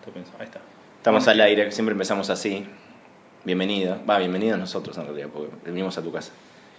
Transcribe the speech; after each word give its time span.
Estoy 0.00 0.12
pensando, 0.12 0.38
ahí 0.40 0.46
está. 0.46 0.60
Estamos 0.98 1.28
al 1.28 1.40
aire, 1.40 1.70
siempre 1.72 1.92
empezamos 1.92 2.30
así. 2.30 2.66
Bienvenido. 3.44 3.98
Va, 4.08 4.18
bienvenido 4.18 4.54
a 4.54 4.58
nosotros 4.58 4.96
en 4.98 5.04
realidad, 5.06 5.28
porque 5.32 5.50
venimos 5.64 5.96
a 5.98 6.02
tu 6.02 6.12
casa. 6.12 6.32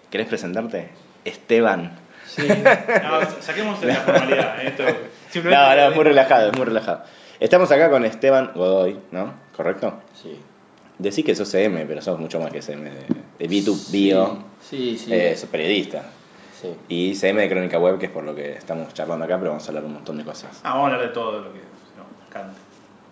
¿Querés 0.09 0.28
presentarte? 0.28 0.90
Esteban. 1.25 1.97
Sí. 2.25 2.47
No, 2.47 3.42
saquemos 3.42 3.81
de 3.81 3.87
la 3.87 3.95
formalidad. 3.95 4.61
¿eh? 4.61 4.67
Esto, 4.67 4.83
simplemente- 5.31 5.49
No, 5.65 5.75
no, 5.75 5.89
es 5.89 5.95
muy 5.95 6.03
relajado, 6.03 6.51
es 6.51 6.57
muy 6.57 6.65
relajado. 6.65 7.03
Estamos 7.39 7.71
acá 7.71 7.89
con 7.89 8.05
Esteban 8.05 8.52
Godoy, 8.54 8.99
¿no? 9.11 9.33
¿Correcto? 9.55 9.99
Sí. 10.21 10.39
Decís 10.99 11.25
que 11.25 11.33
sos 11.35 11.49
CM, 11.49 11.85
pero 11.88 12.01
sos 12.01 12.19
mucho 12.19 12.39
más 12.39 12.51
que 12.51 12.61
CM 12.61 12.89
de, 12.91 13.01
de 13.39 13.49
B2 13.49 13.91
Bio. 13.91 14.43
Sí, 14.61 14.97
sí. 14.99 15.11
Eh, 15.11 15.35
sos 15.35 15.49
periodista. 15.49 16.03
sí. 16.61 16.75
Y 16.89 17.15
CM 17.15 17.41
de 17.41 17.49
Crónica 17.49 17.79
Web, 17.79 17.97
que 17.97 18.05
es 18.05 18.11
por 18.11 18.23
lo 18.23 18.35
que 18.35 18.51
estamos 18.53 18.93
charlando 18.93 19.25
acá, 19.25 19.38
pero 19.39 19.49
vamos 19.51 19.65
a 19.65 19.67
hablar 19.69 19.85
un 19.85 19.93
montón 19.93 20.17
de 20.17 20.23
cosas. 20.23 20.61
Ah, 20.63 20.73
vamos 20.75 20.91
a 20.91 20.93
hablar 20.93 21.07
de 21.07 21.13
todo 21.13 21.39
lo 21.41 21.51
que 21.53 21.59
nos 21.59 22.29
cante. 22.31 22.59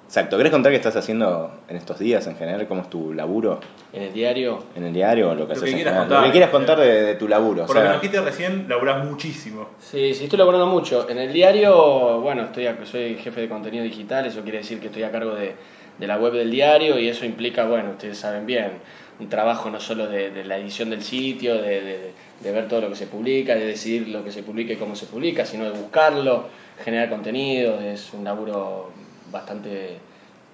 Exacto. 0.10 0.38
¿Querés 0.38 0.52
contar 0.52 0.72
qué 0.72 0.78
estás 0.78 0.96
haciendo 0.96 1.52
en 1.68 1.78
estos 1.78 2.00
días 2.00 2.26
en 2.26 2.36
general? 2.36 2.66
¿Cómo 2.68 2.82
es 2.82 2.90
tu 2.90 3.14
laburo 3.14 3.60
En 3.94 4.02
el 4.02 4.12
diario, 4.12 4.64
en 4.76 4.86
el 4.86 4.92
diario 4.92 5.30
o 5.30 5.36
lo 5.36 5.42
que 5.48 5.54
Lo 5.54 5.60
haces 5.60 5.64
que 5.66 5.70
en 5.70 5.76
quieras 5.76 5.94
general? 5.94 6.08
contar. 6.08 6.20
Lo 6.22 6.26
que 6.26 6.32
quieras 6.32 6.50
contar 6.50 6.80
de, 6.80 7.02
de 7.04 7.14
tu 7.16 7.28
laburo. 7.28 7.68
Por 7.68 7.78
o 7.78 7.80
lo 7.80 7.82
que 7.82 7.88
sea, 7.88 7.94
nos 7.94 8.02
dijiste 8.02 8.22
recién, 8.28 8.66
laburás 8.68 9.06
muchísimo. 9.06 9.68
sí, 9.80 10.16
sí, 10.16 10.24
estoy 10.24 10.40
laburando 10.40 10.66
mucho. 10.66 11.08
En 11.08 11.20
el 11.20 11.32
diario, 11.32 12.22
bueno, 12.22 12.46
estoy 12.46 12.68
soy 12.86 13.18
jefe 13.18 13.42
de 13.42 13.50
contenido 13.50 13.84
digital, 13.84 14.26
eso 14.26 14.42
quiere 14.42 14.58
decir 14.58 14.80
que 14.80 14.88
estoy 14.88 15.04
a 15.04 15.12
cargo 15.12 15.36
de, 15.36 15.54
de 16.00 16.08
la 16.08 16.18
web 16.18 16.34
del 16.34 16.50
diario 16.50 16.98
y 16.98 17.08
eso 17.08 17.24
implica, 17.24 17.66
bueno, 17.66 17.92
ustedes 17.92 18.18
saben 18.18 18.48
bien, 18.48 18.72
un 19.20 19.30
trabajo 19.30 19.70
no 19.70 19.80
solo 19.80 20.08
de, 20.08 20.32
de 20.32 20.44
la 20.44 20.58
edición 20.58 20.90
del 20.90 21.04
sitio, 21.04 21.62
de, 21.62 21.82
de- 21.82 22.14
de 22.40 22.52
ver 22.54 22.68
todo 22.70 22.80
lo 22.82 22.90
que 22.90 22.96
se 22.96 23.06
publica, 23.06 23.54
de 23.54 23.66
decidir 23.68 24.08
lo 24.08 24.24
que 24.24 24.32
se 24.32 24.42
publica 24.42 24.72
y 24.74 24.78
cómo 24.78 24.96
se 24.96 25.06
publica, 25.06 25.46
sino 25.46 25.66
de 25.66 25.72
buscarlo, 25.72 26.46
generar 26.84 27.10
contenido, 27.10 27.80
es 27.82 28.12
un 28.14 28.24
laburo 28.24 28.92
bastante 29.32 29.98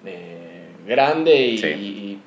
eh, 0.04 0.68
grande 0.86 1.34
y, 1.36 1.58
Sí. 1.58 1.66
y- 1.68 2.20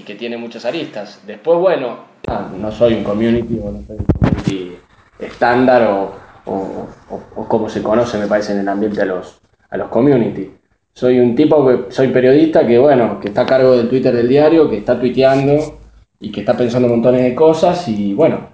y 0.00 0.02
que 0.02 0.14
tiene 0.14 0.36
muchas 0.36 0.64
aristas. 0.64 1.22
Después, 1.26 1.58
bueno, 1.58 1.98
ah, 2.28 2.50
no 2.56 2.70
soy 2.70 2.94
un 2.94 3.04
community 3.04 3.58
o 3.62 3.70
no 3.72 3.82
soy 3.86 3.96
un 3.98 4.04
community 4.06 4.76
estándar 5.18 5.82
o, 5.84 6.14
o- 6.44 6.88
o- 7.10 7.22
o 7.36 7.48
como 7.48 7.68
se 7.68 7.82
conoce, 7.82 8.18
me 8.18 8.26
parece, 8.26 8.52
en 8.52 8.60
el 8.60 8.68
ambiente 8.68 9.02
a 9.02 9.06
los, 9.06 9.40
a 9.70 9.76
los 9.76 9.88
community. 9.88 10.50
Soy 10.92 11.18
un 11.18 11.34
tipo 11.34 11.66
que 11.66 11.92
soy 11.92 12.08
periodista 12.08 12.66
que, 12.66 12.78
bueno, 12.78 13.20
que 13.20 13.28
está 13.28 13.42
a 13.42 13.46
cargo 13.46 13.76
del 13.76 13.88
Twitter 13.88 14.14
del 14.14 14.28
diario, 14.28 14.68
que 14.70 14.78
está 14.78 14.98
tuiteando 14.98 15.78
y 16.20 16.30
que 16.32 16.40
está 16.40 16.56
pensando 16.56 16.88
montones 16.88 17.22
de 17.22 17.34
cosas 17.34 17.86
y, 17.88 18.14
bueno. 18.14 18.50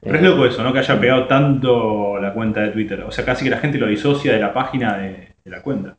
Pero 0.00 0.16
es 0.16 0.22
eh, 0.22 0.26
loco 0.28 0.46
eso, 0.46 0.62
¿no? 0.62 0.72
Que 0.72 0.80
haya 0.80 1.00
pegado 1.00 1.26
tanto 1.26 2.18
la 2.20 2.32
cuenta 2.32 2.60
de 2.60 2.68
Twitter. 2.70 3.00
O 3.02 3.10
sea, 3.10 3.24
casi 3.24 3.44
que 3.44 3.50
la 3.50 3.58
gente 3.58 3.78
lo 3.78 3.86
disocia 3.88 4.32
de 4.32 4.38
la 4.40 4.52
página 4.52 4.98
de, 4.98 5.34
de 5.44 5.50
la 5.50 5.62
cuenta. 5.62 5.96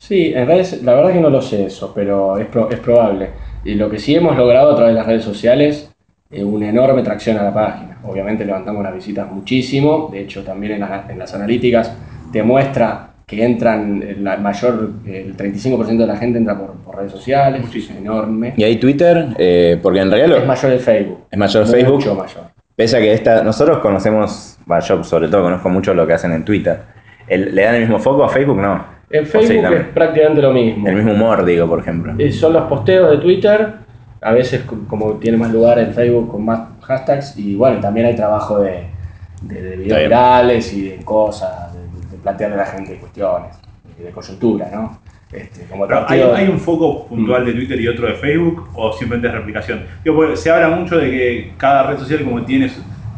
Sí, 0.00 0.32
en 0.34 0.46
redes, 0.46 0.82
la 0.82 0.94
verdad 0.94 1.12
que 1.12 1.20
no 1.20 1.28
lo 1.28 1.42
sé 1.42 1.66
eso, 1.66 1.92
pero 1.94 2.38
es, 2.38 2.46
pro- 2.46 2.70
es 2.70 2.78
probable. 2.78 3.28
Y 3.64 3.74
lo 3.74 3.90
que 3.90 3.98
sí 3.98 4.14
hemos 4.14 4.34
logrado 4.36 4.72
a 4.72 4.74
través 4.74 4.94
de 4.94 4.98
las 4.98 5.06
redes 5.06 5.22
sociales 5.24 5.92
es 6.30 6.42
una 6.42 6.70
enorme 6.70 7.02
tracción 7.02 7.36
a 7.36 7.42
la 7.42 7.52
página. 7.52 7.98
Obviamente 8.04 8.46
levantamos 8.46 8.82
las 8.82 8.94
visitas 8.94 9.30
muchísimo, 9.30 10.08
de 10.10 10.20
hecho 10.22 10.42
también 10.42 10.72
en, 10.72 10.80
la- 10.80 11.04
en 11.06 11.18
las 11.18 11.34
analíticas 11.34 11.94
te 12.32 12.42
muestra 12.42 13.08
que 13.26 13.44
entran, 13.44 14.02
el 14.02 14.24
la 14.24 14.38
mayor, 14.38 14.90
el 15.06 15.36
35% 15.36 15.98
de 15.98 16.06
la 16.06 16.16
gente 16.16 16.38
entra 16.38 16.58
por, 16.58 16.72
por 16.76 16.96
redes 16.96 17.12
sociales, 17.12 17.60
Muchísimo. 17.62 17.96
es 17.98 18.00
enorme. 18.04 18.54
Y 18.56 18.64
hay 18.64 18.76
Twitter, 18.78 19.26
eh, 19.38 19.78
porque 19.82 20.00
en 20.00 20.10
realidad 20.10 20.30
lo- 20.30 20.36
Es 20.38 20.46
mayor 20.46 20.72
el 20.72 20.80
Facebook. 20.80 21.18
es 21.30 21.38
mayor 21.38 21.62
Mucho 21.66 21.72
Facebook. 21.76 22.16
mayor. 22.16 22.42
Pese 22.74 22.96
a 22.96 23.00
que 23.00 23.12
esta, 23.12 23.44
nosotros 23.44 23.78
conocemos, 23.80 24.58
va, 24.68 24.80
yo 24.80 25.04
sobre 25.04 25.28
todo 25.28 25.42
conozco 25.42 25.68
mucho 25.68 25.92
lo 25.92 26.06
que 26.06 26.14
hacen 26.14 26.32
en 26.32 26.42
Twitter. 26.44 26.80
El- 27.28 27.54
¿Le 27.54 27.62
dan 27.64 27.74
el 27.74 27.82
mismo 27.82 27.98
foco 27.98 28.24
a 28.24 28.30
Facebook? 28.30 28.56
No. 28.56 28.98
En 29.10 29.26
sí, 29.26 29.32
Facebook 29.32 29.64
es 29.74 29.86
prácticamente 29.88 30.42
lo 30.42 30.52
mismo. 30.52 30.88
El 30.88 30.96
mismo 30.96 31.12
humor, 31.12 31.44
digo, 31.44 31.68
por 31.68 31.80
ejemplo. 31.80 32.14
Eh, 32.16 32.32
son 32.32 32.52
los 32.52 32.64
posteos 32.64 33.10
de 33.10 33.18
Twitter, 33.18 33.74
a 34.20 34.32
veces 34.32 34.62
co- 34.62 34.86
como 34.86 35.18
tiene 35.18 35.36
más 35.36 35.52
lugar 35.52 35.78
en 35.78 35.92
Facebook 35.92 36.30
con 36.30 36.44
más 36.44 36.60
hashtags 36.82 37.36
y 37.36 37.56
bueno, 37.56 37.80
también 37.80 38.06
hay 38.06 38.14
trabajo 38.16 38.60
de, 38.60 38.94
de, 39.40 39.76
videos 39.76 40.00
virales 40.00 40.72
y 40.72 40.88
de 40.90 41.04
cosas, 41.04 41.72
de, 41.74 41.88
de 41.88 42.18
plantearle 42.18 42.54
a 42.56 42.58
la 42.58 42.66
gente 42.66 42.98
cuestiones, 42.98 43.56
de, 43.82 44.04
de 44.04 44.12
coyuntura, 44.12 44.70
¿no? 44.72 45.00
Este, 45.32 45.68
como 45.68 45.86
Pero 45.86 46.34
hay, 46.34 46.48
un 46.48 46.58
foco 46.58 47.06
puntual 47.08 47.44
de 47.44 47.52
Twitter 47.52 47.80
y 47.80 47.86
otro 47.86 48.06
de 48.08 48.14
Facebook, 48.14 48.70
o 48.74 48.92
simplemente 48.92 49.28
es 49.28 49.34
replicación. 49.34 49.86
Digo, 50.04 50.16
porque 50.16 50.36
se 50.36 50.50
habla 50.50 50.68
mucho 50.70 50.98
de 50.98 51.08
que 51.10 51.56
cada 51.56 51.84
red 51.84 51.98
social, 51.98 52.24
como 52.24 52.44
tiene 52.44 52.68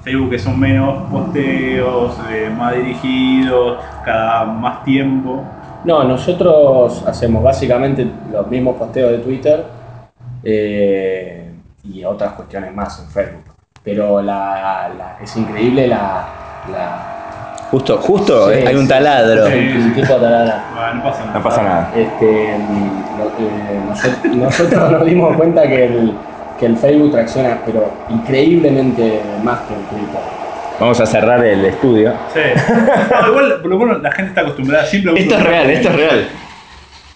Facebook, 0.00 0.30
que 0.30 0.38
son 0.38 0.58
menos 0.60 1.08
posteos, 1.10 2.20
eh, 2.30 2.50
más 2.50 2.74
dirigidos, 2.76 3.82
cada 4.02 4.44
más 4.44 4.84
tiempo. 4.84 5.61
No, 5.84 6.04
nosotros 6.04 7.04
hacemos 7.06 7.42
básicamente 7.42 8.06
los 8.30 8.46
mismos 8.48 8.76
posteos 8.76 9.10
de 9.12 9.18
Twitter 9.18 9.64
eh, 10.44 11.50
y 11.84 12.04
otras 12.04 12.32
cuestiones 12.32 12.72
más 12.74 13.00
en 13.00 13.06
Facebook. 13.08 13.44
Pero 13.82 14.22
la, 14.22 14.90
la- 14.96 15.16
es 15.20 15.34
increíble 15.36 15.86
la... 15.88 16.34
la 16.64 17.08
Justo, 17.70 17.96
justo 17.98 18.50
Sí, 18.52 18.58
eh, 18.58 18.64
hay 18.68 18.74
un 18.76 18.82
sí. 18.82 18.88
taladro. 18.88 19.46
Sí. 19.46 19.52
un 19.78 19.94
tipo 19.94 20.14
taladra. 20.16 20.66
Bueno, 20.72 20.94
no 20.94 21.02
pasa 21.02 21.20
nada. 21.24 21.38
No 21.38 21.42
pasa 21.42 21.62
nada. 21.62 21.92
Este, 21.94 22.58
lo- 23.16 23.32
eh, 23.38 23.82
nosotros, 23.84 24.36
nosotros 24.36 24.90
nos 24.92 25.04
dimos 25.06 25.36
cuenta 25.36 25.66
que 25.66 25.86
el, 25.86 26.18
que 26.58 26.66
el 26.66 26.76
Facebook 26.76 27.10
tracciona, 27.12 27.62
pero 27.64 28.04
increíblemente 28.08 29.38
más 29.42 29.62
que 29.62 29.74
el 29.74 29.86
Twitter. 29.86 30.20
Vamos 30.82 31.00
a 31.00 31.06
cerrar 31.06 31.44
el 31.44 31.64
estudio. 31.64 32.12
Sí. 32.34 32.40
No, 33.20 33.28
igual, 33.28 33.60
por 33.62 33.70
lo 33.70 33.78
menos 33.78 34.02
la 34.02 34.10
gente 34.10 34.30
está 34.30 34.40
acostumbrada. 34.40 34.84
Siempre 34.86 35.12
Esto 35.20 35.36
es 35.38 35.42
real, 35.44 35.70
esto 35.70 35.88
es 35.90 35.94
real. 35.96 36.28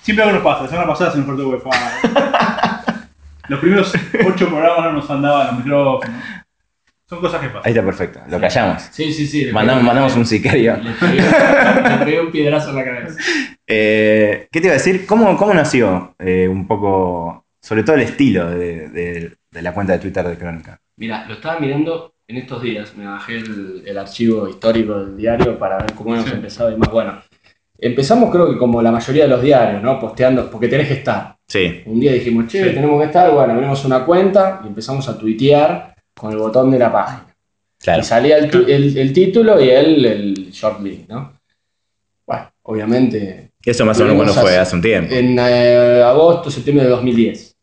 Siempre 0.03 0.22
algo 0.25 0.37
nos 0.37 0.44
pasa. 0.44 0.62
La 0.62 0.69
semana 0.69 0.87
pasada 0.88 1.10
se 1.10 1.19
nos 1.19 1.27
cortó 1.27 1.49
wifi. 1.49 1.69
Los 3.49 3.60
primeros 3.60 3.93
ocho 4.27 4.49
programas 4.49 4.84
no 4.84 4.93
nos 4.93 5.10
andaban 5.10 5.47
los 5.49 5.56
micrófonos. 5.65 6.16
Son 7.09 7.21
cosas 7.21 7.41
que 7.41 7.47
Ahí 7.47 7.53
pasan. 7.53 7.71
está 7.71 7.84
perfecto, 7.84 8.21
lo 8.28 8.41
callamos. 8.41 8.82
Sí, 8.91 9.12
sí, 9.12 9.27
sí. 9.27 9.47
Mandamos, 9.53 9.84
mandamos 9.84 10.16
un 10.16 10.27
sicario. 10.27 10.77
Le 10.77 10.91
pegué, 10.93 11.22
le 11.22 12.04
pegué 12.04 12.21
un 12.21 12.31
piedrazo 12.33 12.71
en 12.71 12.77
la 12.77 12.84
cabeza. 12.84 13.21
Eh, 13.66 14.48
¿Qué 14.50 14.60
te 14.60 14.66
iba 14.66 14.75
a 14.75 14.78
decir? 14.78 15.06
¿Cómo, 15.06 15.37
cómo 15.37 15.54
nació 15.54 16.15
eh, 16.19 16.48
un 16.48 16.66
poco, 16.66 17.47
sobre 17.62 17.84
todo 17.84 17.94
el 17.97 18.03
estilo 18.03 18.50
de, 18.50 18.88
de- 18.88 19.37
de 19.50 19.62
la 19.62 19.72
cuenta 19.72 19.93
de 19.93 19.98
Twitter 20.00 20.27
de 20.27 20.37
Crónica? 20.37 20.81
Mira, 20.97 21.25
lo 21.28 21.34
estaba 21.34 21.60
mirando 21.60 22.15
en 22.29 22.37
estos 22.37 22.63
días. 22.63 22.95
Me 22.97 23.07
bajé 23.07 23.37
el, 23.39 23.83
el 23.87 23.99
archivo 23.99 24.49
histórico 24.49 24.99
del 24.99 25.17
diario 25.17 25.59
para 25.59 25.79
ver 25.79 25.93
cómo 25.95 26.15
hemos 26.15 26.29
Sí. 26.29 26.35
empezado 26.35 26.73
y 26.73 26.77
más. 26.77 26.91
Bueno, 26.91 27.21
empezamos 27.79 28.31
creo 28.31 28.51
que 28.51 28.59
como 28.59 28.83
la 28.83 28.91
mayoría 28.93 29.25
de 29.25 29.29
los 29.29 29.43
diarios, 29.43 29.83
¿no? 29.83 29.99
Posteando, 30.01 30.51
porque 30.51 30.69
tenés 30.69 30.89
que 30.89 30.95
estar. 30.95 31.37
Sí, 31.49 31.83
Un 31.87 32.01
día 32.01 32.13
dijimos, 32.13 32.49
che, 32.49 32.65
Sí. 32.65 32.75
tenemos 32.75 33.01
que 33.01 33.07
estar, 33.07 33.31
bueno, 33.33 33.53
abrimos 33.53 33.85
una 33.85 34.05
cuenta 34.05 34.61
y 34.65 34.67
empezamos 34.69 35.09
a 35.09 35.17
tuitear 35.17 35.95
con 36.15 36.33
el 36.33 36.39
botón 36.39 36.71
de 36.71 36.79
la 36.79 36.93
página. 36.93 37.23
claro. 37.79 38.01
Y 38.01 38.05
salía 38.05 38.39
el, 38.39 38.71
el- 38.71 38.97
el 38.99 39.13
título 39.13 39.61
y 39.63 39.69
el, 39.69 40.05
el 40.05 40.51
short 40.51 40.81
link, 40.81 41.09
¿no? 41.09 41.35
Bueno, 42.27 42.51
obviamente 42.63 43.51
Eso 43.65 43.85
más 43.85 44.01
o 44.01 44.03
menos 44.05 44.17
cuando 44.17 44.35
fue, 44.35 44.57
hace- 44.57 44.75
un 44.75 44.83
tiempo. 44.83 45.15
en 45.15 45.39
eh, 45.39 46.03
agosto, 46.05 46.51
septiembre 46.51 46.85
de 46.87 46.91
2010. 46.91 47.55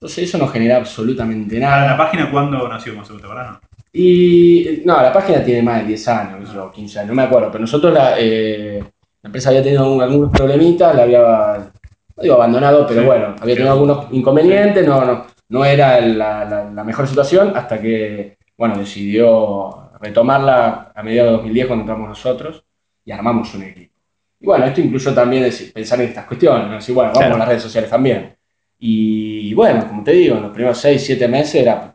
Entonces 0.00 0.24
eso 0.28 0.38
no 0.38 0.48
genera 0.48 0.76
absolutamente 0.76 1.58
nada. 1.58 1.86
¿La 1.86 1.96
página 1.98 2.30
cuándo 2.30 2.66
nació? 2.68 2.94
Más 2.94 3.10
o 3.10 3.14
menos, 3.14 3.28
¿verdad? 3.28 3.60
Y 3.92 4.82
no, 4.86 5.00
la 5.02 5.12
página 5.12 5.44
tiene 5.44 5.62
más 5.62 5.80
de 5.82 5.88
10 5.88 6.08
años, 6.08 6.52
yo, 6.52 6.70
15 6.72 7.00
años, 7.00 7.08
no 7.10 7.14
me 7.14 7.22
acuerdo, 7.24 7.50
pero 7.50 7.60
nosotros 7.60 7.92
la, 7.92 8.14
eh, 8.18 8.78
la 9.22 9.28
empresa 9.28 9.50
había 9.50 9.62
tenido 9.62 9.92
un- 9.92 10.00
algunos 10.02 10.30
problemitas, 10.30 10.94
la 10.96 11.02
había, 11.02 11.70
no 12.16 12.22
digo 12.22 12.34
abandonado, 12.36 12.86
pero 12.86 13.00
Sí, 13.02 13.06
bueno, 13.06 13.34
había 13.38 13.54
tenido 13.54 13.72
algunos 13.72 14.06
inconvenientes, 14.12 14.86
no, 14.86 15.04
no, 15.04 15.26
no 15.50 15.64
era 15.64 16.00
la, 16.00 16.44
la- 16.46 16.70
la 16.70 16.84
mejor 16.84 17.06
situación 17.06 17.52
hasta 17.54 17.78
que, 17.80 18.38
bueno, 18.56 18.78
decidió 18.78 19.90
retomarla 20.00 20.90
a 20.94 21.02
mediados 21.02 21.30
de 21.32 21.36
2010 21.36 21.66
cuando 21.66 21.82
entramos 21.82 22.08
nosotros 22.08 22.64
y 23.04 23.12
armamos 23.12 23.54
un 23.54 23.62
equipo. 23.64 23.92
Y 24.40 24.46
bueno, 24.46 24.64
esto 24.64 24.80
incluso 24.80 25.12
también 25.14 25.44
es 25.44 25.70
pensar 25.72 26.00
en 26.00 26.08
estas 26.08 26.24
cuestiones, 26.24 26.66
¿no? 26.66 26.74
Decir, 26.74 26.94
bueno, 26.94 27.10
vamos 27.10 27.20
Claro. 27.20 27.34
a 27.36 27.38
las 27.38 27.48
redes 27.48 27.62
sociales 27.62 27.90
también. 27.90 28.34
Y 28.78 29.52
bueno, 29.54 29.86
como 29.86 30.02
te 30.02 30.12
digo, 30.12 30.36
en 30.36 30.42
los 30.42 30.50
primeros 30.52 30.78
6, 30.78 31.04
7 31.04 31.28
meses 31.28 31.56
era 31.62 31.94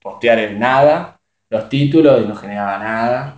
postear 0.00 0.38
en 0.38 0.58
nada, 0.60 1.19
los 1.50 1.68
títulos 1.68 2.22
y 2.22 2.28
no 2.28 2.34
generaba 2.36 2.78
nada. 2.78 3.34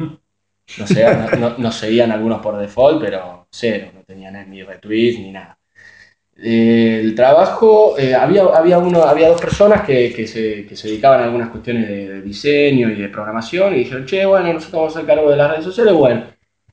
No, 0.77 0.87
sé, 0.87 1.05
no, 1.17 1.33
no- 1.33 1.59
nos 1.59 1.75
seguían 1.77 2.13
algunos 2.13 2.41
por 2.41 2.57
default, 2.59 3.01
pero 3.03 3.47
cero, 3.51 3.89
no 3.95 4.03
tenían 4.05 4.51
ni 4.51 4.63
retweets 4.63 5.19
ni 5.21 5.33
nada. 5.33 5.59
Eh, 6.37 7.01
el 7.03 7.15
trabajo, 7.15 7.97
eh, 7.99 8.15
había, 8.15 8.43
había, 8.45 8.79
uno, 8.79 9.03
había 9.03 9.29
dos 9.29 9.41
personas 9.41 9.83
que, 9.83 10.13
que 10.15 10.27
se, 10.27 10.67
que 10.67 10.77
se 10.77 10.89
dedicaban 10.89 11.21
a 11.21 11.25
algunas 11.25 11.51
cuestiones 11.51 11.89
de, 11.89 12.09
de 12.09 12.23
diseño 12.23 12.89
y 12.91 12.95
de 12.97 13.09
programación 13.11 13.75
y 13.75 13.79
dijeron, 13.81 14.07
che, 14.07 14.25
bueno, 14.25 14.53
nosotros 14.53 14.73
vamos 14.81 14.97
a 14.97 14.99
hacer 15.01 15.07
cargo 15.15 15.31
de 15.31 15.37
las 15.37 15.51
redes 15.51 15.65
sociales, 15.65 15.95
bueno. 15.95 16.25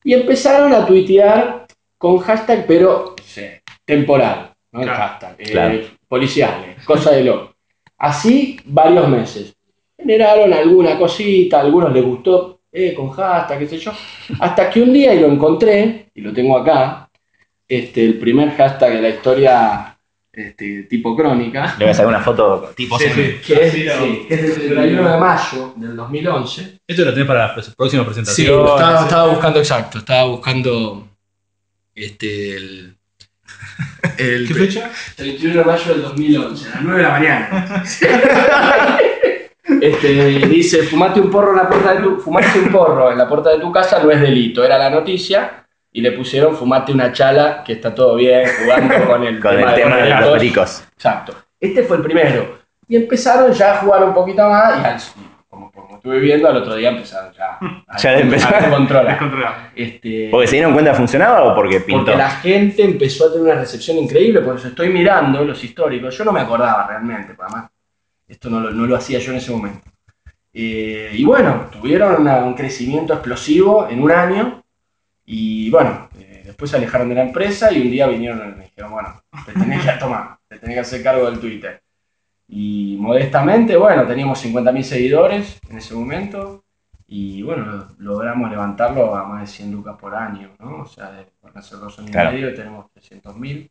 Y 0.02 0.14
empezaron 0.14 0.72
a 0.72 0.86
tuitear 0.86 1.66
con 1.98 2.18
hashtag, 2.18 2.66
pero 2.66 3.14
no 3.18 3.24
sé, 3.24 3.62
temporal, 3.84 4.54
¿no? 4.72 4.80
Claro. 4.80 4.98
hashtag, 4.98 5.36
eh, 5.40 5.52
Claro. 5.52 5.78
policiales, 6.08 6.84
cosa 6.84 7.10
de 7.12 7.24
loco. 7.24 7.54
Así 7.98 8.58
varios 8.64 9.08
meses. 9.08 9.54
Generaron 10.00 10.52
alguna 10.52 10.98
cosita, 10.98 11.58
a 11.58 11.60
algunos 11.60 11.92
les 11.92 12.04
gustó, 12.04 12.60
eh, 12.72 12.94
con 12.94 13.10
hashtag, 13.10 13.58
qué 13.60 13.66
sé 13.68 13.78
yo. 13.78 13.92
Hasta 14.38 14.70
que 14.70 14.80
un 14.82 14.92
día, 14.92 15.12
y 15.14 15.20
lo 15.20 15.26
encontré, 15.28 16.06
y 16.14 16.20
lo 16.20 16.32
tengo 16.32 16.56
acá, 16.58 17.08
este, 17.68 18.04
el 18.04 18.18
primer 18.18 18.50
hashtag 18.56 18.94
de 18.94 19.02
la 19.02 19.08
historia 19.10 19.96
este, 20.32 20.84
tipo 20.84 21.16
crónica. 21.16 21.74
Le 21.78 21.84
voy 21.84 21.90
a 21.90 21.94
sacar 21.94 22.08
una 22.08 22.20
foto 22.20 22.72
tipo 22.76 22.98
Sí, 22.98 23.06
sí, 23.14 23.36
que 23.46 23.66
es, 23.66 23.72
sí, 23.72 23.84
que 24.28 24.34
es 24.34 24.42
del 24.58 24.74
31 24.74 25.12
de 25.12 25.18
mayo 25.18 25.72
del 25.76 25.96
2011. 25.96 26.78
Esto 26.86 27.04
lo 27.04 27.12
tenés 27.12 27.26
para 27.26 27.46
la 27.48 27.54
próxima 27.76 28.02
Sí, 28.02 28.06
presentación. 28.06 28.56
lo 28.56 28.76
estaba, 28.76 29.00
estaba 29.02 29.26
buscando 29.32 29.58
exacto, 29.58 29.98
estaba 29.98 30.24
buscando 30.28 31.08
este, 31.94 32.56
el, 32.56 32.96
el 34.18 34.48
¿Qué 34.48 34.54
fecha? 34.54 34.90
31 35.16 35.58
de 35.60 35.64
mayo 35.64 35.92
del 35.92 36.02
2011, 36.02 36.68
a 36.68 36.74
las 36.74 36.82
9 36.82 36.96
de 36.96 37.02
la 37.02 37.10
mañana. 37.10 37.84
Este, 39.90 40.46
dice, 40.46 40.82
fumate 40.84 41.20
un 41.20 41.30
porro 41.30 41.50
en 41.50 41.56
la 41.56 41.68
puerta 41.68 41.94
de 41.94 42.00
tu, 42.00 42.16
fumaste 42.18 42.60
un 42.60 42.70
porro 42.70 43.10
en 43.10 43.18
la 43.18 43.28
puerta 43.28 43.50
de 43.50 43.58
tu 43.58 43.72
casa 43.72 44.00
no 44.00 44.10
es 44.10 44.20
delito, 44.20 44.64
era 44.64 44.78
la 44.78 44.88
noticia 44.88 45.66
y 45.90 46.00
le 46.00 46.12
pusieron 46.12 46.54
fumate 46.54 46.92
una 46.92 47.12
chala 47.12 47.64
que 47.64 47.72
está 47.72 47.92
todo 47.92 48.14
bien 48.14 48.48
jugando 48.62 48.94
con 49.06 49.24
el 49.24 49.40
Con 49.40 49.58
el 49.58 49.74
tema 49.74 49.96
de 49.96 50.10
los 50.10 50.28
pericos. 50.28 50.84
Exacto. 50.94 51.34
Este 51.58 51.82
fue 51.82 51.96
el 51.96 52.04
primero. 52.04 52.60
Y 52.86 52.96
empezaron 52.96 53.52
ya 53.52 53.74
a 53.74 53.76
jugar 53.78 54.04
un 54.04 54.14
poquito 54.14 54.48
más 54.48 55.12
y, 55.16 55.22
como, 55.48 55.72
como 55.72 55.96
estuve 55.96 56.20
viendo, 56.20 56.48
al 56.48 56.58
otro 56.58 56.76
día 56.76 56.90
empezaron 56.90 57.32
ya 57.32 57.58
a, 57.88 57.96
Ya 57.98 58.16
a 58.16 58.70
controlar. 58.70 59.72
Este, 59.74 60.28
¿Porque 60.30 60.46
se 60.46 60.54
dieron 60.54 60.72
cuenta 60.72 60.92
que 60.92 60.98
funcionaba 60.98 61.42
o 61.42 61.54
porque 61.56 61.80
pintó? 61.80 62.04
porque 62.04 62.16
la 62.16 62.30
gente 62.30 62.84
empezó 62.84 63.26
a 63.26 63.32
tener 63.32 63.46
una 63.46 63.60
recepción 63.60 63.98
increíble, 63.98 64.40
por 64.40 64.56
eso 64.56 64.68
estoy 64.68 64.90
mirando 64.90 65.44
los 65.44 65.62
históricos. 65.64 66.16
Yo 66.16 66.24
no 66.24 66.32
me 66.32 66.40
acordaba 66.40 66.86
realmente, 66.86 67.34
además 67.36 67.70
esto 68.30 68.48
no 68.50 68.60
lo, 68.60 68.70
no 68.70 68.86
lo 68.86 68.96
hacía 68.96 69.18
yo 69.18 69.32
en 69.32 69.38
ese 69.38 69.52
momento. 69.52 69.88
Eh, 70.52 71.10
y 71.14 71.24
bueno, 71.24 71.66
tuvieron 71.70 72.20
una- 72.20 72.44
un 72.44 72.54
crecimiento 72.54 73.12
explosivo 73.14 73.88
en 73.88 74.02
un 74.02 74.10
año. 74.10 74.62
Y 75.24 75.70
bueno, 75.70 76.08
eh, 76.18 76.42
después 76.46 76.70
se 76.70 76.76
alejaron 76.76 77.08
de 77.08 77.14
la 77.14 77.22
empresa 77.22 77.70
y 77.72 77.80
un 77.82 77.90
día 77.90 78.06
vinieron 78.08 78.38
y 78.52 78.56
me 78.58 78.64
dijeron, 78.64 78.90
bueno, 78.92 79.22
te 79.46 79.52
tenés 79.52 79.84
que 79.84 79.92
tomar, 79.92 80.38
te 80.48 80.58
tenés 80.58 80.74
que 80.76 80.80
hacer 80.80 81.02
cargo 81.02 81.26
del 81.30 81.38
Twitter. 81.38 81.80
Y 82.48 82.96
modestamente, 82.98 83.76
bueno, 83.76 84.06
teníamos 84.06 84.40
50.000 84.44 84.82
seguidores 84.82 85.60
en 85.68 85.78
ese 85.78 85.94
momento. 85.94 86.64
Y 87.06 87.42
bueno, 87.42 87.64
lo- 87.66 87.88
logramos 87.98 88.50
levantarlo 88.50 89.14
a 89.16 89.24
más 89.26 89.40
de 89.42 89.46
100 89.46 89.72
lucas 89.72 89.96
por 90.00 90.14
año, 90.14 90.50
¿no? 90.58 90.78
O 90.82 90.86
sea, 90.86 91.10
de, 91.12 91.26
a 91.54 91.62
ser 91.62 91.78
dos 91.78 91.98
años 91.98 92.10
Claro. 92.12 92.30
y 92.30 92.34
medio 92.40 92.54
tenemos 92.54 92.86
300.000. 92.92 93.68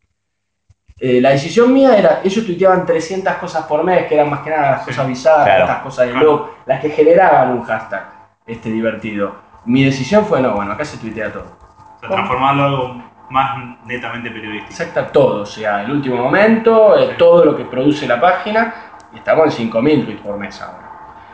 Eh, 1.01 1.21
la 1.21 1.29
decisión 1.29 1.73
mía 1.73 1.97
era, 1.97 2.21
ellos 2.23 2.45
tuiteaban 2.45 2.85
300 2.85 3.35
cosas 3.35 3.65
por 3.65 3.83
mes, 3.83 4.05
que 4.07 4.15
eran 4.15 4.29
más 4.29 4.41
que 4.41 4.49
nada 4.49 4.71
las 4.71 4.81
cosas 4.83 5.07
bizarras, 5.07 5.45
Claro. 5.45 5.63
estas 5.65 5.81
cosas 5.81 6.05
de 6.07 6.11
Claro. 6.11 6.25
look, 6.25 6.49
las 6.65 6.79
que 6.81 6.89
generaban 6.89 7.51
un 7.51 7.63
hashtag 7.63 8.03
este, 8.45 8.69
divertido. 8.69 9.35
Mi 9.65 9.83
decisión 9.85 10.25
fue, 10.25 10.41
no, 10.41 10.53
bueno, 10.55 10.73
acá 10.73 10.83
se 10.83 10.97
tuitea 10.97 11.31
todo. 11.31 11.57
O 11.97 11.99
sea, 11.99 12.09
transformarlo 12.09 12.61
en 12.65 12.73
algo 12.73 13.03
más 13.29 13.77
netamente 13.85 14.29
periodístico. 14.31 14.71
Exacta 14.71 15.07
todo, 15.11 15.43
o 15.43 15.45
sea, 15.45 15.83
el 15.83 15.91
último 15.91 16.17
momento, 16.17 16.97
eh, 16.97 17.15
todo 17.17 17.45
lo 17.45 17.55
que 17.55 17.65
produce 17.65 18.07
la 18.07 18.19
página, 18.19 18.73
y 19.13 19.17
estamos 19.17 19.45
en 19.45 19.51
5.000 19.71 20.03
tweets 20.05 20.21
por 20.21 20.37
mes 20.37 20.59
ahora. 20.61 20.89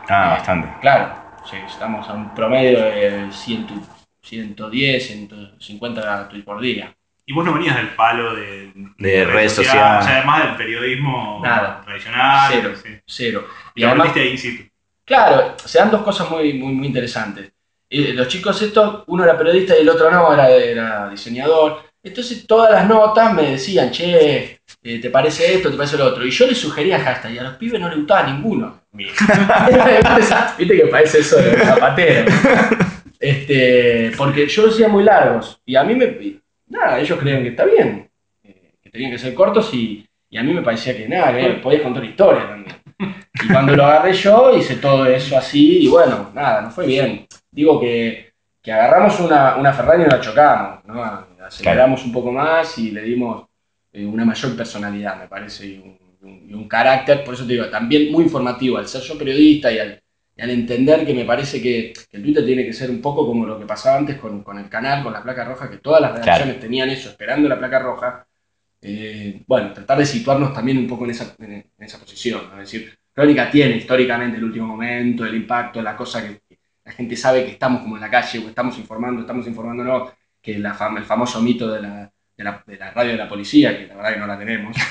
Ah, 0.08 0.28
bastante. 0.36 0.68
Claro, 0.80 1.08
sí, 1.44 1.56
estamos 1.66 2.08
a 2.08 2.12
un 2.14 2.34
promedio 2.34 2.80
de 2.80 3.26
100, 3.30 3.66
110, 4.22 5.06
150 5.06 6.28
tweets 6.28 6.44
por 6.44 6.60
día. 6.60 6.94
Y 7.26 7.32
vos 7.34 7.44
no 7.44 7.52
venías 7.54 7.76
del 7.76 7.88
palo 7.90 8.34
de, 8.36 8.72
De 8.98 9.24
redes 9.24 9.52
sociales. 9.52 10.04
O 10.04 10.06
sea, 10.06 10.16
además 10.18 10.44
del 10.44 10.56
periodismo 10.56 11.40
Nada. 11.42 11.82
tradicional. 11.84 12.50
Cero. 12.52 12.72
sí. 12.82 12.90
Cero. 13.04 13.46
Y, 13.74 13.80
Y 13.80 13.84
además, 13.84 14.14
ahí 14.14 14.28
in 14.28 14.38
situ. 14.38 14.62
claro, 15.04 15.56
se 15.64 15.78
dan 15.78 15.90
dos 15.90 16.02
cosas 16.02 16.30
muy, 16.30 16.54
muy, 16.54 16.72
muy 16.72 16.86
interesantes. 16.86 17.50
Eh, 17.90 18.12
los 18.14 18.28
chicos 18.28 18.60
estos, 18.62 19.04
uno 19.08 19.24
era 19.24 19.36
periodista 19.36 19.76
y 19.76 19.82
el 19.82 19.88
otro 19.88 20.10
no, 20.10 20.32
era, 20.32 20.48
era 20.50 21.08
diseñador. 21.10 21.82
Entonces 22.02 22.46
todas 22.46 22.70
las 22.70 22.86
notas 22.86 23.34
me 23.34 23.50
decían, 23.50 23.90
che, 23.90 24.60
eh, 24.82 24.98
¿te 25.00 25.10
parece 25.10 25.54
esto? 25.54 25.70
¿Te 25.70 25.76
parece 25.76 25.96
lo 25.98 26.04
otro? 26.06 26.24
Y 26.24 26.30
yo 26.30 26.46
les 26.46 26.58
sugería 26.58 27.00
hashtag 27.00 27.32
y 27.32 27.38
a 27.38 27.42
los 27.42 27.54
pibes 27.54 27.80
no 27.80 27.88
les 27.88 27.98
gustaba 27.98 28.22
ninguno. 28.22 28.82
Viste 28.92 30.76
que 30.76 30.86
parece 30.86 31.18
eso 31.18 31.36
de 31.38 31.56
zapatero. 31.58 32.30
Este, 33.18 34.12
porque 34.18 34.46
yo 34.46 34.66
los 34.66 34.74
hacía 34.74 34.88
muy 34.88 35.02
largos 35.02 35.58
y 35.64 35.74
a 35.74 35.82
mí 35.82 35.94
me... 35.94 36.36
Nada, 36.68 36.98
ellos 37.00 37.18
creían 37.18 37.42
que 37.42 37.50
está 37.50 37.64
bien, 37.64 38.10
eh, 38.42 38.72
que 38.82 38.90
tenían 38.90 39.10
que 39.12 39.18
ser 39.18 39.34
cortos 39.34 39.72
y, 39.72 40.06
y 40.28 40.36
a 40.38 40.42
mí 40.42 40.52
me 40.52 40.62
parecía 40.62 40.96
que 40.96 41.08
nada, 41.08 41.36
que 41.36 41.48
podías 41.62 41.82
contar 41.82 42.04
historia 42.04 42.48
también. 42.48 42.76
Y 43.44 43.48
cuando 43.48 43.76
lo 43.76 43.84
agarré 43.84 44.12
yo 44.14 44.56
hice 44.56 44.76
todo 44.76 45.06
eso 45.06 45.36
así 45.36 45.84
y 45.84 45.88
bueno, 45.88 46.30
nada, 46.34 46.62
no 46.62 46.70
fue 46.70 46.86
bien. 46.86 47.26
Digo 47.50 47.80
que, 47.80 48.32
que 48.62 48.72
agarramos 48.72 49.20
una, 49.20 49.56
una 49.56 49.72
Ferrari 49.72 50.04
y 50.04 50.06
la 50.06 50.20
chocamos, 50.20 50.84
¿no? 50.86 51.26
aceleramos 51.44 52.04
un 52.04 52.12
poco 52.12 52.32
más 52.32 52.76
y 52.78 52.90
le 52.90 53.02
dimos 53.02 53.46
eh, 53.92 54.04
una 54.04 54.24
mayor 54.24 54.56
personalidad, 54.56 55.16
me 55.20 55.28
parece, 55.28 55.66
y 55.66 55.78
un, 55.78 55.98
y 56.20 56.24
un- 56.24 56.50
y 56.50 56.54
un 56.54 56.66
carácter, 56.68 57.22
por 57.22 57.34
eso 57.34 57.46
te 57.46 57.52
digo, 57.52 57.66
también 57.68 58.10
muy 58.10 58.24
informativo, 58.24 58.78
al 58.78 58.88
ser 58.88 59.02
yo 59.02 59.16
periodista 59.16 59.70
y 59.70 59.78
al, 59.78 60.00
al 60.38 60.50
entender 60.50 61.06
que 61.06 61.14
me 61.14 61.24
parece 61.24 61.62
que, 61.62 61.92
que 62.10 62.16
el 62.16 62.22
Twitter 62.22 62.44
tiene 62.44 62.64
que 62.64 62.72
ser 62.72 62.90
un 62.90 63.00
poco 63.00 63.26
como 63.26 63.46
lo 63.46 63.58
que 63.58 63.66
pasaba 63.66 63.98
antes 63.98 64.18
con, 64.18 64.42
con 64.42 64.58
el 64.58 64.68
canal, 64.68 65.02
con 65.02 65.12
la 65.12 65.22
placa 65.22 65.44
roja, 65.44 65.70
que 65.70 65.78
todas 65.78 66.00
las 66.02 66.12
redacciones 66.12 66.60
tenían 66.60 66.90
eso, 66.90 67.10
esperando 67.10 67.48
la 67.48 67.58
placa 67.58 67.78
roja. 67.78 68.26
Eh, 68.80 69.42
bueno, 69.46 69.72
tratar 69.72 69.98
de 69.98 70.06
situarnos 70.06 70.52
también 70.54 70.78
un 70.78 70.86
poco 70.86 71.04
en 71.04 71.10
esa, 71.10 71.34
en, 71.38 71.52
en 71.54 71.70
esa 71.78 71.98
posición, 71.98 72.42
¿no? 72.50 72.60
es 72.60 72.70
decir, 72.70 72.96
Crónica 73.12 73.50
tiene 73.50 73.76
históricamente 73.76 74.36
el 74.36 74.44
último 74.44 74.66
momento, 74.66 75.24
el 75.24 75.34
impacto, 75.34 75.80
la 75.82 75.96
cosa 75.96 76.22
que 76.26 76.40
que 76.48 76.58
la 76.84 76.92
gente 76.92 77.16
sabe 77.16 77.44
que 77.44 77.50
estamos 77.52 77.82
como 77.82 77.96
en 77.96 78.02
la 78.02 78.10
calle, 78.10 78.38
o 78.38 78.48
estamos 78.48 78.78
informando, 78.78 79.22
estamos 79.22 79.46
informándonos, 79.48 80.12
que 80.40 80.58
la 80.58 80.72
fam- 80.74 80.96
el 80.98 81.04
famoso 81.04 81.42
mito 81.42 81.68
de 81.72 81.82
la, 81.82 82.12
de, 82.36 82.44
la, 82.44 82.62
de 82.66 82.76
la 82.76 82.90
radio 82.92 83.12
de 83.12 83.16
la 83.18 83.28
policía, 83.28 83.76
que 83.76 83.86
la 83.86 83.94
verdad 83.96 84.12
que 84.14 84.18
no 84.20 84.26
la 84.26 84.38
tenemos. 84.38 84.76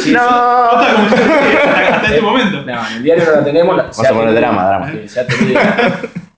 Sí, 0.00 0.12
no. 0.12 0.20
Hasta 0.20 0.94
como- 0.94 1.06
hasta 1.08 1.94
hasta 1.96 2.08
este 2.08 2.20
momento. 2.20 2.62
no, 2.62 2.88
en 2.88 2.94
el 2.96 3.02
diario 3.02 3.24
no 3.24 3.30
la 3.32 3.44
tenemos. 3.44 3.76
la- 3.76 3.82
Vamos 3.84 4.06
a 4.06 4.12
poner 4.12 4.34
drama, 4.34 4.64
drama. 4.66 4.92
Sí, 4.92 5.08
se 5.08 5.20
ha 5.20 5.26
tenido. 5.26 5.60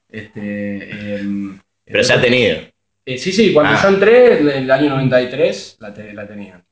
este, 0.09 1.17
em, 1.17 1.59
Pero 1.85 2.05
se 2.05 2.13
ha 2.13 2.21
tenido. 2.21 2.59
eh, 3.05 3.19
sí, 3.19 3.33
sí, 3.33 3.53
cuando 3.53 3.73
Ah. 3.73 3.81
yo 3.83 3.89
entré, 3.89 4.41
en 4.41 4.49
el 4.49 4.71
año 4.71 4.91
93, 4.91 5.77
la, 5.81 5.93
te- 5.95 6.13
la 6.13 6.27
tenían, 6.27 6.65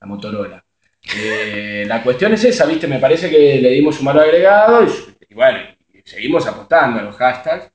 la 0.00 0.06
Motorola. 0.06 0.64
Eh, 1.16 1.84
la 1.86 2.02
cuestión 2.02 2.32
es 2.34 2.44
esa, 2.44 2.66
¿viste? 2.66 2.86
Me 2.86 2.98
parece 2.98 3.30
que 3.30 3.60
le 3.60 3.70
dimos 3.70 3.98
un 4.00 4.06
valor 4.06 4.24
agregado 4.24 4.84
y, 4.84 4.88
y 5.30 5.34
bueno, 5.34 5.58
seguimos 6.04 6.46
apostando 6.46 7.00
a 7.00 7.02
los 7.02 7.16
hashtags 7.16 7.70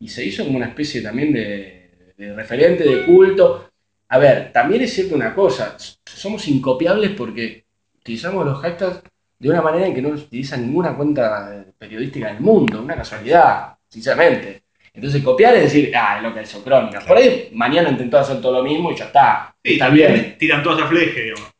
y 0.00 0.08
se 0.08 0.24
hizo 0.24 0.44
como 0.44 0.56
una 0.56 0.66
especie 0.66 1.00
también 1.02 1.32
de, 1.32 2.12
de 2.16 2.34
referente, 2.34 2.82
de 2.84 3.02
culto. 3.04 3.65
A 4.08 4.18
ver, 4.18 4.52
también 4.52 4.82
es 4.82 4.92
cierto 4.94 5.14
una 5.16 5.34
cosa, 5.34 5.76
somos 6.04 6.46
incopiables 6.48 7.10
porque 7.10 7.64
utilizamos 7.98 8.46
los 8.46 8.60
hashtags 8.60 9.02
de 9.38 9.50
una 9.50 9.60
manera 9.62 9.86
en 9.86 9.94
que 9.94 10.02
no 10.02 10.10
los 10.10 10.22
utiliza 10.22 10.56
ninguna 10.56 10.96
cuenta 10.96 11.64
periodística 11.76 12.28
del 12.28 12.40
mundo, 12.40 12.80
una 12.82 12.94
casualidad, 12.96 13.76
sinceramente. 13.88 14.62
Entonces 14.94 15.22
copiar 15.22 15.54
es 15.56 15.64
decir, 15.64 15.92
ah, 15.94 16.16
es 16.18 16.22
lo 16.22 16.32
que 16.32 16.42
hizo 16.42 16.62
Crónica. 16.64 17.00
Por 17.00 17.18
ahí 17.18 17.50
mañana 17.52 17.90
intentó 17.90 18.16
hacer 18.18 18.40
todo 18.40 18.62
lo 18.62 18.62
mismo 18.62 18.90
y 18.92 18.96
ya 18.96 19.06
está. 19.06 19.54
Sí, 19.62 19.72
está 19.74 19.90
bien. 19.90 20.36
tiran 20.38 20.62
todas 20.62 20.82
a 20.84 20.86
fleje, 20.86 21.22
digamos. 21.24 21.50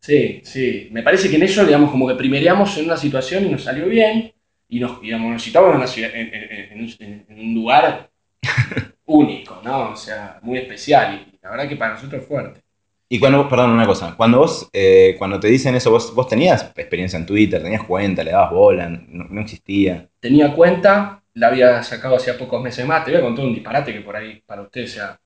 Sí, 0.00 0.40
sí. 0.44 0.88
Me 0.92 1.02
parece 1.02 1.28
que 1.28 1.36
en 1.36 1.42
eso, 1.42 1.64
digamos, 1.66 1.90
como 1.90 2.06
que 2.06 2.14
primereamos 2.14 2.76
en 2.78 2.84
una 2.86 2.96
situación 2.96 3.46
y 3.46 3.50
nos 3.50 3.64
salió 3.64 3.86
bien 3.86 4.32
y 4.68 4.78
nos, 4.80 5.00
digamos, 5.00 5.32
nos 5.32 5.42
situamos 5.42 5.70
en, 5.70 5.76
una 5.76 5.86
ciudad- 5.86 6.14
en- 6.14 6.32
en- 6.34 6.72
en 6.72 6.80
un, 6.80 6.94
en- 7.00 7.26
en 7.28 7.40
un 7.48 7.54
lugar 7.54 8.10
único, 9.06 9.60
¿no? 9.64 9.90
O 9.90 9.96
sea, 9.96 10.38
muy 10.42 10.58
especial 10.58 11.26
y 11.32 11.37
la 11.48 11.56
verdad 11.56 11.68
que 11.68 11.76
para 11.76 11.94
nosotros 11.94 12.20
es 12.22 12.28
fuerte. 12.28 12.60
Y 13.08 13.18
cuando, 13.18 13.48
perdón, 13.48 13.70
una 13.70 13.86
cosa, 13.86 14.14
cuando 14.16 14.38
vos, 14.38 14.68
eh, 14.70 15.14
cuando 15.18 15.40
te 15.40 15.48
dicen 15.48 15.74
eso, 15.74 15.90
vos, 15.90 16.14
vos 16.14 16.28
tenías 16.28 16.62
experiencia 16.76 17.18
en 17.18 17.24
Twitter, 17.24 17.62
tenías 17.62 17.84
cuenta, 17.84 18.22
le 18.22 18.32
dabas 18.32 18.50
bola, 18.50 18.88
no, 18.88 19.24
no 19.30 19.40
existía. 19.40 20.06
Tenía 20.20 20.52
cuenta, 20.52 21.22
la 21.34 21.46
había 21.48 21.82
sacado 21.82 22.16
hacía 22.16 22.36
pocos 22.36 22.62
meses 22.62 22.86
más. 22.86 23.04
Te 23.04 23.12
voy 23.12 23.20
a 23.20 23.22
contar 23.24 23.46
un 23.46 23.54
disparate 23.54 23.94
que 23.94 24.02
por 24.02 24.14
ahí 24.14 24.42
para 24.44 24.60
usted 24.62 24.86
sea 24.86 25.18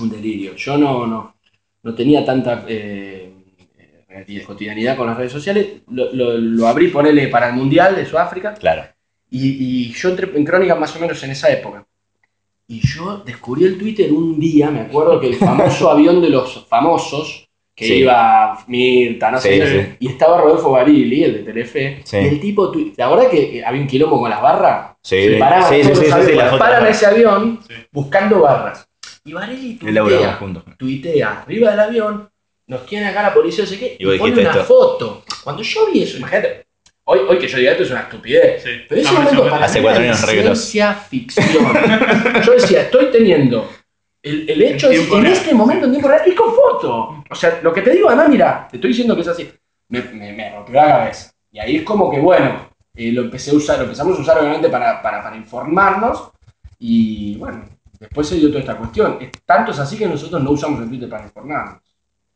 un 0.00 0.10
delirio. 0.10 0.56
Yo 0.56 0.76
no, 0.76 1.06
no, 1.06 1.36
no 1.84 1.94
tenía 1.94 2.24
tanta 2.24 2.64
eh, 2.66 3.32
eh, 4.08 4.42
cotidianidad 4.44 4.96
con 4.96 5.06
las 5.06 5.16
redes 5.16 5.32
sociales. 5.32 5.82
Lo, 5.88 6.12
lo- 6.12 6.38
lo 6.38 6.66
abrí, 6.66 6.88
ponele, 6.88 7.28
para 7.28 7.48
el 7.50 7.54
Mundial 7.54 7.94
de 7.94 8.04
Sudáfrica. 8.06 8.54
Claro. 8.54 8.84
Y, 9.30 9.86
y 9.88 9.92
yo 9.92 10.10
entré 10.10 10.30
en 10.36 10.44
Crónica 10.44 10.74
más 10.74 10.94
o 10.96 11.00
menos 11.00 11.22
en 11.22 11.30
esa 11.30 11.50
época. 11.50 11.86
Y 12.72 12.80
yo 12.80 13.18
descubrí 13.18 13.64
el 13.64 13.76
Twitter 13.78 14.10
un 14.12 14.40
día, 14.40 14.70
me 14.70 14.80
acuerdo 14.80 15.20
que 15.20 15.26
el 15.26 15.34
famoso 15.34 15.90
avión 15.94 16.22
de 16.22 16.30
los 16.30 16.64
famosos, 16.66 17.46
que 17.74 17.84
Sí. 17.86 17.94
iba 17.96 18.64
Mirta, 18.66 19.30
no 19.30 19.38
sé, 19.38 19.52
Sí, 19.52 19.58
qué, 19.60 19.66
sí. 19.66 19.96
y 20.00 20.08
estaba 20.08 20.40
Rodolfo 20.40 20.70
Barili, 20.70 21.22
el 21.24 21.34
de 21.34 21.42
Telefe, 21.42 22.00
Sí. 22.04 22.16
y 22.16 22.26
el 22.28 22.40
tipo, 22.40 22.72
¿la 22.96 23.08
verdad 23.10 23.28
que 23.30 23.58
eh, 23.58 23.64
había 23.64 23.80
un 23.82 23.86
quilombo 23.86 24.20
con 24.20 24.30
las 24.30 24.40
barras? 24.40 24.96
Sí, 25.02 25.22
Se 25.28 25.36
paraban 25.38 25.68
sí, 25.70 25.76
sí, 25.76 25.82
todos 25.82 25.98
sí, 25.98 26.04
los 26.04 26.04
sí, 26.04 26.06
sí, 26.06 26.12
aviones, 26.22 26.36
la 26.36 26.50
foto. 26.50 26.58
paran 26.58 26.86
ese 26.86 27.06
avión 27.06 27.60
Sí. 27.68 27.74
buscando 27.92 28.40
barras. 28.40 28.88
Y 29.24 29.32
Barili 29.34 29.74
tuitea, 29.74 30.38
tuitea 30.78 31.42
arriba 31.42 31.70
del 31.72 31.80
avión, 31.80 32.28
nos 32.68 32.86
tiene 32.86 33.06
acá 33.08 33.22
la 33.22 33.34
policía, 33.34 33.64
no 33.64 33.70
sé 33.70 33.78
qué, 33.78 33.96
Y 33.98 34.10
y 34.14 34.18
pone 34.18 34.32
una 34.40 34.50
esto. 34.50 34.64
foto. 34.64 35.24
Cuando 35.44 35.62
yo 35.62 35.86
vi 35.92 36.02
eso, 36.04 36.16
imagínate, 36.18 36.66
hoy, 37.04 37.20
hoy 37.28 37.38
que 37.38 37.48
yo 37.48 37.58
diga 37.58 37.72
esto 37.72 37.82
es 37.84 37.90
una 37.90 38.00
estupidez. 38.00 38.62
Sí. 38.62 38.70
Pero 38.88 39.00
ese 39.00 39.12
No, 39.12 39.20
momento 39.20 39.50
para 39.50 39.64
Hace 39.66 39.78
mí 39.78 39.84
cuatro 39.84 40.02
años 40.02 40.18
ciencia 40.20 40.94
ficción. 40.94 41.46
Yo 42.44 42.52
decía, 42.52 42.82
estoy 42.82 43.06
teniendo 43.10 43.68
El, 44.22 44.48
el 44.48 44.62
hecho 44.62 44.88
En 44.90 44.92
es 45.00 45.10
en 45.10 45.22
real, 45.22 45.32
este 45.32 45.54
momento, 45.54 45.86
en 45.86 45.90
tiempo 45.92 46.08
real, 46.08 46.22
y 46.26 46.34
con 46.34 46.54
foto. 46.54 47.24
O 47.30 47.34
sea, 47.34 47.60
lo 47.62 47.72
que 47.72 47.82
te 47.82 47.90
digo, 47.90 48.08
además, 48.08 48.28
mira, 48.28 48.68
te 48.70 48.76
estoy 48.76 48.88
diciendo 48.90 49.14
que 49.14 49.22
es 49.22 49.28
así. 49.28 49.50
Me, 49.88 50.00
me, 50.02 50.32
me 50.32 50.50
rompió 50.54 50.74
la 50.74 50.86
cabeza. 50.86 51.32
Y 51.50 51.58
ahí 51.58 51.76
es 51.76 51.82
como 51.82 52.10
que, 52.10 52.18
bueno, 52.20 52.70
eh, 52.94 53.10
lo 53.12 53.22
empecé 53.22 53.50
a 53.50 53.54
usar, 53.54 53.78
lo 53.78 53.84
empezamos 53.84 54.16
a 54.18 54.20
usar 54.22 54.38
obviamente 54.38 54.68
para, 54.68 55.02
para, 55.02 55.22
para 55.22 55.36
informarnos. 55.36 56.30
Y 56.78 57.36
bueno, 57.36 57.64
después 57.98 58.28
se 58.28 58.36
dio 58.36 58.48
toda 58.48 58.60
esta 58.60 58.76
cuestión. 58.76 59.18
Es- 59.20 59.30
tanto 59.44 59.72
es 59.72 59.78
así 59.78 59.96
que 59.98 60.06
nosotros 60.06 60.42
no 60.42 60.50
usamos 60.52 60.80
el 60.80 60.88
Twitter 60.88 61.08
para 61.08 61.24
informarnos. 61.24 61.82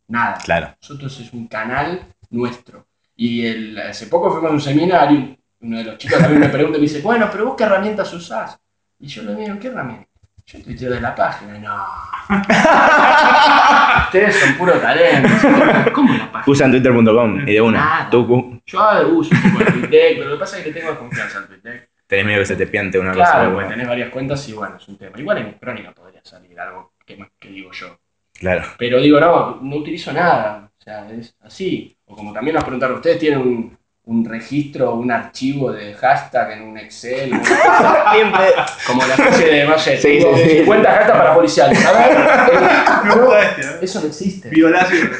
Nada. 0.08 0.38
Claro. 0.44 0.74
Nosotros 0.80 1.20
es 1.20 1.32
un 1.32 1.46
canal 1.48 2.02
nuestro. 2.30 2.84
Y 3.16 3.46
el, 3.46 3.78
hace 3.78 4.06
poco 4.08 4.30
fuimos 4.30 4.50
a 4.50 4.54
un 4.54 4.60
seminario, 4.60 5.36
uno 5.60 5.78
de 5.78 5.84
los 5.84 5.98
chicos 5.98 6.18
también 6.18 6.40
me 6.40 6.48
pregunta 6.48 6.76
y 6.78 6.80
me 6.82 6.86
dice, 6.86 7.00
bueno, 7.00 7.28
pero 7.32 7.46
vos 7.46 7.54
qué 7.56 7.64
herramientas 7.64 8.12
usás? 8.12 8.58
Y 8.98 9.06
yo 9.06 9.22
le 9.22 9.34
digo, 9.34 9.58
¿qué 9.58 9.68
herramienta? 9.68 10.06
Yo 10.46 10.62
tuiteo 10.62 10.92
de 10.92 11.00
la 11.00 11.14
página. 11.14 11.58
No. 11.58 11.84
Ustedes 14.06 14.36
son 14.36 14.54
puro 14.54 14.72
talento. 14.74 15.28
¿Cómo 15.92 16.12
la 16.12 16.30
página? 16.30 16.44
Usan 16.52 16.70
twitter.com 16.70 17.48
y 17.48 17.52
de 17.54 17.60
una. 17.60 17.78
Nada. 17.80 18.10
Tú 18.10 18.60
Yo 18.66 19.08
uso 19.08 19.34
un 19.34 19.52
poco 19.52 19.64
el 19.64 19.72
TweetDeck, 19.72 20.18
pero 20.18 20.28
lo 20.30 20.36
que 20.36 20.40
pasa 20.40 20.58
es 20.58 20.64
que 20.64 20.70
le 20.72 20.80
tengo 20.80 20.98
confianza 20.98 21.38
al 21.38 21.46
TweetDeck. 21.48 21.88
tenés 22.06 22.26
miedo 22.26 22.38
que 22.40 22.46
se 22.46 22.56
te 22.56 22.66
piante 22.68 22.98
una 22.98 23.12
Claro, 23.12 23.32
cosa. 23.50 23.52
porque 23.54 23.68
tenés 23.70 23.88
varias 23.88 24.10
cuentas 24.10 24.48
y 24.48 24.52
bueno, 24.52 24.76
es 24.76 24.86
un 24.88 24.96
tema. 24.98 25.18
Igual 25.18 25.38
en 25.38 25.52
crónica 25.54 25.92
podría 25.92 26.20
salir 26.22 26.58
algo 26.60 26.92
que, 27.04 27.18
que 27.40 27.48
digo 27.48 27.72
yo. 27.72 27.98
Claro. 28.38 28.62
Pero 28.78 29.00
digo, 29.00 29.18
no, 29.18 29.58
no 29.62 29.76
utilizo 29.76 30.12
nada. 30.12 30.65
O 30.86 30.90
sea, 30.90 31.08
es 31.10 31.34
así. 31.40 31.96
O 32.04 32.14
como 32.14 32.32
también 32.32 32.54
nos 32.54 32.62
preguntaron, 32.64 32.96
¿ustedes 32.96 33.18
tienen 33.18 33.40
un, 33.40 33.76
un 34.04 34.24
registro, 34.24 34.94
un 34.94 35.10
archivo 35.10 35.72
de 35.72 35.94
hashtag 35.94 36.52
en 36.52 36.62
un 36.62 36.78
Excel? 36.78 37.30
¿no? 37.30 37.42
Siempre. 38.12 38.54
Como 38.86 39.04
la 39.04 39.14
especie 39.14 39.46
de, 39.46 39.64
no 39.66 39.76
sé, 39.78 39.96
Sí, 39.98 40.18
tengo 40.20 40.36
sí, 40.36 40.42
sí. 40.48 40.56
50 40.58 40.88
hashtags 40.92 41.18
para 41.18 41.34
policiales. 41.34 41.84
A 41.84 41.92
ver, 41.92 42.18
Me 43.04 43.14
no, 43.16 43.22
gusta 43.22 43.78
eso 43.80 44.00
no 44.00 44.06
existe. 44.06 44.48
Violacio. 44.48 45.10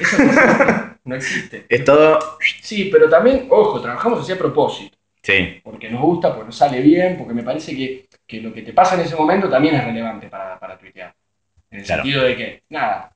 Eso 0.00 0.18
no 0.18 0.24
existe. 0.30 0.74
No 1.04 1.14
existe. 1.16 1.66
Es 1.68 1.84
todo. 1.84 2.18
Sí, 2.62 2.88
pero 2.90 3.08
también, 3.10 3.46
ojo, 3.50 3.80
trabajamos 3.80 4.20
así 4.20 4.32
a 4.32 4.38
propósito. 4.38 4.96
Sí. 5.22 5.60
Porque 5.62 5.90
nos 5.90 6.00
gusta, 6.00 6.30
porque 6.30 6.46
nos 6.46 6.56
sale 6.56 6.80
bien, 6.80 7.18
porque 7.18 7.34
me 7.34 7.42
parece 7.42 7.76
que, 7.76 8.08
que 8.26 8.40
lo 8.40 8.54
que 8.54 8.62
te 8.62 8.72
pasa 8.72 8.94
en 8.94 9.02
ese 9.02 9.16
momento 9.16 9.50
también 9.50 9.74
es 9.74 9.84
relevante 9.84 10.28
para, 10.28 10.58
para 10.58 10.78
tuitear. 10.78 11.14
En 11.70 11.80
el 11.80 11.84
Claro. 11.84 12.02
sentido 12.02 12.24
de 12.24 12.36
que, 12.36 12.62
nada, 12.70 13.12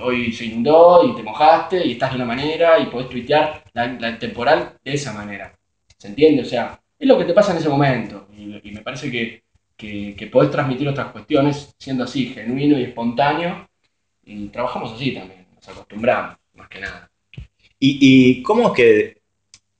hoy 0.00 0.32
se 0.32 0.46
inundó 0.46 1.02
y 1.04 1.16
te 1.16 1.22
mojaste 1.22 1.86
y 1.86 1.92
estás 1.92 2.10
de 2.10 2.16
una 2.16 2.24
manera 2.24 2.78
y 2.78 2.86
podés 2.86 3.08
tuitear 3.08 3.64
la, 3.72 4.18
temporal 4.18 4.74
de 4.84 4.92
esa 4.92 5.12
manera. 5.12 5.56
¿Se 5.96 6.08
entiende? 6.08 6.42
O 6.42 6.44
sea, 6.44 6.80
es 6.98 7.08
lo 7.08 7.18
que 7.18 7.24
te 7.24 7.32
pasa 7.32 7.52
en 7.52 7.58
ese 7.58 7.68
momento. 7.68 8.28
Y, 8.36 8.70
me 8.70 8.82
parece 8.82 9.10
que, 9.10 9.42
que, 9.76 10.14
que 10.16 10.26
podés 10.26 10.50
transmitir 10.50 10.88
otras 10.88 11.12
cuestiones 11.12 11.74
siendo 11.78 12.04
así, 12.04 12.26
genuino 12.26 12.78
y 12.78 12.84
espontáneo. 12.84 13.68
Y 14.24 14.48
trabajamos 14.48 14.92
así 14.92 15.12
también, 15.12 15.46
nos 15.54 15.68
acostumbramos, 15.68 16.36
más 16.54 16.68
que 16.68 16.80
nada. 16.80 17.10
¿Y, 17.80 17.98
y 18.00 18.42
cómo 18.42 18.68
es 18.68 18.74
que, 18.74 19.20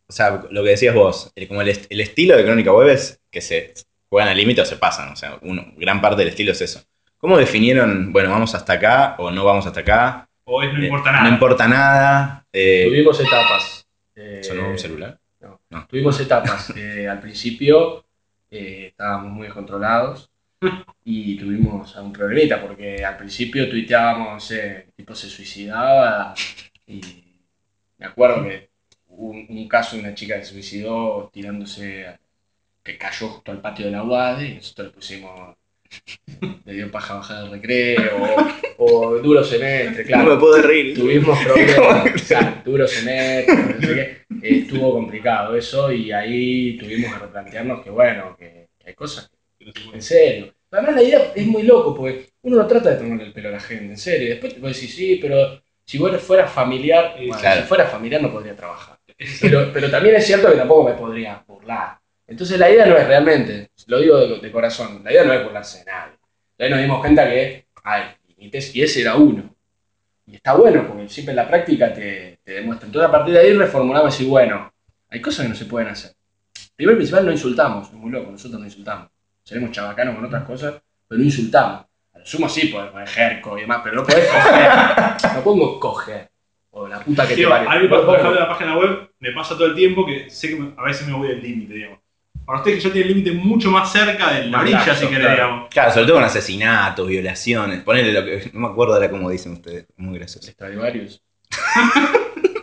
o 0.07 0.13
sea, 0.13 0.43
lo 0.51 0.63
que 0.63 0.71
decías 0.71 0.95
vos, 0.95 1.33
como 1.49 1.61
el, 1.63 1.69
el 1.69 2.01
estilo 2.01 2.37
de 2.37 2.45
Crónica 2.45 2.73
Web 2.73 2.89
es 2.89 3.21
que 3.31 3.41
se 3.41 3.75
juegan 4.09 4.31
al 4.31 4.37
límite 4.37 4.63
o 4.63 4.65
se 4.65 4.77
pasan, 4.77 5.13
o 5.13 5.17
sea, 5.17 5.39
uno, 5.43 5.67
gran 5.77 6.01
parte 6.01 6.21
del 6.21 6.29
estilo 6.29 6.53
es 6.53 6.61
eso. 6.63 6.88
¿Cómo 7.19 7.37
definieron, 7.37 8.13
bueno, 8.13 8.31
vamos 8.31 8.55
hasta 8.55 8.75
acá 8.75 9.17
o 9.19 9.31
no 9.31 9.45
vamos 9.45 9.67
hasta 9.67 9.81
acá? 9.81 10.29
O 10.45 10.63
es 10.63 10.73
no 10.73 10.79
Eh, 10.81 10.85
importa 10.85 11.13
nada. 11.13 11.25
No 11.25 11.31
importa 11.31 11.69
nada. 11.69 12.47
eh, 12.53 12.85
Tuvimos 12.87 13.21
etapas. 13.21 13.87
Eh, 14.15 14.41
¿Sonó 14.43 14.71
un 14.71 14.79
celular? 14.79 15.19
Tuvimos 15.89 16.19
etapas. 16.21 16.71
Eh, 16.77 17.09
al 17.09 17.21
principio 17.21 18.05
eh, 18.51 18.89
estábamos 18.91 19.33
muy 19.33 19.45
descontrolados 19.47 20.31
y 21.05 21.37
tuvimos 21.37 21.95
un 21.97 22.13
problemita 22.13 22.61
porque 22.61 23.05
al 23.05 23.17
principio 23.17 23.69
tuiteábamos, 23.69 24.51
eh, 24.53 24.89
tipo 24.97 25.15
se 25.15 25.29
suicidaba 25.29 26.35
y 26.87 27.01
me 27.99 28.07
acuerdo 28.07 28.45
que 28.45 28.71
hubo 29.09 29.31
un, 29.31 29.47
un 29.49 29.69
caso 29.69 29.97
de 29.97 30.03
una 30.03 30.15
chica 30.15 30.37
que 30.39 30.45
se 30.45 30.53
suicidó 30.53 31.31
tirándose, 31.33 32.07
a- 32.09 32.21
que 32.85 32.99
cayó 32.99 33.29
justo 33.29 33.53
al 33.53 33.61
patio 33.61 33.87
de 33.87 33.93
la 33.93 34.03
UAD 34.05 34.43
y 34.43 34.55
nosotros 34.57 34.89
le 34.89 34.95
pusimos, 34.95 35.57
le 36.65 36.73
dio 36.73 36.91
paja 36.91 37.15
bajar 37.15 37.43
del 37.43 37.51
recreo 37.53 38.27
o, 38.79 38.85
o 38.85 39.19
duro 39.19 39.43
semestre, 39.43 40.05
claro. 40.05 40.25
No 40.25 40.35
me 40.35 40.41
puedo 40.41 40.63
reír. 40.63 40.95
Tuvimos 40.95 41.39
problemas, 41.45 42.23
claro, 42.23 42.57
duro 42.65 42.87
semestre, 42.87 43.55
no 43.57 43.81
sé 43.81 43.95
qué. 43.95 44.19
Eh, 44.47 44.59
estuvo 44.61 44.93
complicado 44.93 45.57
eso 45.57 45.91
y 45.91 46.13
ahí 46.13 46.77
tuvimos 46.79 47.13
que 47.13 47.19
replantearnos 47.19 47.83
que 47.83 47.91
bueno, 47.91 48.37
que, 48.39 48.69
que 48.79 48.89
hay 48.89 48.95
cosas 48.95 49.31
Que 49.59 49.73
en 49.93 50.03
serio. 50.03 50.55
Además 50.71 50.97
la 50.97 51.03
idea 51.03 51.33
es 51.35 51.47
muy 51.47 51.63
loco 51.63 51.95
porque 51.95 52.29
uno 52.43 52.57
no 52.59 52.67
trata 52.67 52.91
de 52.91 52.97
tomarle 52.97 53.25
el 53.25 53.33
pelo 53.33 53.49
a 53.49 53.53
la 53.53 53.61
gente, 53.61 53.87
en 53.87 53.97
serio. 53.97 54.29
Después 54.29 54.55
te 54.55 54.61
puedes 54.61 54.77
decir, 54.77 54.95
sí, 54.95 55.19
pero 55.21 55.63
si 55.87 55.97
vos 55.99 56.15
fueras 56.21 56.53
familiar, 56.53 57.15
bueno, 57.17 57.39
claro. 57.41 57.63
si 57.63 57.67
fuera 57.67 57.87
familiar 57.87 58.23
no 58.23 58.31
podría 58.31 58.55
trabar. 58.55 58.99
Pero, 59.41 59.73
pero 59.73 59.91
también 59.91 60.15
es 60.15 60.25
cierto 60.25 60.49
que 60.49 60.57
tampoco 60.57 60.91
me 60.91 60.95
podría 60.95 61.43
burlar. 61.45 61.99
Entonces 62.29 62.59
la 62.59 62.71
idea 62.71 62.87
no 62.87 62.97
es 62.97 63.07
realmente, 63.07 63.71
lo 63.87 63.99
digo 64.01 64.19
de, 64.19 64.39
de 64.39 64.53
corazón, 64.53 65.01
la 65.03 65.11
idea 65.11 65.25
no 65.25 65.33
es 65.33 65.43
burlarse 65.43 65.79
de 65.81 65.85
nadie. 65.87 66.71
Nos 66.71 66.81
dimos 66.81 67.01
cuenta 67.01 67.25
que 67.29 67.67
hay 67.85 68.03
límites 68.37 68.75
y 68.77 68.83
ese 68.83 69.01
era 69.01 69.17
uno. 69.17 69.55
Y 70.27 70.37
está 70.37 70.55
bueno 70.55 70.87
porque 70.87 71.09
siempre 71.09 71.33
en 71.33 71.37
la 71.37 71.49
práctica 71.49 71.93
te, 71.93 72.39
te 72.45 72.53
demuestra. 72.53 72.87
Entonces 72.87 73.09
a 73.09 73.13
partir 73.13 73.33
de 73.35 73.41
ahí 73.41 73.53
reformulamos 73.55 74.21
y 74.21 74.27
bueno, 74.27 74.71
hay 75.09 75.21
cosas 75.23 75.45
que 75.47 75.49
no 75.49 75.55
se 75.55 75.65
pueden 75.65 75.89
hacer. 75.89 76.13
Primero 76.77 76.95
y 76.95 76.99
principal 76.99 77.25
no 77.25 77.33
insultamos, 77.33 77.89
es 77.89 77.95
muy 77.95 78.11
loco, 78.11 78.31
nosotros 78.31 78.61
no 78.61 78.67
insultamos. 78.67 79.09
Seremos 79.43 79.71
chabacanos 79.73 80.15
con 80.17 80.27
otras 80.27 80.45
cosas, 80.45 80.75
pero 81.09 81.19
no 81.19 81.25
insultamos. 81.25 81.87
A 82.13 82.19
lo 82.19 82.27
sumo 82.27 82.49
sí 82.49 82.67
podés 82.69 82.91
poner 82.91 83.09
jerco 83.09 83.57
y 83.57 83.63
demás, 83.63 83.81
pero 83.83 83.97
no 83.97 84.05
podés 84.05 84.27
coger. 84.29 84.71
no 85.35 85.43
pongo 85.43 85.81
coger. 85.81 86.29
O 86.73 86.87
la 86.87 87.01
puta 87.01 87.23
que 87.23 87.31
te 87.31 87.37
Digo, 87.37 87.51
parió. 87.51 87.71
a 87.71 87.79
mí 87.79 87.89
por 87.89 88.01
ejemplo, 88.01 88.35
la 88.39 88.49
página 88.49 88.77
web, 88.77 89.11
me 89.19 89.33
pasa 89.33 89.55
todo 89.55 89.67
el 89.67 89.75
tiempo 89.75 90.05
que 90.05 90.29
sé 90.29 90.51
que 90.51 90.57
me- 90.57 90.75
a 90.77 90.83
veces 90.85 91.07
me 91.09 91.15
voy 91.15 91.29
del 91.29 91.43
límite, 91.43 91.73
digamos. 91.75 91.99
Para 92.49 92.61
ustedes 92.61 92.79
que 92.79 92.89
ya 92.89 92.93
tienen 92.95 93.11
el 93.11 93.17
límite 93.19 93.33
mucho 93.37 93.71
más 93.71 93.93
cerca 93.93 94.33
de 94.33 94.47
la 94.47 94.61
orilla, 94.61 94.95
si 94.95 95.07
querés, 95.07 95.19
claro. 95.21 95.35
digamos. 95.35 95.69
Claro, 95.69 95.91
sobre 95.93 96.07
todo 96.07 96.17
con 96.17 96.25
asesinatos, 96.25 97.07
violaciones. 97.07 97.83
Ponele 97.83 98.11
lo 98.11 98.25
que. 98.25 98.51
No 98.55 98.61
me 98.61 98.69
acuerdo 98.69 98.95
ahora 98.95 99.11
cómo 99.11 99.29
dicen 99.29 99.53
ustedes. 99.53 99.85
Muy 99.99 100.19
gracioso. 100.19 100.51
Stradivarius. 100.51 101.23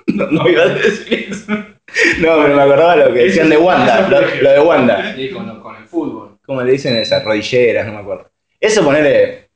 No, 0.07 0.27
no 0.31 0.47
iba 0.47 0.63
a 0.63 0.67
decir 0.67 1.27
eso. 1.29 1.51
No, 1.51 2.41
pero 2.41 2.55
me 2.55 2.61
acordaba 2.61 2.95
lo 2.95 3.13
que 3.13 3.19
decían 3.25 3.49
de 3.49 3.57
Wanda. 3.57 4.07
Lo, 4.07 4.21
lo 4.21 4.49
de 4.51 4.59
Wanda. 4.61 5.13
Sí, 5.13 5.29
con, 5.29 5.49
el 5.49 5.85
fútbol. 5.87 6.37
¿Cómo 6.45 6.61
le 6.61 6.71
dicen 6.71 6.95
esas 6.95 7.21
rodilleras? 7.23 7.85
No 7.85 7.93
me 7.93 7.99
acuerdo. 7.99 8.31
Eso 8.59 8.83
ponele. 8.83 9.49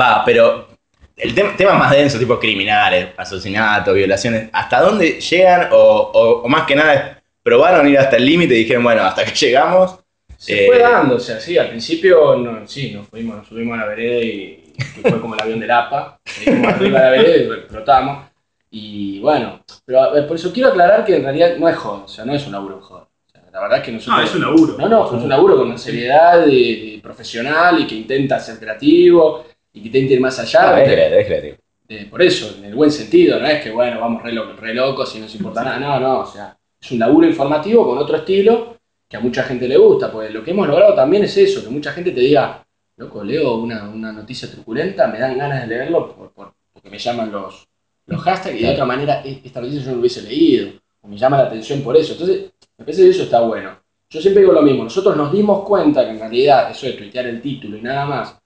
Va, 0.00 0.22
pero. 0.24 0.68
El 1.16 1.34
tema, 1.34 1.54
temas 1.56 1.76
más 1.78 1.90
densos, 1.90 2.18
tipo 2.20 2.38
criminales, 2.38 3.08
asesinatos, 3.16 3.94
violaciones. 3.94 4.48
¿Hasta 4.52 4.80
dónde 4.80 5.20
llegan? 5.20 5.68
O, 5.72 5.76
o- 6.14 6.42
o 6.42 6.48
más 6.48 6.66
que 6.66 6.76
nada, 6.76 7.19
probaron 7.42 7.88
ir 7.88 7.98
hasta 7.98 8.16
el 8.16 8.26
límite 8.26 8.54
y 8.54 8.58
dijeron, 8.58 8.84
bueno, 8.84 9.02
hasta 9.02 9.24
que 9.24 9.32
llegamos. 9.34 9.98
Se 10.36 10.64
Eh, 10.64 10.66
fue 10.68 10.78
dando, 10.78 11.16
o 11.16 11.20
sea, 11.20 11.38
sí, 11.38 11.58
al 11.58 11.68
principio 11.68 12.36
no, 12.36 12.66
sí, 12.66 12.92
nos 12.92 13.06
fuimos, 13.08 13.36
nos 13.38 13.48
subimos 13.48 13.76
a 13.78 13.82
la 13.82 13.86
vereda 13.88 14.22
y 14.24 14.72
fue 15.02 15.20
como 15.20 15.34
el 15.34 15.42
avión 15.42 15.60
del 15.60 15.70
APA, 15.70 16.18
seguimos 16.24 16.72
arriba 16.72 16.98
de 17.00 17.04
la 17.04 17.10
vereda 17.10 17.36
y 17.36 17.58
explotamos. 17.58 18.26
Y 18.70 19.18
bueno, 19.20 19.60
pero 19.84 20.16
eh, 20.16 20.22
por 20.22 20.36
eso 20.36 20.52
quiero 20.52 20.70
aclarar 20.70 21.04
que 21.04 21.16
en 21.16 21.24
realidad 21.24 21.56
no 21.58 21.68
es 21.68 21.76
joda, 21.76 22.04
o 22.04 22.08
sea, 22.08 22.24
no 22.24 22.34
es 22.34 22.46
un 22.46 22.52
laburo 22.52 22.80
joda. 22.80 23.02
O 23.26 23.30
sea, 23.30 23.42
la 23.52 23.60
verdad 23.60 23.78
es 23.78 23.84
que 23.84 23.92
nosotros... 23.92 24.16
No, 24.18 24.24
es 24.24 24.34
un 24.34 24.40
laburo. 24.42 24.76
No, 24.78 24.88
no, 24.88 25.06
es 25.06 25.22
un 25.24 25.28
laburo 25.28 25.56
con 25.56 25.66
una 25.68 25.78
seriedad 25.78 26.38
de- 26.46 26.50
de 26.50 27.00
profesional 27.02 27.80
y 27.80 27.86
que 27.86 27.96
intenta 27.96 28.38
ser 28.38 28.58
creativo 28.58 29.44
y 29.72 29.80
que 29.82 29.86
intenta 29.88 30.14
ir 30.14 30.20
más 30.20 30.38
allá. 30.38 30.74
Ah, 30.76 30.80
es 30.82 30.88
creativo, 30.92 31.20
es 31.20 31.26
creativo. 31.26 31.56
de- 31.88 32.06
por 32.06 32.22
eso, 32.22 32.54
en 32.58 32.64
el 32.66 32.74
buen 32.74 32.92
sentido, 32.92 33.38
no 33.40 33.46
es 33.46 33.60
que 33.62 33.70
bueno, 33.72 34.00
vamos 34.00 34.22
re, 34.22 34.32
lo- 34.32 34.54
re 34.56 34.72
locos 34.72 35.14
y 35.16 35.18
no 35.18 35.24
nos 35.24 35.34
importa 35.34 35.64
nada, 35.64 35.78
no, 35.80 36.00
no, 36.00 36.18
o 36.20 36.26
sea, 36.26 36.56
es 36.80 36.90
un 36.92 36.98
laburo 36.98 37.26
informativo 37.26 37.86
con 37.86 37.98
otro 37.98 38.16
estilo 38.16 38.76
que 39.08 39.16
a 39.16 39.20
mucha 39.20 39.42
gente 39.42 39.66
le 39.66 39.76
gusta, 39.76 40.10
pues 40.10 40.32
lo 40.32 40.42
que 40.44 40.52
hemos 40.52 40.68
logrado 40.68 40.94
también 40.94 41.24
es 41.24 41.36
eso, 41.36 41.62
que 41.64 41.68
mucha 41.70 41.92
gente 41.92 42.12
te 42.12 42.20
diga, 42.20 42.64
loco, 42.96 43.24
leo 43.24 43.56
una, 43.56 43.88
una 43.88 44.12
noticia 44.12 44.48
truculenta, 44.50 45.08
me 45.08 45.18
dan 45.18 45.36
ganas 45.36 45.62
de 45.62 45.66
leerlo 45.66 46.14
por- 46.14 46.30
por- 46.32 46.54
porque 46.72 46.88
me 46.90 46.98
llaman 46.98 47.32
los, 47.32 47.66
los 48.06 48.20
hashtags 48.22 48.54
y 48.60 48.62
de 48.62 48.70
otra 48.70 48.84
manera 48.84 49.20
e- 49.24 49.40
esta 49.44 49.60
noticia 49.60 49.80
yo 49.82 49.86
no 49.88 49.94
lo 49.94 50.00
hubiese 50.00 50.22
leído, 50.22 50.70
o 51.02 51.08
me 51.08 51.16
llama 51.18 51.38
la 51.38 51.44
atención 51.48 51.82
por 51.82 51.96
eso, 51.96 52.12
entonces 52.12 52.52
me 52.78 52.84
parece 52.84 53.02
que 53.02 53.10
eso 53.10 53.24
está 53.24 53.40
bueno. 53.40 53.76
Yo 54.08 54.20
siempre 54.20 54.42
digo 54.42 54.52
lo 54.52 54.62
mismo, 54.62 54.84
nosotros 54.84 55.16
nos 55.16 55.32
dimos 55.32 55.64
cuenta 55.64 56.04
que 56.04 56.10
en 56.10 56.18
realidad 56.20 56.70
eso 56.70 56.86
de 56.86 56.92
tuitear 56.94 57.26
el 57.26 57.40
título 57.42 57.76
y 57.76 57.82
nada 57.82 58.04
más, 58.06 58.36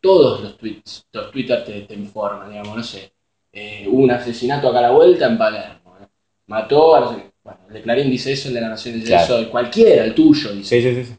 todos 0.00 0.40
los 0.40 0.56
tweets, 0.56 1.06
los 1.12 1.30
Twitter 1.30 1.64
te, 1.64 1.82
te 1.82 1.94
informan, 1.94 2.48
digamos, 2.50 2.76
no 2.76 2.82
sé, 2.82 3.12
eh, 3.52 3.86
hubo 3.88 4.02
un 4.02 4.10
asesinato 4.10 4.68
acá 4.68 4.78
a 4.78 4.82
la 4.82 4.90
vuelta 4.90 5.26
en 5.26 5.38
Palermo, 5.38 5.96
eh, 6.00 6.06
mató 6.46 6.96
a 6.96 7.00
no 7.00 7.12
sé, 7.14 7.29
bueno, 7.44 7.60
el 7.68 7.74
de 7.74 7.82
Clarín 7.82 8.10
dice 8.10 8.32
eso, 8.32 8.48
el 8.48 8.54
de 8.54 8.60
la 8.60 8.68
Nación 8.68 8.94
dice 8.94 9.08
Claro. 9.08 9.38
eso, 9.38 9.50
cualquiera, 9.50 10.04
el 10.04 10.14
tuyo 10.14 10.52
dice, 10.52 10.80
Sí, 10.80 10.94
sí, 10.94 11.04
sí. 11.04 11.14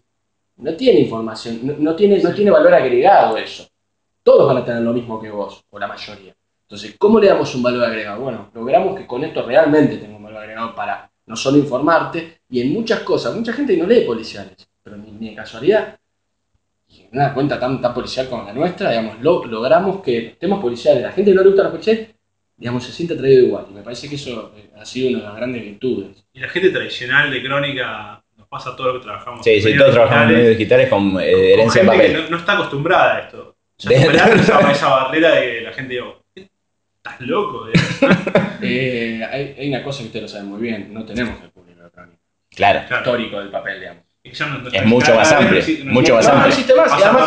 no 0.58 0.76
tiene 0.76 1.00
información, 1.02 1.60
no, 1.64 1.74
no 1.78 1.96
tiene, 1.96 2.20
no 2.22 2.34
tiene 2.34 2.52
valor 2.52 2.74
agregado 2.74 3.38
eso, 3.38 3.68
todos 4.24 4.48
van 4.48 4.58
a 4.58 4.66
tener 4.66 4.82
lo 4.84 4.94
mismo 4.94 5.20
que 5.22 5.30
vos, 5.32 5.64
o 5.70 5.80
la 5.80 5.88
mayoría. 5.88 6.34
Entonces, 6.64 6.96
¿cómo 6.98 7.20
le 7.20 7.28
damos 7.28 7.54
un 7.56 7.64
valor 7.64 7.84
agregado? 7.84 8.22
Bueno, 8.22 8.50
logramos 8.54 8.98
que 8.98 9.08
con 9.08 9.24
esto 9.24 9.44
realmente 9.46 9.98
tenga 9.98 10.16
un 10.18 10.24
valor 10.24 10.40
agregado 10.44 10.76
para 10.76 11.12
no 11.26 11.36
solo 11.36 11.58
informarte, 11.58 12.42
y 12.50 12.62
en 12.62 12.72
muchas 12.74 13.02
cosas, 13.02 13.36
mucha 13.36 13.54
gente 13.54 13.76
no 13.78 13.86
lee 13.88 14.02
policiales, 14.06 14.56
pero 14.84 14.98
ni, 14.98 15.12
ni 15.12 15.30
de 15.32 15.36
casualidad, 15.36 15.98
y 16.88 17.02
en 17.04 17.10
una 17.14 17.34
cuenta 17.34 17.60
tan, 17.60 17.82
tan 17.82 17.94
policial 17.94 18.30
como 18.30 18.44
la 18.44 18.54
nuestra, 18.54 18.90
digamos, 18.92 19.20
lo- 19.22 19.46
logramos 19.46 20.02
que 20.02 20.22
los 20.30 20.40
temas 20.40 20.60
policiales, 20.60 21.04
la 21.04 21.12
gente 21.12 21.32
que 21.32 21.36
no 21.36 21.42
le 21.44 21.50
gusta 21.50 21.64
la 21.64 21.72
policía, 21.72 22.08
digamos, 22.62 22.84
se 22.86 22.92
siente 22.92 23.16
atraído 23.16 23.48
igual. 23.48 23.66
Y 23.72 23.74
me 23.74 23.82
parece 23.82 24.08
que 24.08 24.16
eso 24.16 24.54
eh, 24.56 24.70
ha 24.80 24.86
sido 24.86 25.10
una 25.10 25.18
de 25.20 25.26
las 25.26 25.36
grandes 25.36 25.64
virtudes. 25.64 26.24
Y 26.32 26.40
la 26.40 26.48
gente 26.48 26.70
tradicional 26.70 27.32
de 27.32 27.44
crónica 27.44 28.24
nos 28.38 28.48
pasa 28.48 28.76
todo 28.76 28.94
lo 28.94 29.00
que 29.00 29.06
trabajamos. 29.06 29.44
Sí, 29.44 29.60
sí, 29.60 29.76
todos 29.76 29.94
trabajamos 29.94 30.24
en 30.24 30.30
digitales, 30.30 30.44
medios 30.44 30.58
digitales 30.58 30.90
con 30.90 31.08
eh, 31.20 31.32
con 31.32 31.42
herencia 31.44 31.82
en 31.82 31.88
gente 31.90 32.04
que 32.06 32.10
papel. 32.14 32.24
No, 32.24 32.30
no 32.30 32.38
está 32.38 32.54
acostumbrada 32.54 33.16
a 33.16 33.20
esto. 33.22 33.56
Ya 33.80 33.90
De- 33.90 33.96
esa, 34.42 34.72
esa 34.72 34.90
barrera 34.90 35.32
de 35.36 35.42
que 35.42 35.62
la 35.62 35.74
gente 35.74 35.94
digo, 35.96 36.24
¿estás 36.36 37.20
loco? 37.22 37.68
Eh, 38.64 39.28
hay, 39.28 39.56
hay 39.58 39.70
una 39.70 39.82
cosa 39.84 40.02
que 40.02 40.06
ustedes 40.06 40.22
lo 40.22 40.28
saben 40.30 40.48
muy 40.50 40.62
bien, 40.62 40.94
no 40.94 41.04
tenemos 41.04 41.42
el 41.42 41.50
público 41.50 41.80
electrónico 41.82 42.20
Claro, 42.52 42.82
Claro. 42.88 43.04
histórico 43.04 43.40
del 43.40 43.50
papel, 43.50 43.80
digamos. 43.80 44.04
Ya 44.24 44.46
no- 44.46 44.70
Es 44.70 44.86
mucho 44.86 45.16
más 45.16 45.32
amplio, 45.32 45.64
mucho 45.86 46.16
más 46.16 46.28
no, 46.28 46.34
amplio. 46.34 46.56
no 46.56 47.26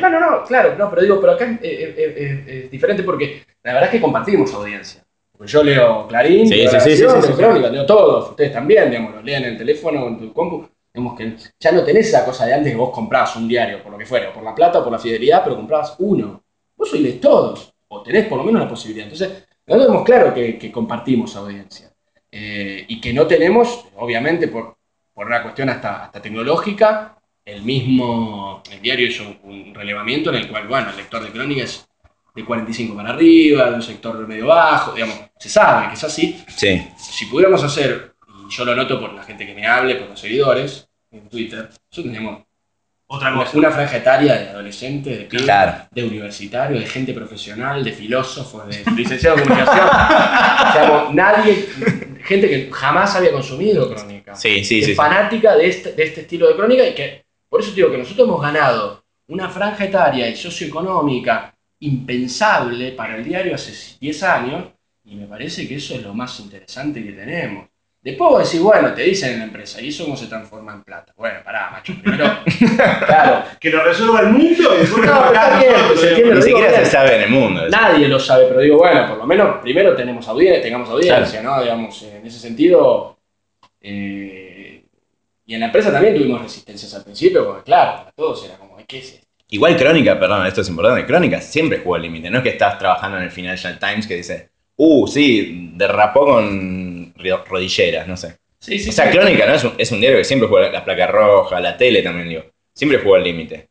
no, 0.00 0.10
no, 0.10 0.10
no, 0.10 0.20
no, 0.30 0.44
claro, 0.44 0.76
no, 0.76 0.90
pero 0.90 1.02
digo, 1.02 1.20
pero 1.20 1.32
acá 1.32 1.46
es, 1.46 1.50
eh, 1.52 1.58
eh, 1.62 1.94
eh, 1.96 2.14
eh, 2.46 2.60
es 2.64 2.70
diferente 2.70 3.02
porque 3.02 3.42
la 3.62 3.72
verdad 3.72 3.88
es 3.88 3.92
que 3.92 4.00
compartimos 4.00 4.52
audiencia. 4.52 5.02
Porque 5.32 5.50
yo 5.50 5.62
leo 5.64 6.06
Clarín, 6.06 6.46
Sí, 6.46 6.54
leo 6.56 6.68
sí, 6.68 6.74
La 6.76 6.80
sí, 6.80 6.96
sí, 6.96 7.02
Nación, 7.04 7.22
sí, 7.22 7.28
leo 7.28 7.36
sí. 7.36 7.42
Crónica, 7.42 7.68
leo 7.70 7.86
todos, 7.86 8.30
ustedes 8.30 8.52
también, 8.52 8.90
digamos, 8.90 9.14
los 9.14 9.24
leen 9.24 9.44
en 9.44 9.52
el 9.52 9.58
teléfono 9.58 10.04
o 10.04 10.08
en 10.08 10.18
tu 10.18 10.32
compu. 10.34 10.68
Digamos 10.92 11.16
que 11.18 11.32
ya 11.58 11.72
no 11.72 11.82
tenés 11.82 12.08
esa 12.08 12.26
cosa 12.26 12.44
de 12.44 12.52
antes 12.52 12.70
que 12.72 12.78
vos 12.78 12.90
comprabas 12.90 13.34
un 13.36 13.48
diario, 13.48 13.82
por 13.82 13.92
lo 13.92 13.96
que 13.98 14.04
fuera, 14.04 14.28
o 14.28 14.32
por 14.34 14.42
la 14.42 14.54
plata 14.54 14.80
o 14.80 14.82
por 14.84 14.92
la 14.92 14.98
fidelidad, 14.98 15.42
pero 15.42 15.56
comprabas 15.56 15.96
uno. 15.98 16.42
Vos 16.76 16.92
hoy 16.92 16.98
lees 17.00 17.20
todos, 17.20 17.72
o 17.88 18.02
tenés 18.02 18.26
por 18.26 18.36
lo 18.36 18.44
menos 18.44 18.60
la 18.60 18.68
posibilidad. 18.68 19.04
Entonces, 19.06 19.46
nosotros 19.66 19.86
tenemos 19.86 20.04
claro 20.04 20.34
que, 20.34 20.58
que 20.58 20.70
compartimos 20.70 21.34
audiencia. 21.36 21.90
Eh, 22.30 22.84
y 22.86 23.00
que 23.00 23.12
no 23.14 23.26
tenemos, 23.26 23.86
obviamente, 23.96 24.48
por, 24.48 24.76
por 25.14 25.26
una 25.26 25.42
cuestión 25.42 25.68
hasta, 25.68 26.04
hasta 26.04 26.20
tecnológica, 26.22 27.16
el 27.44 27.62
mismo, 27.62 28.62
el 28.70 28.80
diario 28.80 29.06
hizo 29.08 29.24
un 29.42 29.74
relevamiento 29.74 30.30
en 30.30 30.36
el 30.36 30.48
cual, 30.48 30.68
bueno, 30.68 30.90
el 30.90 30.96
lector 30.96 31.22
de 31.24 31.30
crónica 31.30 31.64
es 31.64 31.86
de 32.34 32.44
45 32.44 32.96
para 32.96 33.10
arriba, 33.10 33.68
de 33.68 33.74
un 33.76 33.82
sector 33.82 34.26
medio 34.26 34.46
bajo, 34.46 34.92
digamos, 34.92 35.16
se 35.38 35.48
sabe 35.48 35.88
que 35.88 35.94
es 35.94 36.04
así. 36.04 36.42
sí. 36.48 36.88
Si 36.96 37.26
pudiéramos 37.26 37.62
hacer, 37.62 38.14
y 38.48 38.50
yo 38.50 38.64
lo 38.64 38.74
noto 38.74 38.98
por 39.00 39.12
la 39.12 39.22
gente 39.22 39.44
que 39.46 39.54
me 39.54 39.66
hable, 39.66 39.96
por 39.96 40.08
los 40.08 40.18
seguidores 40.20 40.88
en 41.10 41.28
Twitter, 41.28 41.68
nosotros 41.90 42.14
tenemos 42.14 42.42
Otra 43.06 43.32
una, 43.34 43.44
cosa. 43.44 43.58
una 43.58 43.70
franja 43.70 43.96
etaria 43.98 44.34
de 44.34 44.48
adolescentes, 44.48 45.18
de 45.18 45.24
pibes, 45.24 45.44
Claro. 45.44 45.74
de 45.90 46.04
universitarios, 46.04 46.80
de 46.80 46.86
gente 46.86 47.12
profesional, 47.12 47.84
de 47.84 47.92
filósofos, 47.92 48.66
de 48.68 48.82
licenciados 48.96 49.40
en 49.42 49.48
comunicación. 49.48 49.86
Digamos, 50.72 51.14
nadie, 51.14 51.68
gente 52.24 52.48
que 52.48 52.70
jamás 52.72 53.14
había 53.16 53.32
consumido 53.32 53.88
crónica 53.88 54.34
Sí, 54.34 54.64
sí, 54.64 54.80
que 54.80 54.86
sí. 54.86 54.94
fanática 54.94 55.56
de 55.56 55.68
este, 55.68 55.92
de 55.92 56.02
este 56.04 56.20
estilo 56.22 56.48
de 56.48 56.56
crónica 56.56 56.86
y 56.86 56.94
que 56.94 57.24
por 57.48 57.60
eso 57.60 57.70
te 57.70 57.76
digo 57.76 57.90
que 57.90 57.98
nosotros 57.98 58.26
hemos 58.26 58.40
ganado 58.40 59.04
una 59.28 59.48
franja 59.48 59.84
etaria 59.84 60.28
y 60.28 60.36
socioeconómica 60.36 61.54
impensable 61.80 62.92
para 62.92 63.16
el 63.16 63.24
diario 63.24 63.54
hace 63.54 63.72
10 64.00 64.22
años 64.22 64.64
y 65.04 65.16
me 65.16 65.26
parece 65.26 65.66
que 65.68 65.76
eso 65.76 65.94
es 65.94 66.02
lo 66.02 66.14
más 66.14 66.38
interesante 66.40 67.02
que 67.02 67.12
tenemos. 67.12 67.68
Después 68.02 68.30
vos 68.30 68.44
decís, 68.44 68.60
bueno, 68.60 68.92
te 68.94 69.02
dicen 69.02 69.34
en 69.34 69.38
la 69.38 69.44
empresa, 69.44 69.80
¿y 69.80 69.88
eso 69.88 70.04
cómo 70.04 70.16
se 70.16 70.26
transforma 70.26 70.72
en 70.72 70.82
plata? 70.82 71.12
Bueno, 71.16 71.38
pará, 71.44 71.70
macho, 71.70 71.94
primero, 72.02 72.24
claro, 73.06 73.44
Que 73.60 73.70
lo 73.70 73.84
resuelva 73.84 74.20
el 74.22 74.30
mundo 74.30 74.74
y 74.74 74.78
después 74.80 75.06
No, 75.06 75.20
lo 75.20 75.26
está 75.26 75.58
bien, 75.60 75.74
se 75.96 76.08
entiende. 76.08 76.34
Ni 76.34 76.42
siquiera 76.42 76.74
se 76.74 76.86
sabe 76.86 77.14
en 77.16 77.22
el 77.22 77.30
mundo. 77.30 77.60
eso. 77.66 77.70
Nadie 77.70 78.08
lo 78.08 78.18
sabe, 78.18 78.46
pero 78.48 78.60
digo, 78.60 78.78
bueno, 78.78 79.06
por 79.08 79.18
lo 79.18 79.26
menos 79.26 79.58
primero 79.62 79.94
tenemos 79.94 80.26
audiencia, 80.26 80.60
tengamos 80.60 80.88
audiencia, 80.90 81.42
¿no? 81.42 81.62
Digamos, 81.62 82.02
en 82.02 82.26
ese 82.26 82.38
sentido. 82.40 83.16
eh, 83.80 84.84
y 85.44 85.54
en 85.54 85.60
la 85.60 85.66
empresa 85.66 85.92
también 85.92 86.14
tuvimos 86.14 86.40
resistencias 86.42 86.94
al 86.94 87.04
principio, 87.04 87.44
porque 87.44 87.64
claro, 87.64 87.98
para 87.98 88.12
todos 88.12 88.44
era 88.44 88.56
como, 88.56 88.76
¿qué 88.86 88.98
es 88.98 89.14
esto? 89.14 89.26
Igual 89.48 89.76
Crónica, 89.76 90.18
perdón, 90.18 90.46
esto 90.46 90.62
es 90.62 90.68
importante. 90.68 91.04
Crónica 91.06 91.40
siempre 91.40 91.78
jugó 91.78 91.96
al 91.96 92.02
límite. 92.02 92.30
No 92.30 92.38
es 92.38 92.42
que 92.44 92.50
estás 92.50 92.78
trabajando 92.78 93.18
en 93.18 93.24
el 93.24 93.30
Financial 93.30 93.78
Times 93.78 94.06
que 94.06 94.16
dice, 94.16 94.50
uh, 94.76 95.06
sí, 95.06 95.72
derrapó 95.74 96.24
con 96.24 96.91
rodilleras, 97.46 98.06
no 98.08 98.16
sé. 98.16 98.36
Sí, 98.58 98.78
sí, 98.78 98.90
O 98.90 98.92
sea, 98.92 99.10
sí. 99.10 99.18
Crónica 99.18 99.46
¿no? 99.46 99.54
es, 99.54 99.64
un, 99.64 99.74
es 99.78 99.90
un 99.92 100.00
diario 100.00 100.18
que 100.18 100.24
siempre 100.24 100.46
jugó 100.48 100.60
la 100.60 100.84
placa 100.84 101.06
roja, 101.06 101.60
la 101.60 101.76
tele 101.76 102.02
también, 102.02 102.28
digo. 102.28 102.44
Siempre 102.74 102.98
jugó 102.98 103.16
al 103.16 103.24
límite. 103.24 103.68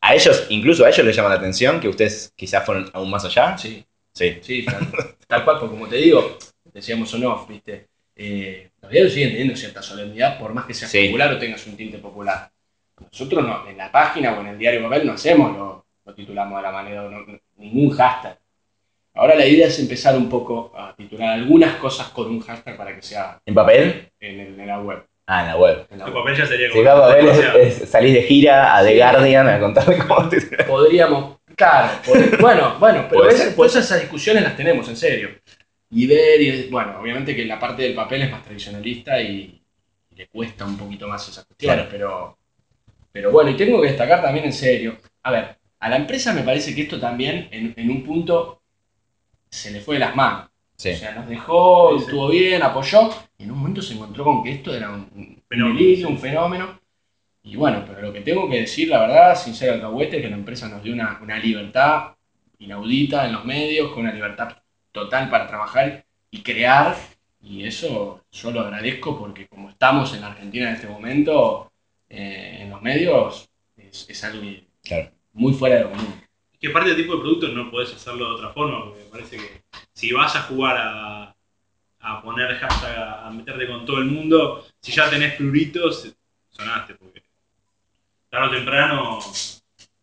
A 0.00 0.14
ellos, 0.14 0.46
incluso 0.50 0.84
a 0.84 0.88
ellos 0.88 1.06
les 1.06 1.14
llama 1.14 1.28
la 1.28 1.36
atención 1.36 1.78
que 1.80 1.88
ustedes 1.88 2.32
quizás 2.34 2.64
fueron 2.64 2.90
aún 2.92 3.10
más 3.10 3.24
allá. 3.24 3.56
Sí, 3.58 3.84
Sí. 4.14 4.38
sí, 4.42 4.64
tal, 4.66 4.88
tal 5.26 5.44
cual, 5.44 5.58
porque 5.58 5.74
como 5.74 5.88
te 5.88 5.96
digo, 5.96 6.36
decíamos 6.72 7.12
on 7.14 7.24
off, 7.24 7.48
¿viste? 7.48 7.86
Eh, 8.16 8.70
los 8.82 8.90
diarios 8.90 9.12
siguen 9.14 9.30
teniendo 9.30 9.56
cierta 9.56 9.80
solemnidad, 9.82 10.38
por 10.38 10.52
más 10.52 10.66
que 10.66 10.74
seas 10.74 10.90
Sí. 10.90 11.06
popular 11.06 11.32
o 11.32 11.38
tengas 11.38 11.66
un 11.66 11.76
tinte 11.76 11.98
popular. 11.98 12.50
Nosotros 13.00 13.42
no, 13.46 13.66
en 13.68 13.76
la 13.78 13.90
página 13.90 14.32
o 14.36 14.40
en 14.40 14.48
el 14.48 14.58
diario 14.58 14.82
papel 14.82 15.06
no 15.06 15.12
hacemos 15.14 15.56
lo, 15.56 15.86
lo 16.04 16.14
titulamos 16.14 16.58
de 16.58 16.62
la 16.62 16.72
manera, 16.72 17.02
no- 17.08 17.24
ningún 17.56 17.90
hashtag. 17.96 18.38
Ahora 19.14 19.34
la 19.34 19.46
idea 19.46 19.66
es 19.66 19.78
empezar 19.78 20.16
un 20.16 20.28
poco 20.28 20.72
a 20.76 20.94
titular 20.96 21.30
algunas 21.34 21.76
cosas 21.76 22.08
con 22.08 22.28
un 22.28 22.40
hashtag 22.40 22.76
para 22.76 22.94
que 22.96 23.02
sea 23.02 23.38
¿En 23.44 23.54
papel? 23.54 24.08
en, 24.20 24.40
el- 24.40 24.60
en 24.60 24.66
la 24.66 24.80
web. 24.80 25.04
Ah, 25.26 25.42
en 25.42 25.46
la 25.48 25.56
web. 25.56 25.86
en 25.90 25.98
la 25.98 26.06
El 26.06 26.12
web. 26.12 26.22
papel 26.22 26.36
ya 26.38 26.46
sería 26.46 26.68
Si 26.72 26.78
como. 26.78 26.90
a 27.04 27.18
es, 27.18 27.82
es- 27.82 27.88
salís 27.90 28.14
de 28.14 28.22
gira 28.22 28.76
a 28.76 28.82
The 28.82 28.90
Sí. 28.92 28.96
Guardian 28.98 29.48
a 29.48 29.60
contarle 29.60 29.98
cómo 29.98 30.28
te... 30.28 30.40
Podríamos, 30.64 31.36
claro, 31.56 31.92
pod- 32.04 32.38
bueno, 32.40 32.76
bueno, 32.80 33.06
pero 33.08 33.22
Puede 33.22 33.34
ese- 33.34 33.44
ser, 33.46 33.54
pues 33.54 33.76
esas 33.76 34.00
discusiones 34.00 34.42
las 34.42 34.56
tenemos, 34.56 34.88
en 34.88 34.96
serio. 34.96 35.28
Y 35.90 36.06
ver, 36.06 36.40
y, 36.40 36.68
bueno, 36.70 36.98
obviamente 36.98 37.36
que 37.36 37.44
la 37.44 37.58
parte 37.58 37.82
del 37.82 37.94
papel 37.94 38.22
es 38.22 38.30
más 38.30 38.42
tradicionalista 38.42 39.20
y, 39.20 39.62
y 40.10 40.14
le 40.16 40.26
cuesta 40.28 40.64
un 40.64 40.78
poquito 40.78 41.06
más 41.06 41.28
esas 41.28 41.44
cuestiones, 41.44 41.76
Claro. 41.86 41.90
pero, 41.92 42.38
pero 43.12 43.30
bueno, 43.30 43.50
y 43.50 43.56
tengo 43.58 43.80
que 43.82 43.88
destacar 43.88 44.22
también 44.22 44.46
en 44.46 44.54
serio, 44.54 44.96
a 45.22 45.30
ver, 45.30 45.56
a 45.80 45.88
la 45.90 45.96
empresa 45.96 46.32
me 46.32 46.42
parece 46.42 46.74
que 46.74 46.82
esto 46.82 46.98
también 46.98 47.48
en, 47.50 47.74
en 47.76 47.90
un 47.90 48.02
punto 48.02 48.61
se 49.52 49.70
le 49.72 49.80
fue 49.80 49.96
de 49.96 50.00
las 50.00 50.16
manos. 50.16 50.50
Sí. 50.76 50.90
O 50.90 50.94
sea, 50.94 51.14
nos 51.14 51.28
dejó, 51.28 51.96
Sí, 51.96 52.00
sí. 52.00 52.06
estuvo 52.06 52.28
bien, 52.28 52.62
apoyó, 52.62 53.10
y 53.38 53.44
en 53.44 53.52
un 53.52 53.58
momento 53.58 53.82
se 53.82 53.94
encontró 53.94 54.24
con 54.24 54.42
que 54.44 54.52
esto 54.52 54.74
era 54.74 54.90
un, 54.90 55.08
un 55.14 55.42
Fenómeno. 55.48 55.78
delirio, 55.78 56.08
un 56.08 56.18
fenómeno. 56.18 56.80
Y 57.44 57.56
bueno, 57.56 57.84
pero 57.86 58.02
lo 58.02 58.12
que 58.12 58.20
tengo 58.22 58.48
que 58.50 58.60
decir, 58.60 58.88
la 58.88 59.00
verdad, 59.00 59.36
sin 59.36 59.54
ser 59.54 59.70
alcahuete, 59.70 60.16
es 60.18 60.22
que 60.22 60.30
la 60.30 60.36
empresa 60.36 60.68
nos 60.68 60.82
dio 60.82 60.92
una, 60.94 61.18
una 61.22 61.38
libertad 61.38 62.14
inaudita 62.58 63.26
en 63.26 63.32
los 63.32 63.44
medios, 63.44 63.90
con 63.92 64.00
una 64.04 64.12
libertad 64.14 64.58
total 64.92 65.30
para 65.30 65.46
trabajar 65.48 66.04
y 66.30 66.42
crear. 66.42 66.96
Y 67.40 67.64
eso 67.66 68.24
yo 68.32 68.50
lo 68.52 68.60
agradezco 68.60 69.18
porque 69.18 69.48
como 69.48 69.70
estamos 69.70 70.14
en 70.14 70.20
la 70.22 70.28
Argentina 70.28 70.68
en 70.68 70.74
este 70.76 70.86
momento, 70.88 71.72
eh, 72.08 72.58
en 72.62 72.70
los 72.70 72.82
medios, 72.82 73.48
es, 73.76 74.06
es 74.08 74.24
algo 74.24 74.42
Claro. 74.82 75.10
muy 75.32 75.52
fuera 75.54 75.76
de 75.76 75.82
lo 75.82 75.90
común. 75.90 76.22
Que 76.62 76.70
parte 76.70 76.90
del 76.90 76.98
tipo 76.98 77.16
de 77.16 77.20
producto 77.20 77.48
no 77.48 77.70
podés 77.70 77.92
hacerlo 77.92 78.28
de 78.28 78.34
otra 78.36 78.50
forma, 78.50 78.84
porque 78.84 79.02
me 79.04 79.10
parece 79.10 79.36
que 79.36 79.64
si 79.92 80.12
vas 80.12 80.36
a 80.36 80.42
jugar 80.42 80.76
a, 80.78 81.36
a 82.00 82.22
poner 82.22 82.56
hashtag, 82.56 82.96
a, 82.96 83.26
a 83.26 83.30
meterte 83.30 83.66
con 83.66 83.84
todo 83.84 83.98
el 83.98 84.06
mundo, 84.06 84.64
si 84.80 84.92
ya 84.92 85.10
tenés 85.10 85.34
pluritos, 85.34 86.14
sonaste, 86.50 86.94
porque 86.94 87.24
tarde 88.30 88.46
o 88.46 88.50
temprano 88.50 89.20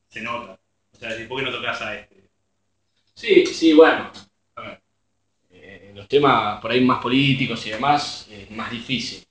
se 0.09 0.21
nota. 0.21 0.59
O 0.93 0.97
sea, 0.97 1.11
¿por 1.29 1.39
qué 1.39 1.45
no 1.45 1.51
tocas 1.51 1.81
a 1.81 1.95
este? 1.97 2.29
Sí, 3.13 3.45
sí, 3.45 3.73
bueno. 3.73 4.11
A 4.55 4.61
ver. 4.61 4.81
eh, 5.51 5.87
en 5.89 5.95
los 5.95 6.07
temas 6.09 6.59
por 6.61 6.71
ahí 6.71 6.81
más 6.81 7.01
políticos 7.01 7.65
y 7.67 7.69
demás, 7.71 8.27
es 8.29 8.51
más 8.51 8.69
difícil. 8.69 9.23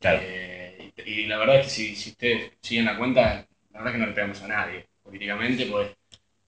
Claro. 0.00 0.20
Eh, 0.22 0.92
y, 1.04 1.10
y 1.10 1.26
la 1.26 1.38
verdad 1.38 1.60
es 1.60 1.66
que 1.66 1.70
si, 1.70 1.96
si 1.96 2.10
ustedes 2.10 2.52
siguen 2.62 2.86
la 2.86 2.96
cuenta, 2.96 3.46
la 3.72 3.78
verdad 3.78 3.88
es 3.88 3.92
que 3.92 3.98
no 3.98 4.06
le 4.06 4.12
pegamos 4.12 4.42
a 4.42 4.48
nadie 4.48 4.86
políticamente, 5.02 5.66
pues 5.66 5.90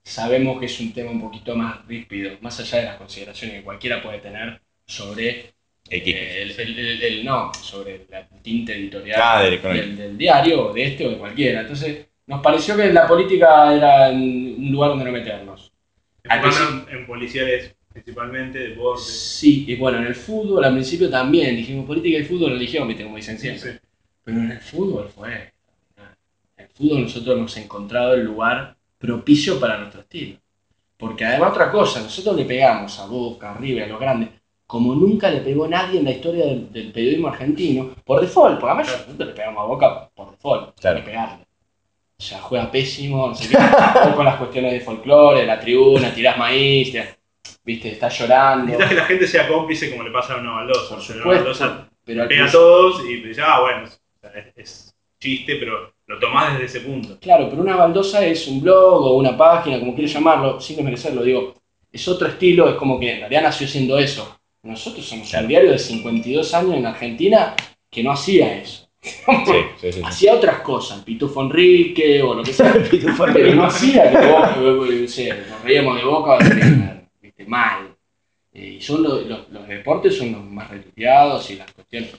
sabemos 0.05 0.61
que 0.61 0.67
es 0.67 0.81
un 0.81 0.93
tema 0.93 1.11
un 1.11 1.21
poquito 1.21 1.55
más 1.57 1.87
ríspido, 1.87 2.33
más 2.41 2.59
allá 2.61 2.79
de 2.79 2.85
las 2.87 2.97
consideraciones 2.97 3.59
que 3.59 3.65
cualquiera 3.65 4.03
puede 4.03 4.19
tener 4.19 4.61
sobre 4.87 5.55
eh, 5.91 6.43
el, 6.43 6.51
el- 6.61 6.79
el- 6.79 7.03
el- 7.03 7.25
no, 7.25 7.53
sobre 7.55 8.07
la 8.09 8.27
tinte 8.43 8.75
editorial 8.75 9.21
Ah, 9.23 9.43
del 9.43 9.61
del, 9.63 9.97
del 9.97 10.19
diario, 10.19 10.67
o 10.69 10.73
de 10.73 10.85
este 10.85 11.07
o 11.07 11.11
de 11.11 11.19
cualquiera. 11.19 11.61
Entonces, 11.63 12.07
nos 12.27 12.41
pareció 12.43 12.77
que 12.77 12.93
la 12.93 13.07
política 13.07 13.75
era 13.75 14.11
un 14.11 14.71
lugar 14.73 14.91
donde 14.91 15.05
no 15.05 15.13
meternos. 15.13 15.73
Al 16.29 16.41
Enfocando 16.41 16.91
en, 16.91 17.07
policiales 17.07 17.75
principalmente, 17.93 18.59
deportes. 18.59 19.05
Sí, 19.07 19.65
y 19.69 19.77
bueno, 19.77 19.99
en 19.99 20.07
el 20.07 20.15
fútbol 20.15 20.65
al 20.65 20.73
principio 20.73 21.11
también 21.11 21.57
dijimos 21.57 21.87
política 21.87 22.19
y 22.19 22.25
fútbol 22.25 22.53
religión, 22.53 22.89
viste, 22.89 23.05
como 23.05 23.17
dicen 23.17 23.39
Sí, 23.39 23.43
siempre. 23.43 23.73
sí. 23.73 23.79
Pero 24.25 24.39
en 24.39 24.51
el 24.53 24.61
fútbol 24.61 25.09
fue. 25.09 25.53
En 26.57 26.65
el 26.65 26.71
fútbol 26.71 27.03
nosotros 27.03 27.37
hemos 27.37 27.57
encontrado 27.57 28.15
el 28.15 28.25
lugar 28.25 28.77
propicio 29.07 29.59
para 29.61 29.79
nuestro 29.79 30.01
estilo. 30.03 30.39
Porque 30.97 31.25
además 31.25 31.51
otra 31.53 31.71
cosa, 31.71 32.01
nosotros 32.01 32.37
le 32.37 32.45
pegamos 32.45 32.99
a 32.99 33.07
Boca, 33.07 33.53
a 33.53 33.59
River, 33.59 33.85
a 33.85 33.89
los 33.89 34.01
grandes, 34.01 34.29
como 34.67 34.95
nunca 34.95 35.31
le 35.31 35.41
pegó 35.41 35.67
nadie 35.69 35.99
en 35.99 36.05
la 36.05 36.13
historia 36.13 36.47
del, 36.47 36.73
del 36.73 36.93
periodismo 36.93 37.29
argentino, 37.29 37.91
por 38.05 38.21
default, 38.21 38.59
porque 38.61 38.73
además 38.73 38.93
nosotros 39.07 39.29
le 39.29 39.35
pegamos 39.35 39.63
a 39.63 39.67
Boca 39.67 40.09
por 40.15 40.31
default, 40.31 40.81
Claro. 40.81 40.97
hay 40.99 41.03
que 41.03 41.11
pegarle. 41.11 41.45
O 42.17 42.23
sea, 42.23 42.39
juega 42.41 42.71
pésimo, 42.71 43.29
no 43.29 43.35
sé 43.35 43.49
qué, 43.49 43.57
con 44.15 44.25
las 44.25 44.37
cuestiones 44.37 44.73
de 44.73 44.81
folclore, 44.81 45.45
la 45.45 45.59
tribuna, 45.61 46.15
tirás 46.15 46.39
maíz, 46.39 46.93
te- 46.93 47.17
viste, 47.65 47.93
estás 47.93 48.17
llorando. 48.19 48.67
Necesitas 48.67 48.89
que 48.89 48.95
la 48.95 49.05
gente 49.05 49.27
sea 49.27 49.49
cómplice 49.49 49.91
como 49.91 50.05
le 50.05 50.11
pasa 50.13 50.35
a 50.35 50.39
una 50.39 50.53
baldosa. 50.53 50.95
Por 50.95 51.03
supuesto. 51.03 51.29
Baldosa 51.29 51.89
Pero 52.05 52.29
pega 52.29 52.47
a 52.47 52.51
todos 52.51 53.05
y 53.05 53.17
dice, 53.17 53.43
ah, 53.43 53.61
bueno, 53.61 53.89
es 54.57 54.95
chiste, 55.19 55.57
pero 55.57 55.93
Lo 56.07 56.19
tomás 56.19 56.53
desde 56.59 56.67
ese 56.79 56.81
punto. 56.87 57.19
Claro, 57.21 57.49
pero 57.49 57.63
una 57.63 57.77
baldosa 57.77 58.25
es 58.27 58.47
un 58.49 58.61
blog 58.61 59.03
o 59.07 59.17
una 59.17 59.37
página, 59.37 59.79
como 59.81 59.95
quieras 59.95 60.13
llamarlo, 60.13 60.61
sin 60.61 60.77
desmerecerlo, 60.77 61.23
digo, 61.23 61.55
es 61.91 62.07
otro 62.09 62.29
estilo, 62.29 62.69
es 62.69 62.75
como 62.77 62.99
que 63.01 63.13
en 63.13 63.21
realidad 63.21 63.43
nació 63.43 63.67
siendo 63.67 63.99
eso. 63.99 64.37
Nosotros 64.63 65.05
somos 65.05 65.33
un 65.33 65.49
diario 65.49 65.71
de 65.73 65.79
52 65.79 66.55
años 66.55 66.75
en 66.75 66.87
Argentina 66.87 67.55
que 67.91 68.03
no 68.03 68.13
hacía 68.13 68.59
eso. 68.59 68.89
Sí, 69.03 69.53
sí, 69.81 69.93
sí. 69.93 70.01
Hacía 70.03 70.35
otras 70.35 70.61
cosas, 70.61 70.99
el 70.99 71.05
Pitufo 71.05 71.43
Enrique 71.43 72.23
o 72.23 72.35
lo 72.35 72.43
que 72.43 72.53
sea. 72.55 72.73
Pitufo 72.91 73.25
Pero 73.33 73.55
no 73.55 73.65
hacía 73.67 74.11
que 74.11 74.17
no 74.27 75.09
sé, 75.09 75.29
nos 75.51 75.63
reíamos 75.63 75.97
de 75.97 76.05
Boca 76.05 76.39
viste, 77.21 77.45
mal. 77.47 77.95
Eh, 78.53 78.77
Y 78.79 78.81
son 78.81 79.03
los, 79.03 79.27
los- 79.27 79.49
los 79.51 79.69
deportes 79.69 80.17
son 80.17 80.33
los 80.33 80.43
más 80.45 80.71
retuiteados 80.71 81.51
y 81.51 81.57
las 81.57 81.71
cuestiones. 81.73 82.13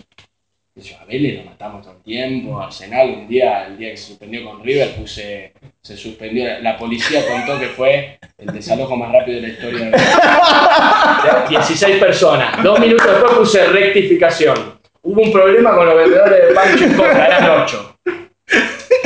Yo, 0.76 0.98
A 1.00 1.06
Vélez 1.06 1.38
lo 1.38 1.50
matamos 1.52 1.82
todo 1.84 1.94
el 1.96 2.02
tiempo, 2.04 2.60
Arsenal 2.60 3.10
un 3.10 3.28
día, 3.28 3.68
el 3.68 3.78
día 3.78 3.92
que 3.92 3.98
se 3.98 4.08
suspendió 4.08 4.44
con 4.44 4.62
River, 4.64 4.96
puse, 4.96 5.54
se 5.82 5.96
suspendió, 5.96 6.60
la 6.60 6.78
policía 6.78 7.26
contó 7.28 7.58
que 7.60 7.68
fue 7.68 8.20
el 8.38 8.48
desalojo 8.54 8.98
más 8.98 9.12
rápido 9.12 9.38
de 9.40 9.48
la 9.48 9.54
historia 9.54 9.86
de 9.86 9.92
Vélez. 9.92 11.50
16 11.50 11.98
personas, 11.98 12.62
dos 12.64 12.80
minutos 12.80 13.08
después 13.08 13.34
puse 13.38 13.66
rectificación. 13.68 14.76
Hubo 15.02 15.22
un 15.22 15.32
problema 15.32 15.76
con 15.76 15.86
los 15.86 15.96
vendedores 15.96 16.48
de 16.50 16.54
pancho 16.54 16.84
en 16.84 16.94
Coca, 16.94 17.26
eran 17.28 17.62
8. 17.62 17.98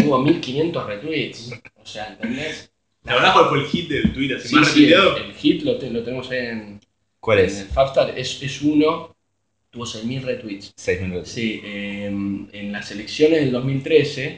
Hubo 0.05 0.17
1500 0.23 0.85
retweets, 0.87 1.53
o 1.75 1.85
sea, 1.85 2.07
¿entendés? 2.07 2.71
¿La 3.03 3.15
verdad 3.15 3.33
cuál 3.33 3.45
fue 3.49 3.59
el 3.59 3.65
hit 3.65 3.89
del 3.89 4.13
tweet 4.13 4.35
así 4.35 4.47
Sí, 4.49 4.55
más 4.55 4.67
sí, 4.69 4.91
el, 4.93 5.33
hit 5.35 5.61
lo, 5.63 5.77
te- 5.77 5.89
lo 5.89 6.03
tenemos 6.03 6.29
ahí 6.31 6.37
en, 6.47 6.79
¿Cuál 7.19 7.39
en 7.39 7.45
es? 7.45 7.59
el 7.61 7.67
Fabstar, 7.67 8.17
es, 8.17 8.41
es 8.41 8.61
uno, 8.61 9.15
tuvo 9.69 9.85
6.000 9.85 10.21
retweets. 10.23 10.73
Seis 10.75 11.01
minutos. 11.01 11.27
Sí, 11.29 11.61
eh, 11.63 12.05
en 12.07 12.71
las 12.71 12.91
elecciones 12.91 13.39
del 13.41 13.51
2013, 13.51 14.37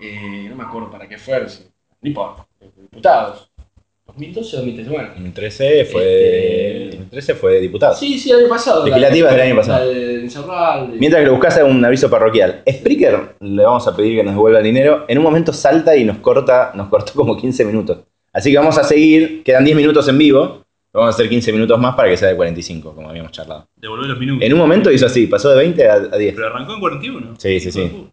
eh, 0.00 0.46
no 0.48 0.56
me 0.56 0.64
acuerdo 0.64 0.90
para 0.90 1.08
qué 1.08 1.18
fue, 1.18 1.40
no 1.40 2.08
importa, 2.08 2.46
diputados. 2.90 3.48
2012 4.06 4.56
o 4.56 4.58
2013, 4.58 4.90
bueno. 4.90 5.08
2013 5.14 5.84
fue, 5.86 6.02
Este- 6.84 6.86
2013 6.96 7.34
fue 7.34 7.60
diputado. 7.60 7.94
Sí, 7.94 8.18
sí, 8.18 8.30
el 8.30 8.40
año 8.40 8.48
pasado. 8.48 8.80
la- 8.86 8.88
Legislativas 8.88 9.32
del 9.32 9.40
año 9.40 9.56
pasado. 9.56 9.88
De. 9.90 10.96
Mientras 10.98 11.20
que 11.22 11.26
lo 11.26 11.32
buscas, 11.32 11.60
un 11.64 11.82
aviso 11.84 12.10
parroquial. 12.10 12.62
Spreaker, 12.70 13.36
le 13.40 13.62
vamos 13.64 13.86
a 13.88 13.96
pedir 13.96 14.16
que 14.18 14.22
nos 14.24 14.34
devuelva 14.34 14.58
el 14.58 14.64
dinero. 14.64 15.06
En 15.08 15.16
un 15.18 15.24
momento 15.24 15.52
salta 15.52 15.96
y 15.96 16.04
nos 16.04 16.18
corta, 16.18 16.72
nos 16.74 16.88
cortó 16.88 17.12
como 17.14 17.36
15 17.38 17.64
minutos. 17.64 18.00
Así 18.34 18.50
que 18.50 18.58
vamos 18.58 18.76
a 18.76 18.84
seguir, 18.84 19.42
quedan 19.44 19.64
10 19.64 19.76
minutos 19.76 20.06
en 20.08 20.18
vivo. 20.18 20.64
Vamos 20.92 21.06
a 21.06 21.10
hacer 21.14 21.28
15 21.28 21.52
minutos 21.52 21.78
más 21.80 21.94
para 21.94 22.10
que 22.10 22.16
sea 22.18 22.28
de 22.28 22.36
45, 22.36 22.94
como 22.94 23.08
habíamos 23.08 23.32
charlado. 23.32 23.66
Devolver 23.76 24.10
los 24.10 24.18
minutos. 24.18 24.44
En 24.44 24.52
un 24.52 24.58
momento 24.58 24.90
hizo 24.90 25.06
así, 25.06 25.26
pasó 25.26 25.48
de 25.50 25.56
20 25.56 25.88
a, 25.88 25.94
a 25.94 26.16
10. 26.18 26.34
Pero 26.34 26.46
arrancó 26.48 26.74
en 26.74 26.80
41. 26.80 27.34
Sí, 27.38 27.60
sí, 27.60 27.72
sí. 27.72 28.08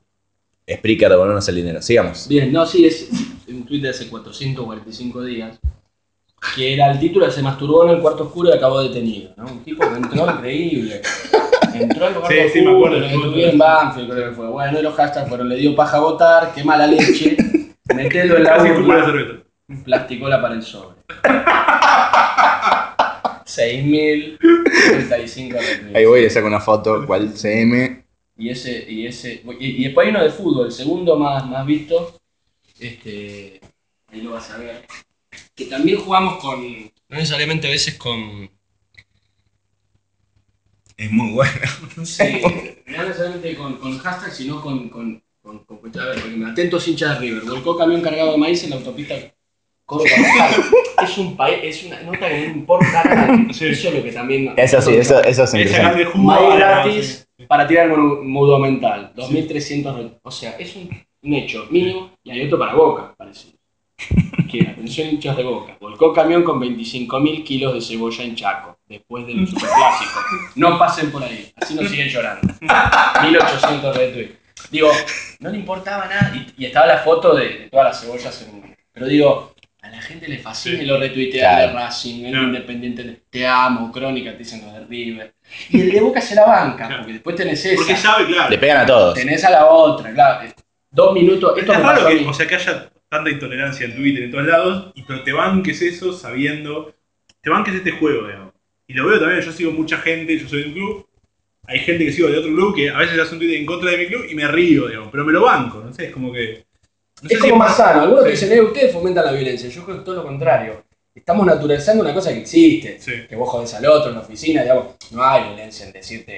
Spreaker, 0.72 1.10
devolvernos 1.10 1.48
el 1.50 1.56
dinero. 1.56 1.82
Sigamos. 1.82 2.28
Bien, 2.30 2.54
no, 2.54 2.66
sí, 2.66 2.86
es 2.86 3.10
un 3.50 3.66
tweet 3.66 3.82
de 3.82 3.90
hace 3.90 4.08
445 4.08 5.24
días. 5.24 5.60
Que 6.56 6.74
era 6.76 6.90
el 6.92 7.00
título 7.02 7.26
de 7.26 7.34
Se 7.34 7.42
masturbó 7.42 7.84
en 7.84 7.90
el 7.98 8.00
cuarto 8.02 8.24
oscuro 8.24 8.50
y 8.50 8.54
acabó 8.54 8.82
detenido. 8.82 9.32
¿no? 9.36 9.46
Un 9.48 9.62
tipo 9.64 9.82
que 9.90 9.98
entró 9.98 10.32
increíble. 10.32 11.02
Entró 11.74 12.06
al 12.06 12.14
cuarto 12.14 12.30
Sí, 12.30 12.50
sí, 12.54 12.62
me 12.62 12.68
oscuro, 12.70 12.78
acuerdo, 12.78 12.96
lo 12.96 13.00
me 13.02 13.08
acuerdo. 13.08 13.24
detuvieron 13.26 13.52
en 13.52 13.58
Banfield, 13.58 14.10
creo 14.12 14.30
que 14.30 14.36
fue. 14.38 14.48
Bueno, 14.48 14.80
y 14.80 14.82
los 14.84 14.94
hashtags 14.96 15.28
fueron: 15.28 15.50
le 15.50 15.56
dio 15.58 15.76
paja 15.76 15.98
a 15.98 16.00
votar, 16.00 16.54
qué 16.56 16.64
mala 16.64 16.88
leche, 16.88 17.36
metelo 17.94 18.38
en 18.38 18.44
la 18.46 18.58
la 18.58 18.64
urna, 18.74 19.06
cerveza. 19.06 19.44
plasticola 19.84 20.42
para 20.42 20.56
el 20.56 20.64
sobre. 20.64 20.96
6.035 23.60 25.52
retweets. 25.52 25.96
Ahí 25.96 26.06
voy, 26.06 26.22
le 26.22 26.30
saco 26.30 26.48
una 26.48 26.60
foto, 26.60 27.06
cual 27.06 27.34
CM. 27.36 28.04
Y 28.38 28.50
ese, 28.50 28.86
y 28.90 29.06
ese, 29.06 29.44
y, 29.60 29.66
y 29.66 29.84
después 29.86 30.06
hay 30.06 30.12
uno 30.12 30.24
de 30.24 30.30
fútbol, 30.30 30.68
el 30.68 30.72
segundo 30.72 31.18
más, 31.18 31.46
más 31.46 31.66
visto, 31.66 32.18
este, 32.80 33.60
ahí 34.08 34.22
lo 34.22 34.32
vas 34.32 34.50
a 34.52 34.58
ver, 34.58 34.86
que 35.54 35.66
también 35.66 36.00
jugamos 36.00 36.38
con, 36.40 36.64
no 37.10 37.18
necesariamente 37.18 37.68
a 37.68 37.72
veces 37.72 37.96
con, 37.96 38.50
Es 40.96 41.12
muy 41.12 41.32
bueno. 41.32 41.52
sí, 42.06 42.42
no 42.88 43.04
necesariamente 43.04 43.56
con, 43.56 43.78
con 43.78 43.98
hashtag, 43.98 44.32
sino 44.32 44.62
con, 44.62 44.90
con, 44.90 45.22
con, 45.42 45.66
con 45.66 45.78
a 46.00 46.06
ver, 46.06 46.22
porque 46.22 46.38
me 46.38 46.50
atentos 46.50 46.88
hinchas 46.88 47.20
de 47.20 47.28
River, 47.28 47.44
volcó 47.44 47.78
camión 47.78 48.02
cargado 48.02 48.34
de 48.34 48.38
maíz 48.38 48.64
en 48.64 48.70
la 48.70 48.78
autopista 48.78 49.16
Es 51.04 51.18
un 51.18 51.36
país, 51.38 51.58
es 51.64 51.84
una 51.86 52.02
nota 52.02 52.28
que 52.28 52.48
no 52.50 52.54
importa 52.56 53.04
nada, 53.06 53.38
Sí. 53.54 53.68
eso 53.68 53.88
es 53.88 53.94
lo 53.96 54.04
que 54.04 54.12
también... 54.12 54.54
Eso 54.58 54.82
sí, 54.82 54.96
eso, 54.96 55.22
eso 55.24 55.44
es 55.44 55.54
Esa 55.54 55.58
interesante. 55.58 56.08
ah, 56.30 56.56
gratis 56.58 57.28
para 57.48 57.66
tirar 57.66 57.86
el 57.86 57.92
mono- 57.92 58.22
mudo 58.22 58.60
mental. 58.60 59.14
2.300. 59.16 59.96
re- 59.96 60.12
O 60.22 60.30
sea, 60.32 60.52
es 60.60 60.76
un, 60.76 60.90
un 61.24 61.34
hecho 61.34 61.66
mínimo 61.72 62.12
y 62.24 62.32
hay 62.32 62.46
otro 62.46 62.60
para 62.60 62.74
Boca, 62.74 63.14
parece. 63.18 63.48
Que 64.52 64.62
atención 64.68 65.08
hinchas 65.10 65.38
de 65.38 65.44
Boca. 65.44 65.78
Volcó 65.80 66.12
camión 66.14 66.44
con 66.44 66.60
25.000 66.60 67.44
kilos 67.46 67.74
de 67.74 67.82
cebolla 67.82 68.24
en 68.26 68.36
Chaco, 68.36 68.78
después 68.88 69.26
del 69.26 69.48
superclásico. 69.48 70.20
No 70.56 70.78
pasen 70.78 71.12
por 71.12 71.24
ahí, 71.24 71.50
así 71.56 71.76
no 71.76 71.88
siguen 71.88 72.10
llorando. 72.10 72.54
1.800 72.62 73.94
retweets. 73.96 74.36
Digo, 74.70 74.90
no 75.40 75.50
le 75.50 75.58
importaba 75.58 76.06
nada 76.08 76.34
y, 76.36 76.62
y 76.64 76.66
estaba 76.66 76.86
la 76.88 76.98
foto 77.00 77.34
de, 77.36 77.46
de 77.48 77.70
todas 77.70 77.86
las 77.88 78.02
cebollas 78.02 78.42
en... 78.42 78.76
Pero 78.92 79.06
digo, 79.08 79.54
a 79.90 79.96
la 79.96 80.02
gente 80.02 80.28
le 80.28 80.38
fascina 80.38 80.78
Sí. 80.78 80.84
y 80.84 80.86
lo 80.86 80.98
retuitea 81.00 81.52
el 81.64 81.68
de 81.68 81.72
Claro. 81.74 81.86
Racing, 81.88 82.26
el 82.26 82.32
Claro. 82.32 82.46
Independiente, 82.48 83.22
te 83.30 83.46
amo, 83.48 83.92
Crónica, 83.92 84.32
te 84.32 84.38
dicen 84.40 84.62
los 84.64 84.74
de 84.74 84.86
River. 84.86 85.34
Y 85.70 85.82
el 85.82 85.92
de 85.92 86.02
Boca 86.02 86.22
se 86.22 86.36
la 86.36 86.46
banca, 86.46 86.86
Claro. 86.88 86.98
porque 87.02 87.14
después 87.14 87.36
tenés 87.36 87.66
esa. 87.66 87.76
Porque 87.76 87.96
sabe, 87.98 88.26
claro. 88.28 88.50
Le 88.50 88.58
pegan 88.58 88.78
a 88.78 88.86
todos. 88.86 89.16
Tenés 89.16 89.44
a 89.44 89.50
la 89.50 89.66
otra, 89.66 90.14
claro. 90.14 90.46
eh, 90.48 90.54
Dos 90.92 91.14
minutos. 91.14 91.58
Esto 91.58 91.74
Es 91.74 91.80
raro 91.82 92.08
que, 92.08 92.26
o 92.26 92.34
sea, 92.34 92.48
que 92.48 92.56
haya 92.56 92.90
tanta 93.10 93.30
intolerancia 93.30 93.86
en 93.86 93.96
Twitter 93.96 94.24
en 94.24 94.32
todos 94.32 94.46
lados, 94.48 94.92
y 94.96 95.04
pero 95.04 95.24
te 95.24 95.34
banques 95.34 95.82
eso 95.82 96.14
sabiendo, 96.14 96.94
te 97.42 97.50
banques 97.50 97.74
este 97.76 97.92
juego, 97.92 98.26
digamos. 98.28 98.54
Y 98.88 98.94
lo 98.94 99.08
veo 99.08 99.20
también, 99.20 99.42
yo 99.42 99.52
sigo 99.52 99.72
mucha 99.72 99.98
gente, 99.98 100.38
yo 100.38 100.48
soy 100.48 100.62
de 100.64 100.68
un 100.70 100.74
club, 100.74 101.08
hay 101.68 101.80
gente 101.80 102.06
que 102.06 102.12
sigo 102.12 102.28
de 102.30 102.38
otro 102.40 102.52
club 102.52 102.76
que 102.76 102.90
a 102.90 102.98
veces 102.98 103.20
hace 103.20 103.34
un 103.34 103.40
tweet 103.40 103.56
en 103.58 103.66
contra 103.66 103.92
de 103.92 103.98
mi 103.98 104.08
club 104.08 104.26
y 104.30 104.34
me 104.36 104.48
río, 104.48 104.88
digamos, 104.88 105.10
pero 105.12 105.24
me 105.26 105.32
lo 105.34 105.42
banco, 105.44 105.82
no 105.86 105.94
sé, 105.94 106.06
es 106.06 106.12
como 106.12 106.32
que... 106.34 106.66
no 107.22 107.30
es 107.30 107.38
como 107.40 107.56
más 107.56 107.76
sano. 107.78 108.02
Algunos 108.02 108.24
te 108.24 108.36
Sí. 108.36 108.46
dicen, 108.46 108.58
eh, 108.58 108.62
ustedes 108.62 108.94
fomentan 108.94 109.26
la 109.26 109.32
violencia. 109.32 109.70
Yo 109.70 109.84
creo 109.86 109.98
que 110.00 110.04
todo 110.06 110.16
lo 110.16 110.24
contrario. 110.24 110.84
Estamos 111.14 111.46
naturalizando 111.46 112.04
una 112.04 112.14
cosa 112.14 112.32
que 112.32 112.40
existe. 112.40 113.00
Sí. 113.00 113.12
Que 113.28 113.36
vos 113.36 113.50
jodés 113.50 113.74
al 113.74 113.86
otro 113.88 114.10
en 114.10 114.16
la 114.16 114.22
oficina, 114.22 114.62
digamos. 114.62 114.96
No 115.12 115.24
hay 115.24 115.44
violencia 115.46 115.86
en 115.86 115.92
decirte, 115.92 116.34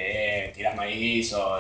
eh, 0.48 0.52
tirás 0.56 0.76
maíz 0.76 1.34
o, 1.34 1.60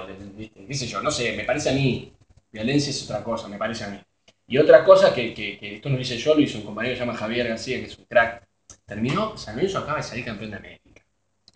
qué 0.67 0.73
sé 0.73 0.87
yo, 0.87 1.01
no 1.01 1.11
sé, 1.11 1.33
me 1.33 1.43
parece 1.43 1.69
a 1.69 1.73
mí. 1.73 2.11
Violencia 2.51 2.89
es 2.89 3.03
otra 3.03 3.23
cosa, 3.23 3.47
me 3.47 3.57
parece 3.57 3.83
a 3.83 3.89
mí. 3.89 3.99
Y 4.47 4.57
otra 4.57 4.83
cosa 4.83 5.13
que, 5.13 5.33
que, 5.33 5.57
que 5.59 5.75
esto 5.75 5.89
no 5.89 5.95
lo 5.95 6.01
hice 6.01 6.17
yo, 6.17 6.33
lo 6.33 6.41
hizo 6.41 6.57
un 6.57 6.65
compañero 6.65 6.93
que 6.93 6.99
se 6.99 7.05
llama 7.05 7.17
Javier 7.17 7.47
García, 7.47 7.79
que 7.79 7.85
es 7.85 7.97
un 7.97 8.05
crack. 8.05 8.43
Terminó, 8.85 9.37
San 9.37 9.55
Lorenzo 9.55 9.77
acaba 9.79 9.97
de 9.97 10.03
salir 10.03 10.25
campeón 10.25 10.51
de 10.51 10.57
América. 10.57 11.01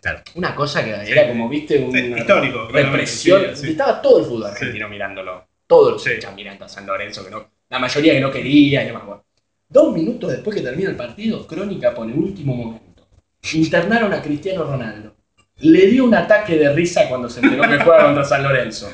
Claro. 0.02 0.22
Una 0.36 0.54
cosa 0.56 0.84
que 0.86 0.92
era 1.12 1.28
como, 1.28 1.50
viste, 1.50 1.80
una 1.80 2.00
histórico, 2.20 2.68
represión. 2.70 3.44
Estaba 3.46 4.02
todo 4.02 4.20
el 4.20 4.26
fútbol 4.26 4.46
argentino 4.46 4.88
mirándolo. 4.88 5.48
Todos 5.68 5.94
los 5.94 6.04
Sí. 6.04 6.12
mirando 6.36 6.64
a 6.66 6.70
San 6.70 6.86
Lorenzo, 6.86 7.26
que 7.26 7.32
no, 7.32 7.50
la 7.70 7.80
mayoría 7.80 8.14
que 8.14 8.22
no 8.22 8.32
quería 8.32 8.84
y 8.84 8.88
demás. 8.88 9.06
Bueno, 9.06 9.26
Dos 9.68 9.94
minutos 9.94 10.32
después 10.32 10.56
que 10.56 10.62
termina 10.62 10.90
el 10.90 10.96
partido, 10.96 11.46
Crónica 11.48 11.94
pone 11.94 12.14
último 12.14 12.56
momento. 12.56 13.08
Internaron 13.54 14.14
a 14.14 14.22
Cristiano 14.22 14.64
Ronaldo. 14.64 15.16
Le 15.58 15.88
dio 15.88 16.04
un 16.04 16.14
ataque 16.14 16.58
de 16.58 16.72
risa 16.74 17.08
cuando 17.08 17.30
se 17.30 17.40
enteró 17.40 17.64
que 17.64 17.80
juega 17.80 18.06
contra 18.06 18.24
San 18.24 18.44
Lorenzo. 18.44 18.92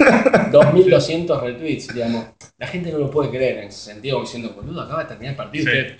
2200 0.52 1.42
retweets, 1.42 1.92
digamos. 1.92 2.26
La 2.58 2.66
gente 2.66 2.92
no 2.92 2.98
lo 2.98 3.10
puede 3.10 3.30
creer 3.30 3.58
en 3.58 3.68
ese 3.68 3.92
sentido, 3.92 4.20
diciendo, 4.20 4.52
boludo, 4.54 4.82
acaba 4.82 5.02
de 5.02 5.08
terminar 5.08 5.32
el 5.32 5.36
partido. 5.36 5.64
Sí. 5.64 5.78
usted, 5.78 5.96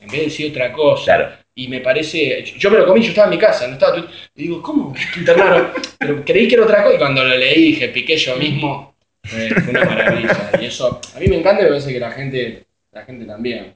en 0.00 0.08
vez 0.08 0.18
de 0.18 0.24
decir 0.26 0.50
otra 0.50 0.72
cosa. 0.72 1.04
Claro. 1.04 1.34
Y 1.54 1.68
me 1.68 1.80
parece. 1.80 2.44
Yo 2.44 2.70
me 2.70 2.78
lo 2.78 2.86
comí, 2.86 3.02
yo 3.02 3.08
estaba 3.08 3.26
en 3.26 3.34
mi 3.34 3.38
casa, 3.38 3.66
no 3.66 3.74
estaba. 3.74 3.98
Y 3.98 4.42
digo, 4.42 4.62
¿cómo? 4.62 4.94
Internaron. 5.16 5.68
Pero 5.98 6.24
creí 6.24 6.46
que 6.46 6.54
era 6.54 6.64
otra 6.64 6.84
cosa. 6.84 6.94
Y 6.94 6.98
cuando 6.98 7.24
lo 7.24 7.36
leí, 7.36 7.72
dije, 7.72 7.88
piqué 7.88 8.16
yo 8.16 8.36
mismo. 8.36 8.94
Eh, 9.24 9.50
fue 9.54 9.70
una 9.70 9.84
maravilla. 9.84 10.50
Y 10.60 10.66
eso, 10.66 11.00
a 11.14 11.18
mí 11.20 11.26
me 11.28 11.36
encanta 11.38 11.60
y 11.62 11.64
me 11.64 11.70
parece 11.70 11.92
que 11.92 12.00
la 12.00 12.10
gente, 12.12 12.64
la 12.92 13.04
gente 13.04 13.24
también. 13.24 13.74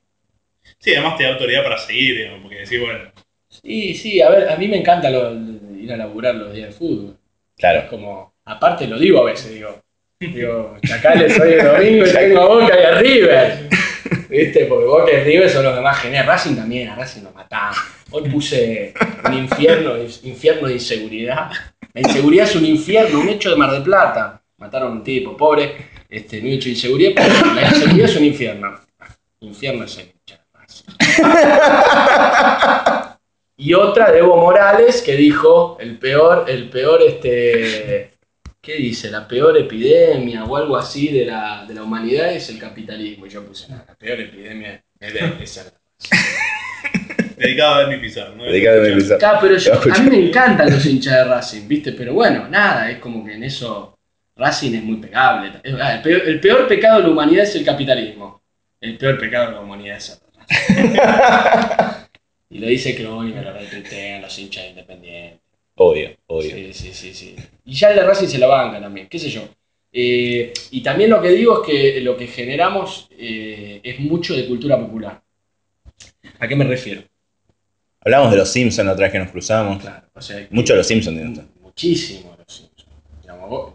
Sí, 0.78 0.92
además 0.94 1.16
te 1.18 1.24
da 1.24 1.30
autoridad 1.30 1.62
para 1.64 1.78
seguir, 1.78 2.16
digamos, 2.18 2.42
porque 2.42 2.58
decís, 2.60 2.80
bueno, 2.80 3.10
Sí, 3.48 3.94
sí, 3.94 4.20
a 4.22 4.30
ver, 4.30 4.48
a 4.48 4.56
mí 4.56 4.66
me 4.66 4.78
encanta 4.78 5.10
lo- 5.10 5.32
ir 5.78 5.92
a 5.92 5.96
laburar 5.96 6.34
los 6.34 6.54
días 6.54 6.68
de 6.68 6.72
fútbol. 6.74 7.16
Es 7.56 7.60
Claro. 7.60 7.88
como, 7.90 8.32
aparte 8.46 8.86
lo 8.86 8.98
digo 8.98 9.20
a 9.20 9.24
veces, 9.24 9.52
digo, 9.52 9.78
digo, 10.20 10.76
chacales 10.86 11.38
hoy 11.38 11.52
es 11.54 11.64
domingo 11.64 12.06
y 12.06 12.10
tengo 12.12 12.40
a 12.40 12.46
Boca 12.48 12.80
y 12.80 12.84
a 12.84 12.98
River. 12.98 13.68
¿Viste? 14.30 14.64
Porque 14.64 14.86
Boca 14.86 15.12
y 15.12 15.24
River 15.24 15.50
son 15.50 15.64
los 15.64 15.74
que 15.74 15.80
más 15.82 15.98
generan. 15.98 16.26
Racing 16.26 16.56
también, 16.56 16.88
a 16.88 16.94
Racing 16.96 17.22
lo 17.24 17.32
matamos. 17.32 17.76
Hoy 18.10 18.28
puse 18.30 18.94
un 19.26 19.34
infierno, 19.34 19.96
infierno 20.22 20.68
de 20.68 20.74
inseguridad. 20.74 21.50
La 21.92 22.00
inseguridad 22.00 22.46
es 22.48 22.56
un 22.56 22.64
infierno, 22.64 23.20
un 23.20 23.28
hecho 23.28 23.50
de 23.50 23.56
Mar 23.56 23.70
del 23.72 23.82
Plata. 23.82 24.41
Mataron 24.62 24.92
a 24.92 24.92
un 24.92 25.02
tipo, 25.02 25.36
pobre, 25.36 25.74
este, 26.08 26.38
un 26.38 26.46
hecho 26.46 26.66
de 26.66 26.70
inseguridad. 26.70 27.10
pero 27.16 27.52
La 27.52 27.68
inseguridad 27.68 28.08
es 28.08 28.16
un 28.16 28.24
infierno. 28.24 28.80
Infierno 29.40 29.84
es 29.84 29.98
el 29.98 30.12
hincha 30.12 30.36
de 30.36 30.44
Racing. 30.54 30.86
Y 33.56 33.74
otra 33.74 34.12
de 34.12 34.20
Evo 34.20 34.36
Morales 34.36 35.02
que 35.02 35.16
dijo 35.16 35.76
el 35.80 35.98
peor, 35.98 36.44
el 36.48 36.70
peor, 36.70 37.02
este, 37.02 38.12
¿qué 38.60 38.74
dice? 38.74 39.10
La 39.10 39.26
peor 39.26 39.58
epidemia 39.58 40.44
o 40.44 40.56
algo 40.56 40.76
así 40.76 41.08
de 41.08 41.26
la, 41.26 41.64
de 41.66 41.74
la 41.74 41.82
humanidad 41.82 42.32
es 42.32 42.48
el 42.48 42.60
capitalismo. 42.60 43.26
Y 43.26 43.30
yo 43.30 43.44
puse, 43.44 43.68
no, 43.68 43.82
la 43.84 43.96
peor 43.96 44.20
epidemia 44.20 44.80
es 45.00 45.12
de 45.12 45.42
esa. 45.42 45.72
Dedicado 47.36 47.74
a 47.74 47.82
Dani 47.82 47.96
Pizarro, 48.00 48.36
¿no? 48.36 48.44
Dedicado 48.44 48.80
a 48.80 48.82
Dani 48.84 48.94
Pizarro. 48.94 49.18
Claro, 49.18 49.38
pero 49.40 49.56
yo, 49.56 49.72
a 49.92 49.98
mí 49.98 50.10
me 50.10 50.28
encantan 50.28 50.70
los 50.70 50.86
hinchas 50.86 51.16
de 51.16 51.24
Racing, 51.24 51.66
¿viste? 51.66 51.92
Pero 51.92 52.14
bueno, 52.14 52.48
nada, 52.48 52.92
es 52.92 53.00
como 53.00 53.24
que 53.24 53.34
en 53.34 53.42
eso 53.42 53.91
Racing 54.42 54.74
es 54.74 54.82
muy 54.82 54.96
pegable. 54.96 55.52
Es- 55.62 55.74
ah, 55.80 55.94
El 55.96 56.02
peor, 56.02 56.22
el 56.28 56.40
peor 56.40 56.66
pecado 56.68 56.98
de 56.98 57.04
la 57.04 57.10
humanidad 57.10 57.44
es 57.44 57.54
el 57.56 57.64
capitalismo. 57.64 58.42
El 58.80 58.98
peor 58.98 59.18
pecado 59.18 59.46
de 59.46 59.52
la 59.52 59.60
humanidad 59.60 59.96
es 59.98 60.10
el 60.10 60.18
Racing. 60.36 62.06
y 62.50 62.58
lo 62.58 62.66
dice 62.66 62.94
Crony, 62.96 63.32
me 63.32 63.42
lo 63.42 63.52
retuitean 63.52 64.22
los 64.22 64.38
hinchas 64.38 64.66
independientes. 64.68 65.40
Obvio, 65.76 66.10
obvio. 66.26 66.50
Sí, 66.54 66.72
sí, 66.74 66.92
sí, 66.92 67.14
sí. 67.14 67.36
Y 67.64 67.72
ya 67.74 67.90
el 67.90 67.96
de 67.96 68.04
Racing 68.04 68.26
se 68.28 68.38
la 68.38 68.46
banca 68.46 68.80
también, 68.80 69.08
qué 69.08 69.18
sé 69.18 69.30
yo. 69.30 69.42
Eh, 69.92 70.52
y 70.70 70.82
también 70.82 71.10
lo 71.10 71.20
que 71.22 71.30
digo 71.30 71.62
es 71.62 71.66
que 71.68 72.00
lo 72.00 72.16
que 72.16 72.26
generamos 72.26 73.08
eh, 73.18 73.80
es 73.82 74.00
mucho 74.00 74.34
de 74.34 74.46
cultura 74.46 74.78
popular. 74.78 75.22
¿A 76.38 76.48
qué 76.48 76.56
me 76.56 76.64
refiero? 76.64 77.02
Hablamos 78.04 78.32
de 78.32 78.38
los 78.38 78.50
Simpsons 78.50 78.86
la 78.86 78.92
otra 78.92 79.04
vez 79.06 79.12
que 79.12 79.18
nos 79.18 79.30
cruzamos. 79.30 79.80
Claro, 79.80 80.06
o 80.14 80.20
sea, 80.20 80.46
Mucho 80.50 80.72
de 80.72 80.78
los 80.78 80.86
Simpsons. 80.86 81.16
digamos. 81.16 81.40
Muchísimo 81.60 82.34
los 82.36 82.54
Simpsons. 82.56 82.96
Digamos, 83.20 83.48
vos- 83.48 83.72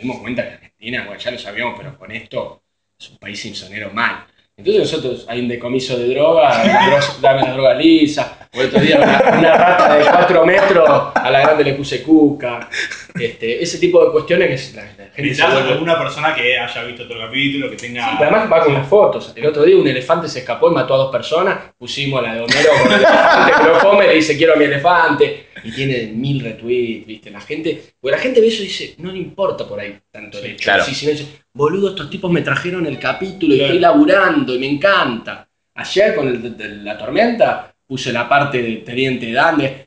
dimos 0.00 0.18
cuenta 0.18 0.42
que 0.42 0.54
Argentina, 0.54 1.04
bueno, 1.06 1.20
ya 1.20 1.30
lo 1.30 1.38
sabíamos, 1.38 1.74
pero 1.76 1.98
con 1.98 2.10
esto 2.12 2.62
es 2.98 3.10
un 3.10 3.18
país 3.18 3.40
simpsonero 3.40 3.90
mal. 3.92 4.26
Entonces 4.56 4.82
nosotros 4.82 5.26
hay 5.28 5.40
un 5.40 5.48
decomiso 5.48 5.96
de 5.96 6.08
droga, 6.08 6.62
dame 7.22 7.42
la 7.42 7.52
droga 7.52 7.74
lisa, 7.74 8.48
o 8.54 8.60
el 8.60 8.68
otro 8.68 8.80
día 8.80 8.98
una, 8.98 9.38
una 9.38 9.56
rata 9.56 9.96
de 9.96 10.04
4 10.04 10.46
metros, 10.46 10.88
a 11.14 11.30
la 11.30 11.40
grande 11.40 11.64
le 11.64 11.74
puse 11.74 12.02
cuca. 12.02 12.68
Este, 13.18 13.62
ese 13.62 13.78
tipo 13.78 14.04
de 14.04 14.12
cuestiones 14.12 14.48
que 14.48 14.54
es- 14.54 14.74
la, 14.74 14.82
la 14.84 14.88
gente 14.90 15.14
se 15.14 15.22
Necesitas 15.22 15.54
vuelve- 15.54 15.72
alguna 15.72 15.98
persona 15.98 16.34
que 16.34 16.58
haya 16.58 16.84
visto 16.84 17.02
otro 17.04 17.18
capítulo, 17.18 17.70
que 17.70 17.76
tenga. 17.76 18.04
Sí, 18.10 18.16
pero 18.18 18.30
además 18.36 18.52
va 18.52 18.64
con 18.64 18.74
las 18.74 18.86
fotos. 18.88 19.32
El 19.36 19.46
otro 19.46 19.64
día 19.64 19.76
un 19.76 19.86
elefante 19.88 20.28
se 20.28 20.40
escapó 20.40 20.70
y 20.70 20.74
mató 20.74 20.94
a 20.94 20.98
dos 20.98 21.12
personas. 21.12 21.58
Pusimos 21.76 22.22
la 22.22 22.34
de 22.34 22.40
Homero 22.40 22.70
con 22.82 22.92
el 22.92 22.98
elefante 22.98 23.52
que 23.58 23.68
lo 23.68 23.78
come 23.78 24.04
y 24.04 24.08
le 24.08 24.14
dice 24.14 24.36
quiero 24.36 24.52
a 24.54 24.56
mi 24.56 24.64
elefante. 24.64 25.46
Y 25.62 25.72
tiene 25.72 26.06
mil 26.14 26.40
retweets, 26.40 27.06
¿viste? 27.06 27.30
La 27.30 27.40
gente. 27.40 27.82
Porque 28.00 28.16
la 28.16 28.22
gente 28.22 28.40
ve 28.40 28.46
eso 28.48 28.62
y 28.62 28.66
dice, 28.66 28.94
no 28.98 29.12
le 29.12 29.18
importa 29.18 29.68
por 29.68 29.78
ahí 29.78 29.94
tanto 30.10 30.38
el 30.38 30.46
hecho. 30.52 30.64
claro. 30.64 30.84
Sí, 30.84 30.94
sino 30.94 31.12
dice, 31.12 31.26
boludo, 31.52 31.90
estos 31.90 32.08
tipos 32.08 32.30
me 32.30 32.40
trajeron 32.40 32.86
el 32.86 32.98
capítulo 32.98 33.52
y 33.54 33.58
Claro. 33.58 33.66
estoy 33.74 33.80
laburando 33.80 34.54
y 34.54 34.58
me 34.58 34.68
encanta. 34.70 35.46
Ayer 35.74 36.14
con 36.14 36.28
el 36.28 36.42
de, 36.42 36.50
de 36.50 36.76
la 36.76 36.96
tormenta 36.96 37.74
puse 37.86 38.10
la 38.12 38.26
parte 38.28 38.62
de 38.62 38.76
Teniente 38.76 39.30
Dan 39.32 39.58
de 39.58 39.64
¡Eh, 39.66 39.84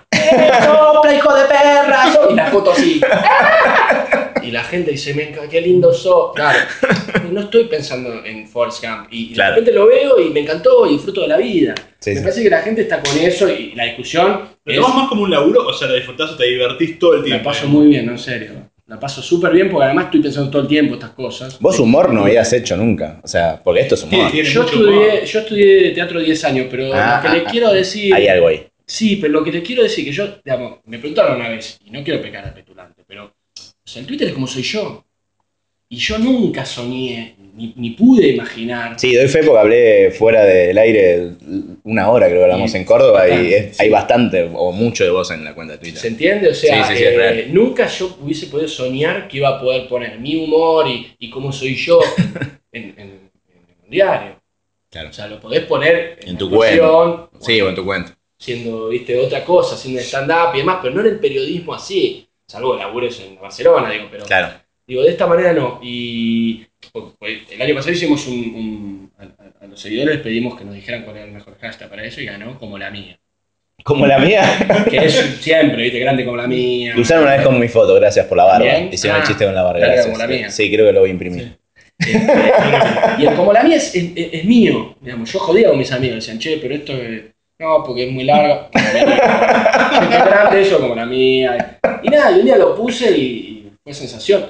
sopla, 0.66 1.14
hijo 1.16 1.34
de 1.36 1.46
perra! 1.46 2.04
Y 2.30 2.34
la 2.36 2.46
foto 2.48 2.72
así. 2.72 3.02
Y 4.42 4.52
la 4.52 4.64
gente 4.64 4.92
dice, 4.92 5.14
me 5.14 5.30
encanta, 5.30 5.48
qué 5.50 5.62
lindo 5.62 5.94
sos. 5.94 6.34
Claro, 6.36 6.60
no 7.32 7.42
estoy 7.42 7.64
pensando 7.66 8.24
en 8.26 8.46
Forrest 8.48 8.84
Gump. 8.84 9.08
Y 9.10 9.30
de 9.30 9.34
Claro. 9.36 9.56
repente 9.56 9.72
lo 9.72 9.88
veo 9.88 10.20
y 10.20 10.30
me 10.32 10.42
encantó 10.42 10.86
y 10.86 10.94
disfruto 10.94 11.22
de 11.22 11.28
la 11.30 11.38
vida. 11.38 11.74
Sí, 12.00 12.10
me 12.10 12.18
sí. 12.18 12.22
parece 12.22 12.44
que 12.44 12.50
la 12.50 12.62
gente 12.62 12.82
está 12.82 13.02
con 13.02 13.18
eso 13.18 13.48
y 13.50 13.72
la 13.76 13.86
discusión 13.86 14.42
¿Lo 14.66 14.74
es, 14.74 14.80
tomas 14.80 14.96
más 14.98 15.08
como 15.08 15.24
un 15.24 15.32
laburo 15.32 15.66
o 15.66 15.72
sea, 15.74 15.88
lo 15.88 15.96
disfrutás 15.96 16.32
o 16.32 16.36
te 16.36 16.44
divertís 16.46 17.00
todo 17.00 17.14
el 17.14 17.20
la 17.22 17.26
tiempo? 17.26 17.46
paso 17.46 17.68
muy 17.68 17.88
bien, 17.88 18.06
no, 18.06 18.12
en 18.14 18.18
serio. 18.20 18.52
La 18.86 19.00
paso 19.00 19.22
súper 19.22 19.54
bien 19.54 19.70
porque 19.70 19.86
además 19.86 20.06
estoy 20.06 20.22
pensando 20.22 20.52
todo 20.52 20.62
el 20.64 20.68
tiempo 20.68 20.96
estas 20.96 21.12
cosas. 21.12 21.58
Vos 21.62 21.80
humor 21.80 22.14
no 22.14 22.26
habías 22.26 22.52
hecho 22.52 22.76
nunca. 22.76 23.22
O 23.24 23.28
sea, 23.30 23.62
porque 23.64 23.80
esto 23.80 23.96
es 23.96 24.04
humor. 24.04 24.30
Sí, 24.30 24.44
Yo 24.44 24.64
estudié, 24.64 24.90
humor. 24.90 25.24
yo 25.24 25.40
estudié 25.40 25.92
teatro 25.92 26.20
10 26.20 26.44
años, 26.44 26.68
pero 26.70 26.94
Ah, 26.94 27.16
lo 27.16 27.22
que 27.22 27.28
ah, 27.30 27.34
le 27.34 27.40
ah. 27.40 27.50
quiero 27.50 27.72
decir... 27.72 28.14
Hay 28.14 28.28
algo 28.28 28.50
ahí. 28.50 28.68
Sí, 28.86 29.16
pero 29.18 29.34
lo 29.34 29.44
que 29.44 29.52
te 29.52 29.64
quiero 29.64 29.84
decir 29.84 30.04
que 30.06 30.12
yo, 30.12 30.28
digamos, 30.44 30.80
me 30.86 31.00
preguntaron 31.00 31.38
una 31.38 31.50
vez, 31.50 31.80
y 31.86 31.90
no 31.92 32.04
quiero 32.04 32.22
pecar 32.22 32.46
a 32.46 32.54
petulante, 32.54 33.04
pero 33.08 33.26
o 33.26 33.88
sea, 33.88 34.02
el 34.02 34.08
Twitter 34.08 34.28
es 34.28 34.34
como 34.34 34.48
soy 34.48 34.64
yo. 34.64 35.06
Y 35.90 35.98
yo 35.98 36.18
nunca 36.18 36.66
soñé, 36.66 37.36
ni, 37.54 37.72
ni 37.78 37.92
pude 37.92 38.28
imaginar. 38.30 39.00
Sí, 39.00 39.14
doy 39.14 39.28
fe 39.28 39.44
porque 39.44 39.60
hablé 39.60 40.12
fuera 40.12 40.44
del 40.44 40.76
aire 40.78 41.34
una 41.84 42.10
hora, 42.10 42.26
creo 42.28 42.40
que 42.40 42.44
hablamos 42.46 42.74
Y- 42.74 42.78
en 42.78 42.84
Córdoba, 42.84 43.28
y 43.28 43.30
bastante, 43.32 43.58
es- 43.58 43.78
sí. 43.78 43.84
hay 43.84 43.90
bastante 43.92 44.50
o 44.56 44.72
mucho 44.72 45.04
de 45.04 45.12
vos 45.12 45.30
en 45.30 45.44
la 45.44 45.54
cuenta 45.54 45.78
de 45.78 45.86
¿Se 45.86 45.92
Twitter. 45.92 46.12
entiende? 46.12 46.50
O 46.50 46.54
sea, 46.56 46.88
Sí, 46.88 46.96
sí, 46.98 47.04
eh, 47.06 47.48
nunca 47.52 47.86
yo 47.88 48.18
hubiese 48.22 48.48
podido 48.48 48.68
soñar 48.68 49.28
que 49.28 49.38
iba 49.38 49.50
a 49.50 49.60
poder 49.62 49.88
poner 49.88 50.20
mi 50.20 50.36
humor 50.36 50.88
y, 50.88 51.14
y 51.20 51.30
cómo 51.30 51.52
soy 51.52 51.76
yo 51.76 52.00
en, 52.72 52.84
en- 52.98 53.00
en 53.00 53.10
un 53.84 53.90
diario. 53.90 54.42
Claro. 54.90 55.10
O 55.10 55.14
sea, 55.14 55.28
lo 55.28 55.40
podés 55.40 55.62
poner 55.66 56.20
En 56.26 56.38
tu 56.38 56.46
actuación, 56.48 57.30
Sí, 57.40 57.62
o 57.62 57.70
en 57.70 57.76
tu 57.76 57.86
cuenta. 57.86 58.18
Siendo, 58.44 58.90
viste, 58.90 59.18
otra 59.18 59.44
cosa, 59.46 59.76
haciendo 59.76 60.02
stand-up 60.02 60.54
y 60.54 60.58
demás, 60.58 60.80
pero 60.82 60.94
no 60.94 61.02
en 61.02 61.08
el 61.08 61.20
periodismo 61.20 61.74
así. 61.74 62.28
Salvo 62.46 62.76
labures 62.76 63.20
en 63.22 63.40
Barcelona, 63.40 63.90
digo, 63.90 64.08
pero 64.12 64.26
Claro. 64.26 64.50
Digo, 64.86 65.02
de 65.02 65.12
esta 65.12 65.26
manera 65.28 65.54
no. 65.54 65.80
Y 65.82 66.66
pues, 66.92 67.06
pues, 67.18 67.40
el 67.52 67.62
año 67.62 67.74
pasado 67.76 67.94
hicimos 67.94 68.28
un. 68.28 68.34
un- 68.38 69.12
a, 69.62 69.66
los 69.68 69.80
seguidores 69.80 70.16
les 70.16 70.24
pedimos 70.24 70.58
que 70.58 70.66
nos 70.66 70.76
dijeran 70.76 71.04
cuál 71.04 71.16
era 71.16 71.26
el 71.26 71.32
mejor 71.32 71.58
hashtag 71.62 71.90
para 71.90 72.04
eso 72.04 72.20
y 72.20 72.26
ganó 72.26 72.60
como 72.60 72.78
la 72.78 72.92
mía. 72.92 73.18
Como 73.86 74.06
la 74.06 74.20
mía. 74.20 74.44
Que 74.90 74.98
es 75.06 75.14
siempre, 75.40 75.84
viste, 75.84 76.00
grande 76.00 76.26
como 76.26 76.36
la 76.36 76.48
mía. 76.48 76.94
Lo 76.96 77.02
usaron 77.02 77.24
una 77.24 77.34
vez 77.38 77.44
con 77.46 77.58
mi 77.58 77.70
foto, 77.70 77.96
gracias 77.96 78.26
por 78.28 78.38
la 78.38 78.44
barba. 78.44 78.66
Bien. 78.66 78.90
Hicieron 78.92 79.18
el 79.18 79.24
Ah, 79.24 79.28
chiste 79.28 79.46
con 79.46 79.56
la 79.56 79.64
barba, 79.64 79.80
gracias. 79.80 80.06
como 80.08 80.18
la 80.18 80.28
mía. 80.28 80.50
Sí, 80.52 80.70
creo 80.70 80.86
que 80.88 80.92
lo 80.94 81.00
voy 81.00 81.10
a 81.10 81.14
imprimir. 81.14 81.58
Este, 81.98 82.28
y 83.20 83.26
el 83.26 83.36
como 83.36 83.54
la 83.54 83.64
mía 83.64 83.78
es, 83.78 83.96
es- 83.96 84.12
es 84.16 84.46
mío. 84.46 84.96
Digamos, 85.00 85.32
yo 85.32 85.40
jodía 85.40 85.70
con 85.70 85.78
mis 85.78 85.92
amigos, 85.94 86.18
decían, 86.18 86.40
che, 86.40 86.58
pero 86.62 86.76
esto 86.76 86.94
es. 86.94 87.22
No, 87.64 87.82
porque 87.82 88.08
es 88.08 88.12
muy 88.12 88.26
larga. 88.26 88.70
Qué 88.74 90.18
grande 90.18 90.62
eso 90.62 90.82
como 90.82 90.96
la 90.96 91.06
mía. 91.06 91.80
Y 92.04 92.10
nada, 92.10 92.32
y 92.32 92.40
un 92.40 92.46
día 92.46 92.58
lo 92.58 92.76
puse 92.76 93.18
y, 93.18 93.24
y 93.24 93.72
fue 93.82 93.94
sensación. 93.94 94.46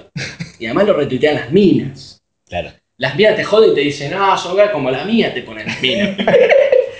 Y 0.57 0.65
además 0.65 0.87
lo 0.87 0.93
retuitean 0.93 1.35
las 1.35 1.51
minas. 1.51 2.19
Claro. 2.47 2.71
Las 2.97 3.15
minas 3.15 3.35
te 3.35 3.43
joden 3.43 3.71
y 3.71 3.75
te 3.75 3.81
dicen, 3.81 4.11
no, 4.11 4.35
son 4.35 4.57
gays 4.57 4.71
como 4.71 4.89
la 4.89 5.05
mía, 5.05 5.31
te 5.31 5.43
ponen 5.43 5.67
las 5.67 5.79
minas. 5.79 6.17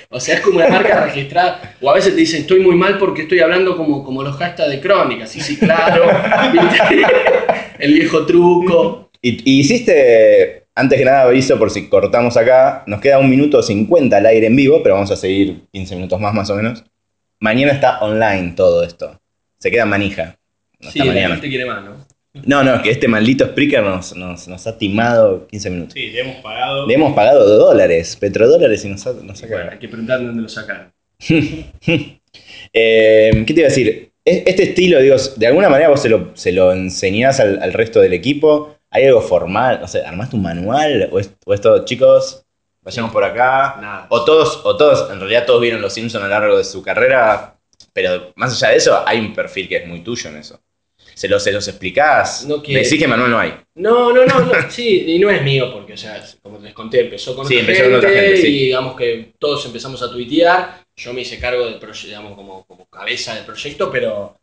o 0.09 0.19
sea, 0.19 0.35
es 0.35 0.41
como 0.41 0.57
una 0.57 0.67
marca 0.67 1.03
registrada. 1.03 1.75
O 1.81 1.89
a 1.89 1.95
veces 1.95 2.13
te 2.13 2.19
dicen, 2.19 2.41
estoy 2.41 2.59
muy 2.59 2.75
mal 2.75 2.99
porque 2.99 3.23
estoy 3.23 3.39
hablando 3.39 3.75
como, 3.75 4.03
como 4.03 4.21
los 4.21 4.35
hashtags 4.35 4.69
de 4.69 4.81
crónicas. 4.81 5.31
Sí, 5.31 5.41
sí, 5.41 5.57
claro. 5.57 6.05
El 7.79 7.91
viejo 7.91 8.23
truco. 8.27 9.09
Y, 9.19 9.51
y 9.51 9.61
hiciste, 9.61 10.62
antes 10.75 10.97
que 10.99 11.05
nada 11.05 11.23
aviso 11.23 11.57
por 11.59 11.69
si 11.71 11.87
cortamos 11.87 12.35
acá, 12.37 12.83
nos 12.87 12.99
queda 13.01 13.19
un 13.19 13.29
minuto 13.29 13.61
50 13.61 14.17
al 14.17 14.25
aire 14.25 14.47
en 14.47 14.55
vivo, 14.55 14.81
pero 14.83 14.95
vamos 14.95 15.11
a 15.11 15.15
seguir 15.15 15.61
15 15.71 15.95
minutos 15.95 16.19
más 16.19 16.33
más 16.33 16.49
o 16.49 16.55
menos. 16.55 16.83
Mañana 17.39 17.71
está 17.73 17.99
online 17.99 18.53
todo 18.55 18.83
esto. 18.83 19.19
Se 19.59 19.69
queda 19.71 19.85
manija. 19.85 20.37
No 20.79 20.91
Sí, 20.91 20.99
la 20.99 21.13
gente 21.29 21.49
quiere 21.49 21.65
más, 21.65 21.83
¿no? 21.83 22.05
No, 22.45 22.63
no, 22.63 22.81
que 22.81 22.89
este 22.89 23.07
maldito 23.07 23.45
Spreaker 23.45 23.83
nos, 23.83 24.15
nos, 24.15 24.47
nos 24.47 24.65
ha 24.65 24.77
timado 24.77 25.45
15 25.47 25.69
minutos. 25.69 25.93
Sí, 25.93 26.07
le 26.09 26.21
hemos 26.21 26.37
pagado. 26.37 26.87
Le 26.87 26.93
hemos 26.95 27.13
pagado 27.13 27.47
dólares, 27.47 28.15
petrodólares 28.15 28.83
y 28.83 28.89
nos 28.89 29.05
ha, 29.05 29.13
nos 29.13 29.43
ha 29.43 29.47
Bueno, 29.47 29.69
hay 29.71 29.77
que 29.77 29.87
preguntar 29.87 30.19
de 30.19 30.25
dónde 30.25 30.41
lo 30.41 30.49
sacaron. 30.49 30.91
Eh, 32.73 33.43
¿Qué 33.45 33.53
te 33.53 33.59
iba 33.59 33.67
a 33.67 33.69
decir? 33.69 34.09
Es- 34.25 34.43
Este 34.47 34.63
estilo, 34.63 34.99
digo, 34.99 35.15
de 35.35 35.47
alguna 35.47 35.69
manera 35.69 35.89
vos 35.89 36.01
se 36.01 36.09
lo, 36.09 36.31
se 36.33 36.51
lo 36.51 36.71
enseñás 36.73 37.39
al, 37.39 37.61
al 37.61 37.73
resto 37.73 37.99
del 38.01 38.13
equipo. 38.13 38.77
¿Hay 38.93 39.05
algo 39.05 39.21
formal? 39.21 39.81
O 39.83 39.87
sea, 39.87 40.07
¿armaste 40.07 40.35
un 40.35 40.43
manual? 40.43 41.09
¿O 41.11 41.19
es, 41.19 41.33
o 41.45 41.53
es 41.53 41.59
todo, 41.61 41.83
chicos, 41.83 42.45
vayamos 42.83 43.11
por 43.11 43.23
acá? 43.23 43.77
Nada. 43.81 44.05
O 44.09 44.23
todos, 44.23 44.61
o 44.63 44.77
todos, 44.77 45.09
en 45.11 45.19
realidad 45.19 45.45
todos 45.47 45.59
vieron 45.61 45.81
Los 45.81 45.93
Simpsons 45.93 46.23
a 46.23 46.27
lo 46.27 46.31
largo 46.31 46.57
de 46.57 46.63
su 46.63 46.83
carrera, 46.83 47.57
pero 47.91 48.31
más 48.35 48.53
allá 48.53 48.71
de 48.71 48.77
eso, 48.77 49.03
hay 49.07 49.19
un 49.19 49.33
perfil 49.33 49.67
que 49.67 49.77
es 49.77 49.87
muy 49.87 50.01
tuyo 50.01 50.29
en 50.29 50.37
eso. 50.37 50.59
¿Se 51.15 51.27
los, 51.27 51.43
se 51.43 51.51
los 51.51 51.67
explicás? 51.67 52.45
No 52.45 52.61
quiere. 52.61 52.83
Decís 52.83 52.99
que 52.99 53.07
manual 53.07 53.31
no 53.31 53.39
hay. 53.39 53.53
No, 53.75 54.13
no, 54.13 54.25
no, 54.25 54.39
no, 54.39 54.51
sí, 54.69 55.05
y 55.07 55.19
no 55.19 55.29
es 55.31 55.41
mío, 55.41 55.71
porque, 55.73 55.93
o 55.93 55.97
sea, 55.97 56.23
como 56.41 56.59
les 56.59 56.73
conté, 56.73 57.01
empezó 57.01 57.35
con 57.35 57.47
Sí, 57.47 57.55
otra 57.55 57.61
empezó 57.73 57.83
con 57.89 57.95
otra 57.95 58.09
gente, 58.09 58.37
sí. 58.37 58.47
y 58.47 58.65
digamos 58.65 58.95
que 58.95 59.33
todos 59.39 59.65
empezamos 59.65 60.01
a 60.03 60.11
tuitear, 60.11 60.83
yo 60.95 61.13
me 61.13 61.21
hice 61.21 61.39
cargo 61.39 61.65
del 61.65 61.79
proyecto, 61.79 62.07
digamos, 62.07 62.35
como, 62.35 62.63
como 62.65 62.85
cabeza 62.85 63.33
del 63.33 63.45
proyecto, 63.45 63.91
pero... 63.91 64.37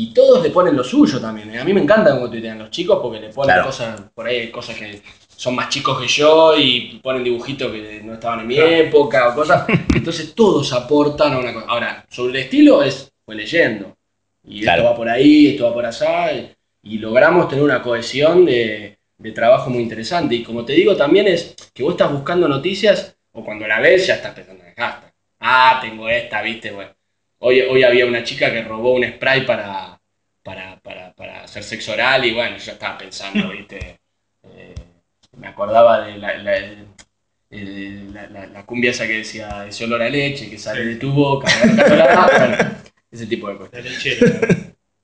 Y 0.00 0.14
todos 0.14 0.40
le 0.44 0.50
ponen 0.50 0.76
lo 0.76 0.84
suyo 0.84 1.20
también, 1.20 1.52
¿eh? 1.52 1.58
a 1.58 1.64
mí 1.64 1.72
me 1.74 1.80
encanta 1.80 2.14
cómo 2.14 2.30
tuitean 2.30 2.56
los 2.60 2.70
chicos, 2.70 3.00
porque 3.02 3.18
le 3.18 3.30
ponen 3.30 3.46
Claro. 3.54 3.64
cosas, 3.66 4.00
por 4.14 4.26
ahí 4.28 4.48
cosas 4.48 4.76
que 4.76 5.02
son 5.36 5.56
más 5.56 5.68
chicos 5.70 6.00
que 6.00 6.06
yo 6.06 6.56
y 6.56 7.00
ponen 7.02 7.24
dibujitos 7.24 7.72
que 7.72 8.00
no 8.04 8.12
estaban 8.14 8.40
en 8.40 8.46
mi 8.46 8.54
Claro. 8.54 8.70
época 8.70 9.28
o 9.30 9.34
cosas, 9.34 9.64
entonces 9.96 10.34
todos 10.36 10.72
aportan 10.72 11.32
a 11.32 11.38
una 11.40 11.52
cosa. 11.52 11.66
Ahora, 11.66 12.06
sobre 12.08 12.30
el 12.30 12.44
estilo 12.44 12.80
es, 12.84 13.12
fue 13.24 13.34
leyendo, 13.34 13.96
y 14.44 14.60
Claro. 14.60 14.82
esto 14.82 14.90
va 14.92 14.96
por 14.96 15.08
ahí, 15.08 15.48
esto 15.48 15.64
va 15.64 15.74
por 15.74 15.84
allá, 15.84 16.32
y, 16.32 16.52
y 16.84 16.98
logramos 16.98 17.48
tener 17.48 17.64
una 17.64 17.82
cohesión 17.82 18.44
de, 18.44 18.98
de 19.16 19.32
trabajo 19.32 19.68
muy 19.68 19.82
interesante. 19.82 20.36
Y 20.36 20.44
como 20.44 20.64
te 20.64 20.74
digo, 20.74 20.94
también 20.96 21.26
es 21.26 21.56
que 21.74 21.82
vos 21.82 21.94
estás 21.94 22.12
buscando 22.12 22.46
noticias 22.46 23.16
o 23.32 23.44
cuando 23.44 23.66
la 23.66 23.80
ves 23.80 24.06
ya 24.06 24.14
estás 24.14 24.32
pensando 24.32 24.62
en 24.62 24.74
hashtag. 24.76 25.12
Ah, 25.40 25.78
tengo 25.82 26.08
esta, 26.08 26.40
viste, 26.42 26.70
bueno. 26.70 26.92
Hoy, 27.40 27.60
hoy 27.60 27.82
había 27.84 28.06
una 28.06 28.24
chica 28.24 28.50
que 28.52 28.62
robó 28.62 28.94
un 28.94 29.04
spray 29.04 29.46
para, 29.46 30.00
para, 30.42 30.78
para, 30.80 31.12
para 31.14 31.44
hacer 31.44 31.62
sexo 31.62 31.92
oral 31.92 32.24
y 32.24 32.34
bueno, 32.34 32.56
yo 32.56 32.72
estaba 32.72 32.98
pensando, 32.98 33.48
viste, 33.52 34.00
eh, 34.42 34.74
me 35.36 35.48
acordaba 35.48 36.06
de 36.06 36.18
la, 36.18 36.36
la- 36.38 36.56
el- 37.50 38.12
la- 38.12 38.26
la- 38.28 38.46
la 38.46 38.66
cumbia 38.66 38.90
esa 38.90 39.06
que 39.06 39.18
decía 39.18 39.66
ese 39.66 39.84
olor 39.84 40.02
a 40.02 40.08
leche 40.08 40.50
que 40.50 40.58
sale 40.58 40.84
de 40.84 40.96
tu 40.96 41.12
boca, 41.12 41.48
bueno, 42.38 42.56
ese 43.10 43.26
tipo 43.26 43.48
de 43.48 43.56
cosas. 43.56 43.72
La 43.74 43.80
lechera. 43.90 44.40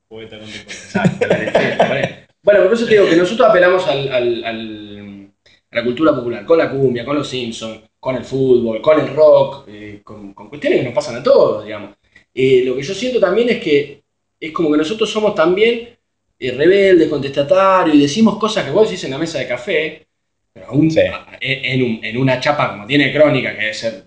Poeta 0.09 0.39
contemporáneo. 0.41 0.65
Exacto, 0.71 1.27
la 1.27 1.39
lechera, 1.39 1.89
bueno. 1.89 2.65
Por 2.65 2.73
eso 2.75 2.85
te 2.85 2.93
digo 2.93 3.09
que 3.09 3.17
nosotros 3.17 3.49
apelamos 3.49 3.87
al, 3.87 4.13
al- 4.13 4.45
al- 4.45 5.31
a 5.71 5.77
la 5.77 5.85
cultura 5.85 6.15
popular, 6.15 6.45
con 6.45 6.59
la 6.59 6.71
cumbia, 6.71 7.05
con 7.05 7.17
los 7.17 7.29
Simpsons, 7.29 7.81
con 7.99 8.17
el 8.17 8.25
fútbol, 8.25 8.83
con 8.83 9.01
el 9.01 9.15
rock, 9.15 9.65
eh, 9.69 10.01
con, 10.05 10.35
con 10.35 10.49
cuestiones 10.49 10.81
que 10.81 10.85
nos 10.85 10.95
pasan 10.95 11.17
a 11.17 11.23
todos, 11.23 11.65
digamos. 11.65 11.97
Eh, 12.35 12.63
lo 12.67 12.77
que 12.77 12.83
yo 12.83 12.95
siento 12.95 13.21
también 13.21 13.49
es 13.49 13.59
que 13.63 14.03
es 14.41 14.51
como 14.53 14.71
que 14.73 14.79
nosotros 14.79 15.11
somos 15.11 15.35
también 15.35 15.91
eh, 16.39 16.51
rebeldes, 16.51 17.09
contestatarios, 17.09 17.95
y 17.97 18.01
decimos 18.01 18.37
cosas 18.39 18.65
que 18.65 18.71
vos 18.73 18.89
decís 18.89 19.05
en 19.05 19.13
la 19.13 19.19
mesa 19.19 19.39
de 19.39 19.47
café, 19.49 20.07
pero 20.53 20.67
aún 20.67 20.91
Sí. 20.91 21.01
en, 21.41 21.83
un- 21.83 22.01
en 22.05 22.17
una 22.19 22.41
chapa 22.41 22.71
como 22.73 22.87
tiene 22.87 23.13
Crónica, 23.13 23.55
que 23.55 23.61
debe 23.61 23.75
ser 23.75 24.05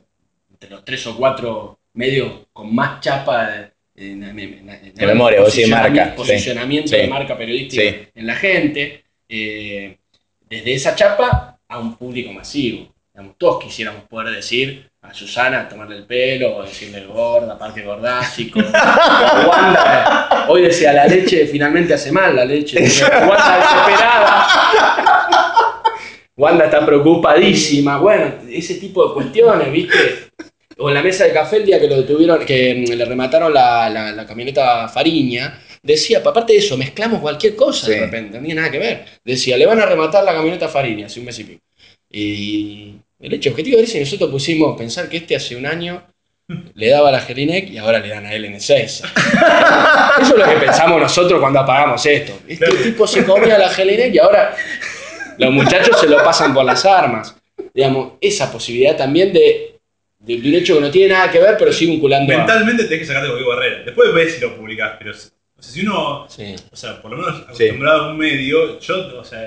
entre 0.52 0.70
los 0.70 0.84
tres 0.84 1.08
o 1.08 1.16
cuatro 1.18 1.80
medios 1.94 2.48
con 2.54 2.74
más 2.76 3.00
chapa 3.00 3.50
de, 3.50 3.72
en- 3.96 4.24
en- 4.24 4.94
memoria, 4.98 5.40
vos 5.40 5.56
posicionami- 5.56 5.70
marca, 5.70 6.06
sí. 6.12 6.18
Posicionamiento 6.18 6.90
Sí. 6.90 6.98
de 6.98 7.08
marca 7.08 7.38
periodística 7.38 7.82
Sí. 7.84 7.96
en 8.14 8.28
la 8.28 8.36
gente, 8.36 9.04
eh, 9.30 9.98
desde 10.50 10.74
esa 10.74 10.96
chapa 10.96 11.60
a 11.68 11.80
un 11.80 11.96
público 11.96 12.32
masivo. 12.34 12.94
Digamos, 13.18 13.36
todos 13.40 13.64
quisiéramos 13.64 14.04
poder 14.04 14.36
decir 14.36 14.88
a 15.02 15.12
Susana, 15.12 15.68
tomarle 15.68 15.96
el 15.98 16.06
pelo, 16.06 16.58
o 16.58 16.62
decirle 16.62 17.04
gorda, 17.08 17.58
parque 17.58 17.82
gordásico. 17.82 18.60
Wanda, 19.50 20.46
hoy 20.48 20.62
decía, 20.62 20.94
la 20.94 21.08
leche 21.08 21.48
finalmente 21.48 21.96
hace 21.96 22.12
mal, 22.12 22.36
la 22.36 22.46
leche. 22.46 22.78
Wanda 22.80 23.58
desesperada. 23.58 24.48
Wanda 26.36 26.66
está 26.66 26.86
preocupadísima. 26.86 27.98
Bueno, 27.98 28.36
ese 28.52 28.76
tipo 28.76 29.08
de 29.08 29.14
cuestiones, 29.16 29.72
¿viste? 29.72 29.98
O 30.78 30.90
en 30.90 30.94
la 30.94 31.02
mesa 31.02 31.24
de 31.24 31.34
café 31.34 31.58
el 31.58 31.66
día 31.66 31.80
que 31.80 31.88
lo 31.88 31.96
detuvieron, 31.98 32.46
que 32.46 32.86
mm, 32.88 32.92
le 32.94 33.04
remataron 33.06 33.52
la, 33.52 33.90
la- 33.90 34.12
la 34.12 34.26
camioneta 34.28 34.88
Fariña, 34.90 35.60
decía, 35.82 36.20
aparte 36.24 36.54
de 36.54 36.60
eso, 36.60 36.78
mezclamos 36.78 37.20
cualquier 37.20 37.56
cosa 37.56 37.90
de 37.90 38.00
repente, 38.02 38.38
no 38.38 38.46
tiene 38.46 38.62
nada 38.62 38.70
que 38.72 38.78
ver. 38.78 39.06
Decía, 39.26 39.58
le 39.58 39.66
van 39.66 39.80
a 39.80 39.88
rematar 39.88 40.24
la 40.24 40.34
camioneta 40.36 40.68
Fariña 40.70 41.08
hace 41.08 41.20
un 41.20 41.26
mes 41.26 41.40
y 41.40 41.44
pico. 41.46 41.62
Y 42.12 42.96
el 43.20 43.34
hecho 43.34 43.50
objetivo 43.50 43.80
es 43.80 43.92
si 43.92 44.00
nosotros 44.00 44.30
pusimos 44.30 44.78
pensar 44.78 45.10
que 45.10 45.18
este 45.18 45.36
hace 45.36 45.56
un 45.56 45.66
año 45.66 46.04
le 46.76 46.90
daba 46.90 47.10
a 47.10 47.12
la 47.12 47.20
Gelinec 47.20 47.70
y 47.70 47.78
ahora 47.78 48.00
le 48.00 48.10
dan 48.10 48.26
a 48.26 48.34
LN6. 48.34 48.84
Eso 48.84 49.06
es 50.22 50.30
lo 50.38 50.46
que 50.46 50.56
pensamos 50.66 51.02
nosotros 51.02 51.40
cuando 51.42 51.60
apagamos 51.60 52.06
esto. 52.06 52.40
Este 52.48 52.68
tipo 52.84 53.06
se 53.06 53.26
comía 53.26 53.58
la 53.58 53.70
Gelinec 53.70 54.14
y 54.14 54.20
ahora 54.20 54.56
los 55.38 55.52
muchachos 55.52 56.00
se 56.00 56.08
lo 56.08 56.24
pasan 56.24 56.54
por 56.54 56.64
las 56.64 56.86
armas. 56.86 57.36
Digamos, 57.74 58.14
esa 58.22 58.52
posibilidad 58.52 58.96
también 58.96 59.34
de, 59.34 59.80
de, 60.20 60.36
un 60.36 60.54
hecho 60.56 60.76
que 60.76 60.82
no 60.82 60.92
tiene 60.92 61.14
nada 61.14 61.30
que 61.32 61.40
ver, 61.40 61.58
pero 61.58 61.74
sí 61.74 61.86
vinculando 61.86 62.34
a... 62.34 62.38
Mentalmente 62.38 62.84
tenés 62.86 63.00
que 63.00 63.06
sacarte 63.06 63.30
cualquier 63.30 63.56
barrera. 63.56 63.84
Después 63.84 64.14
ves 64.14 64.36
si 64.36 64.42
lo 64.42 64.56
publicás, 64.56 64.94
pero 64.98 65.12
o 65.12 65.14
sea, 65.16 65.74
si 65.74 65.82
uno, 65.82 66.28
Sí. 66.30 66.56
o 66.72 66.76
sea, 66.76 67.02
por 67.02 67.12
lo 67.12 67.18
menos 67.18 67.42
acostumbrado 67.42 68.06
a 68.06 68.12
un 68.12 68.18
medio, 68.18 68.80
yo, 68.80 69.20
o 69.20 69.24
sea, 69.24 69.42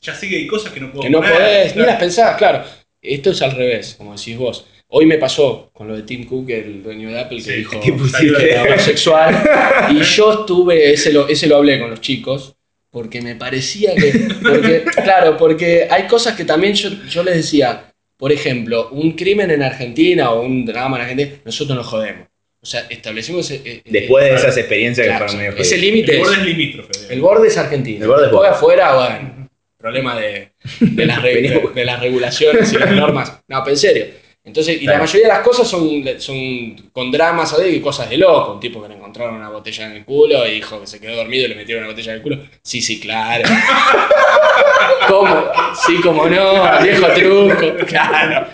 ya 0.00 0.14
sé 0.14 0.28
que 0.28 0.36
hay 0.36 0.46
cosas 0.46 0.72
que 0.72 0.80
no 0.80 0.90
puedo 0.90 1.02
Que 1.02 1.10
no 1.10 1.18
poner, 1.20 1.34
podés, 1.34 1.66
ni 1.68 1.72
claro. 1.74 1.90
las 1.90 1.98
pensás, 2.00 2.36
claro. 2.36 2.64
Esto 3.02 3.30
es 3.30 3.42
al 3.42 3.52
revés, 3.56 3.96
como 3.98 4.16
decís 4.16 4.36
vos. 4.38 4.66
Hoy 4.94 5.06
me 5.06 5.18
pasó 5.18 5.70
con 5.72 5.88
lo 5.88 5.96
de 5.96 6.02
Tim 6.02 6.24
Cook, 6.26 6.50
el 6.50 6.82
dueño 6.82 7.08
de 7.10 7.18
Apple, 7.20 7.38
que 7.38 7.42
Sí, 7.44 7.52
dijo 7.54 7.76
de 7.76 7.80
que 8.38 8.50
era 8.52 8.62
homosexual. 8.74 9.42
Y 9.90 10.00
yo 10.02 10.32
estuve, 10.40 10.92
ese 10.92 11.12
lo, 11.12 11.26
ese 11.28 11.46
lo 11.46 11.56
hablé 11.56 11.80
con 11.80 11.90
los 11.90 12.00
chicos, 12.00 12.54
porque 12.90 13.20
me 13.22 13.34
parecía 13.34 13.94
que. 13.94 14.12
Porque, 14.42 14.84
claro, 15.02 15.36
porque 15.36 15.88
hay 15.90 16.06
cosas 16.06 16.36
que 16.36 16.44
también 16.44 16.74
yo, 16.74 16.90
yo 17.08 17.22
les 17.22 17.36
decía. 17.36 17.88
Por 18.18 18.30
ejemplo, 18.30 18.88
un 18.92 19.12
crimen 19.16 19.50
en 19.50 19.64
Argentina 19.64 20.30
o 20.30 20.42
un 20.42 20.64
drama 20.64 20.96
en 20.98 21.02
Argentina, 21.02 21.30
nosotros 21.44 21.76
nos 21.76 21.86
jodemos. 21.88 22.28
O 22.60 22.66
sea, 22.66 22.86
establecimos. 22.88 23.50
eh, 23.50 23.60
eh, 23.64 23.82
Después 23.84 24.22
de 24.24 24.30
Claro. 24.30 24.44
esas 24.46 24.56
experiencias 24.58 25.06
claro, 25.08 25.24
que 25.26 25.32
fueron 25.32 25.50
medio 25.50 25.60
ese 25.60 25.76
límite 25.78 26.12
El 26.12 26.18
es. 26.18 26.22
borde 26.28 26.36
es 26.40 26.46
limítrofe. 26.46 26.90
El 27.10 27.20
borde 27.20 27.48
es 27.48 27.58
Argentina. 27.58 28.02
El 28.02 28.06
borde 28.08 28.26
es 28.26 28.30
Después 28.30 28.50
afuera, 28.52 28.94
bueno, 28.94 29.41
problema 29.82 30.16
de, 30.18 30.52
de 30.80 31.06
las, 31.06 31.20
re- 31.20 31.42
de, 31.42 31.70
de 31.74 31.84
las 31.84 32.00
regulaciones 32.00 32.72
y 32.72 32.78
las 32.78 32.90
normas. 32.92 33.40
No, 33.48 33.62
pero 33.62 33.74
en 33.74 33.78
serio. 33.78 34.06
Entonces, 34.44 34.82
y 34.82 34.86
la 34.86 34.98
mayoría 34.98 35.28
de 35.28 35.34
las 35.34 35.42
cosas 35.42 35.68
son, 35.68 36.02
son 36.18 36.74
con 36.92 37.12
dramas. 37.12 37.54
Y 37.64 37.78
cosas 37.80 38.10
de 38.10 38.16
loco. 38.16 38.54
Un 38.54 38.60
tipo 38.60 38.82
que 38.82 38.88
le 38.88 38.96
encontraron 38.96 39.36
una 39.36 39.48
botella 39.50 39.86
en 39.86 39.92
el 39.92 40.04
culo 40.04 40.44
y 40.48 40.54
dijo 40.54 40.80
que 40.80 40.86
se 40.88 40.98
quedó 40.98 41.14
dormido 41.14 41.44
y 41.44 41.48
le 41.50 41.54
metieron 41.54 41.84
una 41.84 41.92
botella 41.92 42.10
en 42.12 42.16
el 42.16 42.22
culo. 42.22 42.38
Sí, 42.62 42.80
sí, 42.82 42.98
claro. 42.98 43.44
¿Cómo? 45.08 45.44
Sí, 45.86 46.00
como 46.00 46.28
no, 46.28 46.78
el 46.78 46.84
viejo 46.84 47.06
truco, 47.12 47.86
claro. 47.86 48.46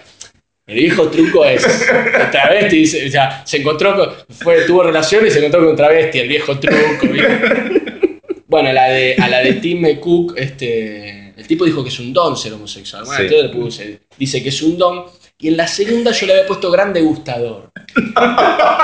El 0.66 0.74
viejo 0.74 1.08
truco 1.08 1.44
es 1.46 1.64
el 1.66 2.30
travesti, 2.30 2.84
o 3.06 3.10
sea, 3.10 3.42
se 3.46 3.56
encontró 3.56 3.96
con, 3.96 4.10
fue, 4.36 4.62
tuvo 4.66 4.82
relaciones 4.82 5.30
y 5.30 5.32
se 5.32 5.38
encontró 5.38 5.60
con 5.60 5.70
un 5.70 5.76
travesti, 5.76 6.18
el 6.18 6.28
viejo 6.28 6.58
truco. 6.58 7.06
¿viste? 7.10 7.77
Bueno, 8.60 8.70
a 8.70 8.72
la 8.72 8.88
de, 8.88 9.14
a 9.16 9.28
la 9.28 9.38
de 9.38 9.52
Tim 9.54 10.00
Cook, 10.00 10.34
este, 10.36 11.32
el 11.36 11.46
tipo 11.46 11.64
dijo 11.64 11.84
que 11.84 11.90
es 11.90 12.00
un 12.00 12.12
don 12.12 12.36
ser 12.36 12.52
homosexual. 12.54 13.04
Bueno, 13.04 13.28
Sí. 13.28 13.34
le 13.40 13.48
puse, 13.50 14.00
dice 14.18 14.42
que 14.42 14.48
es 14.48 14.62
un 14.62 14.76
don. 14.76 15.04
Y 15.40 15.48
en 15.48 15.56
la 15.56 15.68
segunda 15.68 16.10
yo 16.10 16.26
le 16.26 16.32
había 16.32 16.46
puesto 16.46 16.68
gran 16.70 16.92
degustador. 16.92 17.70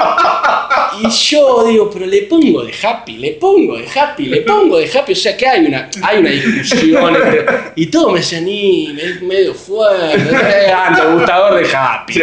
Y 1.03 1.11
yo 1.11 1.67
digo, 1.67 1.90
pero 1.93 2.07
le 2.07 2.23
pongo 2.23 2.62
de 2.64 2.73
happy, 2.81 3.17
le 3.19 3.33
pongo 3.33 3.77
de 3.77 3.85
happy, 3.88 4.27
le 4.27 4.43
pongo 4.43 4.79
de 4.79 4.88
happy. 4.88 5.12
O 5.12 5.17
sea 5.17 5.37
que 5.37 5.47
hay 5.47 5.67
una, 5.67 5.90
hay 6.03 6.19
una 6.19 6.31
discusión. 6.31 7.17
entre- 7.17 7.47
y 7.75 7.87
todo 7.87 8.11
me 8.11 8.21
decía, 8.21 8.40
ni, 8.40 8.93
me- 8.95 9.27
medio 9.27 9.55
fuerte. 9.55 10.23
Gran 10.69 10.95
degustador 10.95 11.61
de 11.61 11.77
happy. 11.77 12.23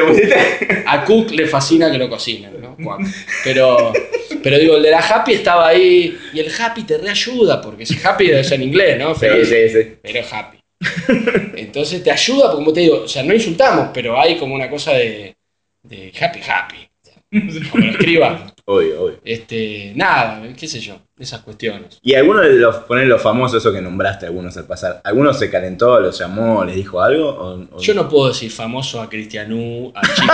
A 0.86 1.04
Cook 1.04 1.32
le 1.32 1.48
fascina 1.48 1.92
que 1.92 1.98
lo 1.98 2.10
cocinen, 2.10 2.62
¿no? 2.62 2.78
Juan? 2.82 3.06
Pero, 3.44 3.92
pero 4.42 4.58
digo, 4.58 4.78
el 4.78 4.84
de 4.84 4.92
la 4.92 5.00
Happy 5.00 5.34
estaba 5.34 5.68
ahí 5.68 6.18
y 6.34 6.40
el 6.40 6.50
Happy 6.58 6.84
te 6.84 6.98
reayuda, 6.98 7.60
porque 7.62 7.84
ese 7.84 8.00
Happy 8.08 8.28
debe 8.28 8.44
ser 8.44 8.62
en 8.62 8.64
inglés, 8.70 8.98
¿no? 8.98 9.14
Sí, 9.14 9.20
Pero, 9.22 9.46
sí, 9.46 9.70
sí. 9.70 9.94
pero 10.02 10.26
Happy. 10.32 10.58
Entonces 11.56 12.04
te 12.04 12.12
ayuda, 12.12 12.44
porque 12.48 12.56
como 12.58 12.74
te 12.74 12.80
digo, 12.82 13.02
o 13.04 13.08
sea, 13.08 13.24
no 13.24 13.34
insultamos, 13.34 13.90
pero 13.94 14.20
hay 14.20 14.38
como 14.38 14.56
una 14.56 14.70
cosa 14.70 14.94
de, 14.94 15.36
de 15.84 16.12
Happy 16.20 16.40
Happy. 16.48 16.88
Como 17.72 17.86
lo 17.86 17.92
escriba. 17.92 18.54
Obvio, 18.66 19.04
obvio. 19.04 19.20
Este, 19.24 19.94
nada, 19.96 20.42
qué 20.58 20.68
sé 20.68 20.80
yo, 20.82 21.00
esas 21.18 21.42
cuestiones. 21.42 21.98
Y 22.02 22.14
alguno 22.14 22.42
de 22.42 22.54
los, 22.54 22.76
poner 22.80 23.08
los 23.08 23.22
famosos, 23.22 23.60
eso 23.64 23.72
que 23.74 23.82
nombraste 23.82 24.26
algunos 24.26 24.58
al 24.58 24.66
pasar, 24.66 25.00
¿alguno 25.04 25.34
se 25.34 25.50
calentó, 25.50 25.98
los 26.02 26.20
llamó, 26.20 26.66
les 26.66 26.76
dijo 26.76 27.02
algo? 27.02 27.30
O- 27.30 27.76
o- 27.78 27.80
Yo 27.82 27.94
no 27.94 28.10
puedo 28.10 28.28
decir 28.28 28.52
famoso 28.52 29.02
a 29.02 29.10
Cristianú, 29.10 29.94
al 29.96 30.14
chino, 30.14 30.34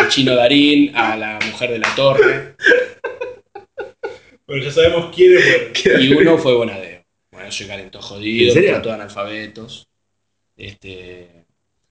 al 0.00 0.08
chino 0.08 0.34
Darín, 0.34 0.94
a 0.96 1.16
la 1.16 1.38
mujer 1.50 1.70
de 1.70 1.78
la 1.78 1.94
torre. 1.94 2.54
Pero 4.46 4.62
ya 4.62 4.70
sabemos 4.70 5.10
quién 5.14 5.36
es. 5.38 5.84
bueno. 5.84 6.00
Y 6.02 6.12
uno 6.14 6.38
fue 6.38 6.54
Bonadeo. 6.54 6.87
Bueno, 7.48 7.52
soy 7.52 7.66
calentó 7.66 8.02
jodido, 8.02 8.54
trató 8.54 8.88
de 8.90 8.94
analfabetos. 8.94 9.88
Este, 10.56 11.46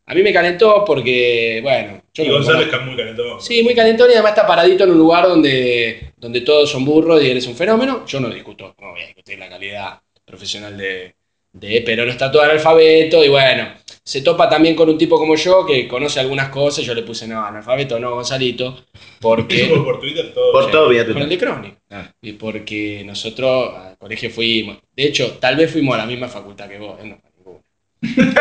a 0.05 0.13
mí 0.13 0.21
me 0.23 0.31
calentó 0.33 0.83
porque, 0.85 1.59
bueno, 1.63 2.03
yo 2.13 2.23
Y 2.23 2.27
no- 2.27 2.33
González 2.35 2.65
está 2.67 2.79
muy 2.79 2.95
calentón. 2.95 3.41
Sí, 3.41 3.63
muy 3.63 3.73
calentón 3.73 4.09
y 4.09 4.13
además 4.13 4.31
está 4.33 4.45
paradito 4.45 4.83
en 4.83 4.91
un 4.91 4.97
lugar 4.97 5.27
donde, 5.27 6.13
donde 6.17 6.41
todos 6.41 6.69
son 6.69 6.85
burros 6.85 7.23
y 7.23 7.29
él 7.31 7.37
es 7.37 7.47
un 7.47 7.55
fenómeno. 7.55 8.05
Yo 8.05 8.19
no 8.19 8.29
discuto, 8.29 8.75
no 8.79 8.91
voy 8.91 9.01
a 9.01 9.05
discutir 9.07 9.39
la 9.39 9.49
calidad 9.49 9.99
profesional 10.25 10.77
de, 10.77 11.15
de 11.53 11.81
pero 11.85 12.05
no 12.05 12.11
está 12.11 12.31
todo 12.31 12.41
analfabeto 12.43 13.23
y 13.23 13.29
bueno, 13.29 13.67
se 14.03 14.21
topa 14.21 14.47
también 14.49 14.75
con 14.75 14.87
un 14.89 14.97
tipo 14.97 15.17
como 15.17 15.35
yo 15.35 15.65
que 15.65 15.87
conoce 15.87 16.19
algunas 16.19 16.49
cosas. 16.49 16.85
Yo 16.85 16.93
le 16.93 17.03
puse, 17.03 17.27
no, 17.27 17.43
analfabeto 17.43 17.99
no, 17.99 18.11
Gonzalito, 18.15 18.85
porque... 19.19 19.65
Por 19.83 19.99
Twitter 19.99 20.33
todo. 20.33 20.51
Por 20.51 20.71
todo 20.71 20.89
vía 20.89 21.05
Con 21.05 21.17
el 21.17 21.27
Twitter. 21.27 21.39
de 21.39 21.45
Crónica. 21.45 21.77
Ah. 21.91 22.11
Y 22.21 22.33
porque 22.33 23.03
nosotros 23.05 23.73
al 23.75 23.97
colegio 23.97 24.29
fuimos. 24.29 24.77
De 24.95 25.03
hecho, 25.03 25.37
tal 25.39 25.55
vez 25.57 25.71
fuimos 25.71 25.95
a 25.95 25.99
la 25.99 26.05
misma 26.05 26.27
facultad 26.29 26.69
que 26.69 26.77
vos. 26.79 26.97
no 27.03 27.17
ninguna. 27.37 27.59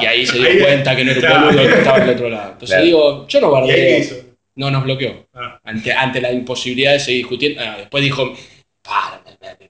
Y 0.00 0.06
ahí 0.06 0.26
se 0.26 0.38
dio 0.38 0.48
Ahí- 0.48 0.58
cuenta 0.60 0.94
que 0.96 1.04
no 1.04 1.10
era 1.12 1.20
un 1.20 1.26
Claro. 1.26 1.46
boludo 1.46 1.62
el 1.62 1.72
que 1.72 1.78
estaba 1.78 2.00
del 2.00 2.10
otro 2.10 2.28
lado. 2.30 2.52
Entonces 2.52 2.68
Claro. 2.70 2.84
digo, 2.84 3.26
yo 3.28 3.40
no 3.40 3.46
¿Y 3.66 3.70
ahí 3.70 3.76
qué 3.76 3.82
bardeo. 3.82 3.98
hizo? 3.98 4.14
No 4.56 4.70
nos 4.70 4.84
bloqueó. 4.84 5.26
Ah. 5.34 5.58
Ante, 5.64 5.92
ante 5.92 6.20
la 6.20 6.32
imposibilidad 6.32 6.92
de 6.92 7.00
seguir 7.00 7.22
discutiendo. 7.22 7.60
Ah, 7.60 7.76
después 7.78 8.02
dijo, 8.04 8.32
para, 8.82 9.20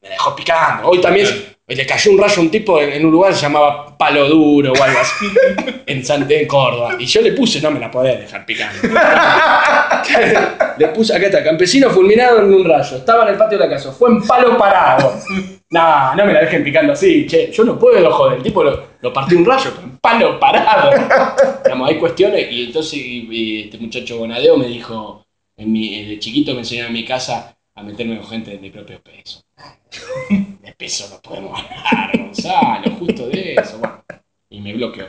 me, 0.05 0.11
dejó 0.11 0.37
picando. 0.37 0.89
Hoy 0.89 1.01
también 1.01 1.27
le 1.67 1.87
cayó 1.87 2.13
un 2.13 2.19
rayo 2.19 2.35
a 2.37 2.41
un 2.41 2.51
tipo 2.51 2.79
en, 2.81 2.93
en 2.93 3.07
un 3.07 3.13
lugar 3.13 3.31
que 3.33 3.37
se 3.39 3.43
llamaba 3.43 3.97
Palo 3.97 4.29
Duro 4.29 4.73
o 4.73 4.83
algo 4.83 4.99
así. 5.01 5.27
en, 5.87 6.05
San- 6.05 6.31
en 6.31 6.47
Córdoba. 6.47 6.97
Y 6.99 7.07
yo 7.07 7.21
le 7.23 7.33
puse, 7.33 7.61
no 7.61 7.71
me 7.71 7.81
la 7.81 7.91
podés 7.91 8.21
dejar 8.21 8.45
picando. 8.47 8.81
le 10.79 10.89
puse, 10.89 11.15
acá 11.15 11.27
está, 11.27 11.43
campesino 11.45 11.91
fulminado 11.91 12.41
en 12.41 12.53
un 12.55 12.65
rayo. 12.65 12.97
Estaba 12.97 13.25
en 13.25 13.31
el 13.31 13.37
patio 13.39 13.59
de 13.59 13.65
la 13.65 13.71
casa. 13.71 13.93
Fue 13.93 14.11
en 14.11 14.23
palo 14.23 14.57
parado. 14.59 15.15
No, 15.71 16.15
no 16.15 16.25
me 16.27 16.33
la 16.33 16.41
dejen 16.41 16.63
picando 16.63 16.93
así, 16.93 17.27
che. 17.27 17.51
Yo 17.51 17.65
no 17.65 17.79
puedo, 17.79 18.11
joder. 18.13 18.39
El 18.39 18.43
tipo 18.43 18.63
lo, 18.63 18.85
lo 19.01 19.13
partió 19.13 19.39
un 19.39 19.45
rayo, 19.45 19.73
en 19.83 19.97
palo 19.99 20.39
parado. 20.39 20.93
Digamos, 21.65 21.89
hay 21.89 21.99
cuestiones. 21.99 22.47
Y 22.51 22.65
entonces 22.65 22.95
y- 22.95 23.29
y 23.31 23.61
este 23.63 23.79
muchacho 23.79 24.19
Bonadeo 24.19 24.57
me 24.57 24.67
dijo, 24.67 25.25
en 25.57 25.73
mi, 25.73 26.05
de 26.05 26.19
chiquito 26.19 26.53
me 26.53 26.61
enseñaba 26.61 26.89
en 26.89 26.95
mi 26.95 27.05
casa 27.05 27.54
a 27.77 27.83
meterme 27.83 28.17
con 28.19 28.27
gente 28.29 28.51
de 28.53 28.59
mi 28.59 28.71
propio 28.71 29.01
peso. 29.03 29.43
De 30.31 30.73
peso 30.73 31.07
no 31.11 31.21
podemos 31.21 31.59
hablar, 31.61 32.19
Gonzalo, 32.19 32.91
justo 32.99 33.29
de 33.29 33.55
eso. 33.55 33.79
Bueno, 33.79 34.03
y 34.51 34.61
me 34.61 34.73
bloqueó. 34.75 35.07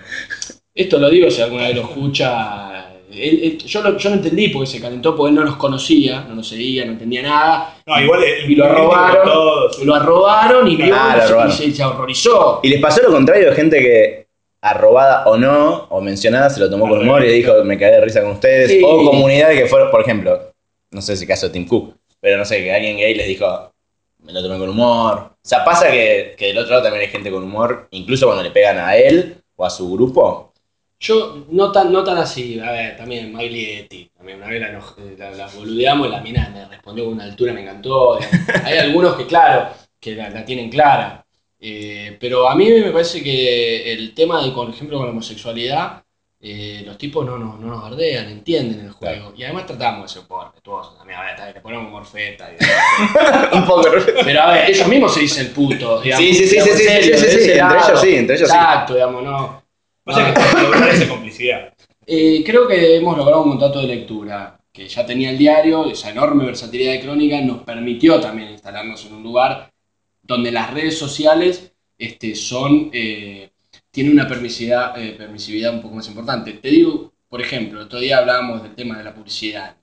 Esto 0.74 0.98
lo 1.00 1.10
digo 1.10 1.32
si 1.32 1.42
alguna 1.42 1.68
vez 1.68 1.76
lo 1.76 1.82
escucha. 1.84 2.90
Él- 3.12 3.40
él- 3.44 3.58
yo, 3.60 3.82
lo- 3.82 3.98
yo 3.98 4.10
no 4.10 4.16
entendí 4.18 4.50
porque 4.50 4.68
se 4.68 4.82
calentó, 4.82 5.16
porque 5.16 5.30
él 5.30 5.36
no 5.36 5.46
nos 5.46 5.56
conocía, 5.56 6.22
no 6.28 6.36
nos 6.36 6.48
seguía, 6.50 6.86
no 6.86 6.92
entendía 6.94 7.22
nada. 7.22 7.78
No, 7.86 8.00
igual 8.02 8.24
el 8.24 8.52
Y 8.52 8.56
lo 8.56 8.66
crítico 8.66 8.84
robaron. 8.84 9.24
todos. 9.26 9.84
Lo 9.86 9.96
arrobaron 9.96 10.68
y 10.68 10.76
vio 10.76 10.94
Ah, 10.96 11.16
lo 11.30 11.48
y 11.48 11.52
se- 11.52 11.64
se, 11.70 11.72
se 11.74 11.84
horrorizó. 11.84 12.60
Y 12.64 12.70
les 12.70 12.82
pasó 12.82 13.02
lo 13.02 13.12
contrario 13.12 13.50
de 13.50 13.56
gente 13.56 13.80
que, 13.80 14.28
arrobada 14.62 15.24
o 15.28 15.38
no, 15.38 15.86
o 15.90 16.02
mencionada, 16.02 16.50
se 16.50 16.60
lo 16.60 16.70
tomó 16.70 16.90
con 16.90 17.00
humor 17.00 17.24
y 17.24 17.28
le 17.28 17.34
dijo, 17.34 17.54
me 17.64 17.78
caí 17.78 17.92
de 17.92 18.02
risa 18.02 18.22
con 18.22 18.32
ustedes. 18.32 18.72
Sí. 18.72 18.82
O 18.84 19.06
comunidades 19.10 19.62
que 19.62 19.68
fueron, 19.68 19.90
por 19.92 20.02
ejemplo, 20.02 20.52
no 20.92 21.02
sé 21.02 21.16
si 21.16 21.26
caso 21.26 21.48
de 21.48 21.54
Tim 21.54 21.68
Cook, 21.68 21.96
pero 22.20 22.38
no 22.38 22.46
sé, 22.46 22.64
que 22.64 22.74
alguien 22.74 22.98
gay 22.98 23.14
les 23.14 23.28
dijo, 23.28 23.72
me 24.20 24.34
lo 24.34 24.42
tomé 24.42 24.58
con 24.58 24.70
humor. 24.70 25.18
O 25.34 25.48
sea, 25.48 25.64
pasa 25.64 25.92
que, 25.92 26.36
que 26.38 26.48
del 26.48 26.58
otro 26.58 26.72
lado 26.72 26.84
también 26.84 27.04
hay 27.04 27.12
gente 27.12 27.32
con 27.32 27.44
humor, 27.44 27.88
incluso 27.92 28.26
cuando 28.26 28.44
le 28.44 28.52
pegan 28.52 28.80
a 28.80 28.96
él 28.96 29.38
o 29.56 29.66
a 29.66 29.70
su 29.70 29.92
grupo. 29.92 30.54
Yo, 31.00 31.46
no 31.50 31.72
tan, 31.72 31.92
no 31.92 32.04
tan 32.04 32.18
así, 32.18 32.60
a 32.60 32.72
ver, 32.72 32.98
también 32.98 33.32
Maglietti, 33.32 34.10
también 34.18 34.38
una 34.40 34.48
vez 34.48 34.62
la, 34.62 34.72
la, 34.72 35.32
la 35.32 35.48
boludeamos 35.48 36.08
y 36.08 36.12
la 36.12 36.22
mina 36.22 36.50
me 36.54 36.66
respondió 36.66 37.06
con 37.06 37.14
una 37.14 37.26
altura, 37.26 37.54
me 37.54 37.62
encantó. 37.62 38.18
Hay 38.64 38.78
algunos 38.78 39.16
que, 39.16 39.28
claro, 39.28 39.70
que 40.00 40.16
la, 40.16 40.30
la 40.30 40.46
tienen 40.46 40.70
clara. 40.70 41.24
Eh, 41.60 42.18
pero 42.20 42.50
a 42.50 42.56
mí 42.56 42.70
me 42.70 42.92
parece 42.92 43.22
que 43.22 43.92
el 43.92 44.14
tema 44.14 44.44
de, 44.44 44.52
por 44.52 44.70
ejemplo, 44.70 44.98
con 44.98 45.08
la 45.08 45.12
homosexualidad, 45.12 46.04
eh, 46.48 46.84
los 46.86 46.96
tipos 46.98 47.26
no, 47.26 47.38
nos- 47.40 47.60
no 47.60 47.68
nos 47.68 47.82
bardean, 47.82 48.28
entienden 48.30 48.82
el 48.82 48.92
juego. 48.92 49.34
Y 49.36 49.44
además 49.44 49.66
tratamos 49.66 50.04
de 50.04 50.10
ser 50.14 50.22
un 50.22 50.28
poco 50.28 50.44
respetuosos 50.46 50.98
también. 50.98 51.18
A 51.20 51.24
ver, 51.24 51.36
bien, 51.38 51.54
le 51.56 51.62
ponemos 51.62 51.92
morfeta. 51.92 52.52
y- 52.52 53.56
Un 53.56 53.66
poco. 53.66 53.88
pero 54.24 54.42
a 54.42 54.52
ver, 54.54 54.70
ellos 54.70 54.88
mismos 54.88 55.14
se 55.14 55.22
dicen 55.22 55.52
puto. 55.54 56.02
Digamos, 56.02 56.26
Sí, 56.26 56.34
sí, 56.36 56.44
sí, 56.46 56.50
digamos, 56.52 56.74
sí, 56.74 56.78
sí, 56.84 56.84
serio, 56.90 57.18
sí, 57.18 57.26
sí, 57.26 57.52
entre 57.52 57.78
ellos 57.78 58.02
sí, 58.02 58.16
entre 58.16 58.36
ellos 58.36 58.50
sí. 58.50 58.56
Exacto, 58.56 58.94
digamos, 58.94 59.24
no. 59.24 59.64
Que 60.06 60.14
hay 60.22 60.34
que 60.34 60.62
lograr 60.62 60.90
esa 60.90 61.08
complicidad. 61.10 61.74
Eh, 62.08 62.44
creo 62.46 62.68
que 62.68 62.98
hemos 62.98 63.18
logrado 63.18 63.42
un 63.42 63.50
contrato 63.50 63.80
de 63.82 63.88
lectura 63.88 64.60
que 64.72 64.88
ya 64.88 65.04
tenía 65.08 65.32
el 65.32 65.40
diario, 65.40 65.90
esa 65.90 66.12
enorme 66.12 66.46
versatilidad 66.46 66.92
de 66.92 67.00
crónica 67.00 67.42
nos 67.42 67.64
permitió 67.64 68.20
también 68.20 68.52
instalarnos 68.52 69.04
en 69.08 69.16
un 69.16 69.24
lugar 69.24 69.72
donde 70.22 70.52
las 70.52 70.72
redes 70.72 71.00
sociales 71.00 71.74
este, 71.98 72.36
son, 72.36 72.92
eh, 72.94 73.50
tienen 73.96 74.12
una 74.14 74.28
permisividad, 74.28 74.98
eh, 75.02 75.14
permisividad 75.18 75.74
un 75.74 75.82
poco 75.82 75.96
más 75.96 76.08
importante. 76.10 76.52
Te 76.54 76.68
digo, 76.68 77.14
por 77.30 77.40
ejemplo, 77.42 77.82
otro 77.82 77.98
día 78.00 78.18
hablábamos 78.18 78.62
del 78.62 78.76
tema 78.76 78.98
de 78.98 79.06
la 79.06 79.16
publicidad. 79.16 79.78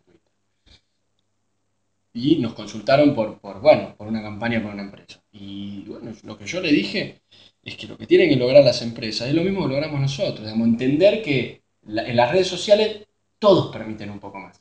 Y 2.15 2.37
nos 2.37 2.53
consultaron 2.53 3.15
por, 3.15 3.39
por, 3.41 3.61
bueno, 3.63 3.95
por 3.97 4.07
una 4.07 4.21
campaña 4.21 4.61
para 4.61 4.75
una 4.75 4.83
empresa. 4.83 5.23
Y 5.33 5.85
bueno, 5.87 6.13
lo 6.25 6.37
que 6.37 6.45
yo 6.47 6.61
le 6.61 6.71
dije 6.71 7.23
es 7.65 7.75
que 7.77 7.87
lo 7.87 7.97
que 7.97 8.07
tienen 8.07 8.29
que 8.29 8.37
lograr 8.37 8.63
las 8.63 8.83
empresas 8.83 9.29
es 9.29 9.35
lo 9.35 9.43
mismo 9.43 9.63
que 9.63 9.69
logramos 9.73 9.99
nosotros, 9.99 10.41
digamos, 10.41 10.69
entender 10.69 11.23
que 11.23 11.63
la- 11.87 12.07
en 12.07 12.17
las 12.17 12.31
redes 12.31 12.49
sociales 12.49 13.07
todos 13.39 13.73
permiten 13.73 14.11
un 14.11 14.21
poco 14.21 14.39
más. 14.41 14.59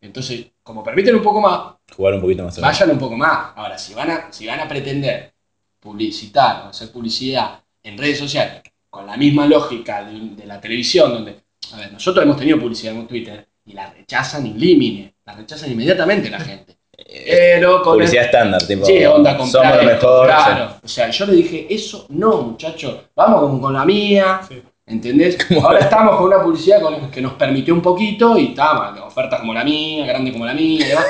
Entonces, 0.00 0.46
como 0.64 0.82
permiten 0.82 1.14
un 1.14 1.22
poco 1.22 1.40
más, 1.40 1.76
Jugar 1.96 2.14
un 2.14 2.20
poquito 2.20 2.42
más. 2.42 2.60
vayan 2.60 2.90
un 2.90 2.98
poco 2.98 3.16
más. 3.16 3.52
Ahora, 3.54 3.78
si 3.78 3.94
van 3.94 4.10
a, 4.10 4.32
si 4.32 4.44
van 4.44 4.58
a 4.58 4.66
pretender 4.66 5.32
publicitar 5.78 6.66
o 6.66 6.70
hacer 6.70 6.90
publicidad 6.90 7.60
en 7.86 7.96
redes 7.98 8.18
sociales 8.18 8.62
con 8.90 9.06
la 9.06 9.16
misma 9.16 9.46
lógica 9.46 10.04
de, 10.04 10.36
de 10.36 10.46
la 10.46 10.60
televisión, 10.60 11.12
donde, 11.12 11.36
a 11.72 11.76
ver, 11.76 11.92
nosotros 11.92 12.24
hemos 12.24 12.36
tenido 12.36 12.58
publicidad 12.58 12.94
en 12.94 13.06
Twitter 13.06 13.46
y 13.64 13.72
la 13.72 13.90
rechazan 13.90 14.46
in 14.46 14.58
limine, 14.58 15.14
la 15.24 15.34
rechazan 15.34 15.70
inmediatamente 15.72 16.30
la 16.30 16.40
gente. 16.40 16.76
Eh, 16.98 17.58
loco, 17.60 17.92
Publicidad 17.92 18.24
estándar, 18.24 18.66
tipo. 18.66 18.84
Sí, 18.86 19.04
onda 19.04 19.36
comprar 19.36 19.64
Somos 19.72 19.84
lo 19.84 19.92
mejor. 19.92 20.26
Claro. 20.26 20.76
O 20.82 20.88
sea, 20.88 21.10
yo 21.10 21.26
le 21.26 21.34
dije, 21.34 21.66
eso 21.68 22.06
no, 22.08 22.42
muchacho. 22.42 23.08
Vamos 23.14 23.40
con, 23.40 23.60
con 23.60 23.72
la 23.74 23.84
mía. 23.84 24.40
Sí. 24.48 24.62
¿Entendés? 24.86 25.36
Ahora 25.62 25.80
estamos 25.80 26.16
con 26.16 26.26
una 26.26 26.42
publicidad 26.42 26.80
con- 26.80 27.10
que 27.10 27.20
nos 27.20 27.34
permitió 27.34 27.74
un 27.74 27.82
poquito 27.82 28.38
y 28.38 28.46
está, 28.46 28.94
ofertas 29.04 29.40
como 29.40 29.52
la 29.52 29.64
mía, 29.64 30.06
grande 30.06 30.32
como 30.32 30.46
la 30.46 30.54
mía 30.54 30.86
y 30.86 30.88
demás. 30.88 31.06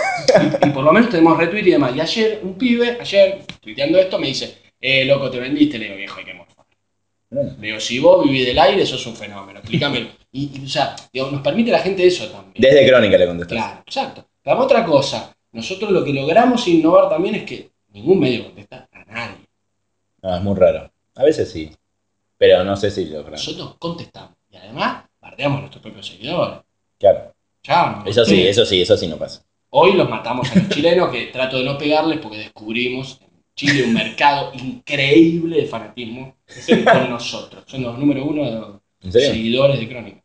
Y, 0.62 0.66
y 0.66 0.70
por 0.70 0.82
lo 0.82 0.92
menos 0.92 1.08
tenemos 1.10 1.36
retweet 1.38 1.66
y 1.66 1.70
demás. 1.72 1.92
Y 1.94 2.00
ayer, 2.00 2.40
un 2.42 2.54
pibe, 2.54 2.98
ayer, 3.00 3.42
tuiteando 3.60 3.98
esto, 3.98 4.18
me 4.18 4.28
dice, 4.28 4.58
eh, 4.80 5.04
loco, 5.04 5.30
te 5.30 5.38
vendiste. 5.38 5.78
Le 5.78 5.84
digo, 5.86 5.96
viejo, 5.96 6.18
hay 6.18 6.24
que. 6.24 6.35
Le 7.30 7.56
digo, 7.58 7.80
si 7.80 7.98
vos 7.98 8.24
vivís 8.24 8.46
del 8.46 8.58
aire, 8.58 8.86
sos 8.86 9.06
un 9.06 9.16
fenómeno. 9.16 9.58
Explícamelo. 9.58 10.08
Y, 10.32 10.60
y, 10.60 10.64
o 10.64 10.68
sea, 10.68 10.94
digo, 11.12 11.30
nos 11.30 11.42
permite 11.42 11.70
la 11.70 11.80
gente 11.80 12.06
eso 12.06 12.26
también. 12.28 12.54
Desde 12.56 12.88
Crónica 12.88 13.18
le 13.18 13.26
contestaste. 13.26 13.62
Claro, 13.62 13.82
exacto. 13.84 14.24
Pero 14.42 14.60
otra 14.60 14.84
cosa, 14.84 15.36
nosotros 15.52 15.90
lo 15.90 16.04
que 16.04 16.12
logramos 16.12 16.68
innovar 16.68 17.08
también 17.08 17.34
es 17.34 17.42
que 17.44 17.70
ningún 17.88 18.20
medio 18.20 18.44
contesta 18.44 18.88
a 18.92 19.04
nadie. 19.04 19.46
No, 20.22 20.36
es 20.36 20.42
muy 20.42 20.54
raro. 20.54 20.90
A 21.16 21.24
veces 21.24 21.50
sí. 21.50 21.72
Pero 22.38 22.62
no 22.62 22.76
sé 22.76 22.90
si 22.90 23.06
lo. 23.06 23.28
Nosotros 23.28 23.76
contestamos. 23.78 24.36
Y 24.50 24.56
además, 24.56 25.04
bardeamos 25.20 25.58
a 25.58 25.60
nuestros 25.62 25.82
propios 25.82 26.06
seguidores. 26.06 26.58
Claro. 26.98 27.32
Eso 28.04 28.24
sí, 28.24 28.46
eso 28.46 28.64
sí, 28.64 28.82
eso 28.82 28.96
sí 28.96 29.08
no 29.08 29.16
pasa. 29.16 29.42
Hoy 29.70 29.94
los 29.94 30.08
matamos 30.08 30.50
a 30.52 30.54
los 30.54 30.68
chilenos, 30.68 31.10
que 31.10 31.26
trato 31.26 31.58
de 31.58 31.64
no 31.64 31.76
pegarles 31.76 32.20
porque 32.20 32.38
descubrimos 32.38 33.18
Chile 33.56 33.84
un 33.84 33.94
mercado 33.94 34.52
increíble 34.54 35.56
de 35.62 35.66
fanatismo 35.66 36.36
con 36.92 37.10
nosotros. 37.10 37.64
Son 37.66 37.82
los 37.82 37.98
número 37.98 38.24
uno 38.24 38.44
de 38.44 39.06
¿En 39.06 39.12
serio? 39.12 39.28
seguidores 39.30 39.80
de 39.80 39.88
Crónica. 39.88 40.22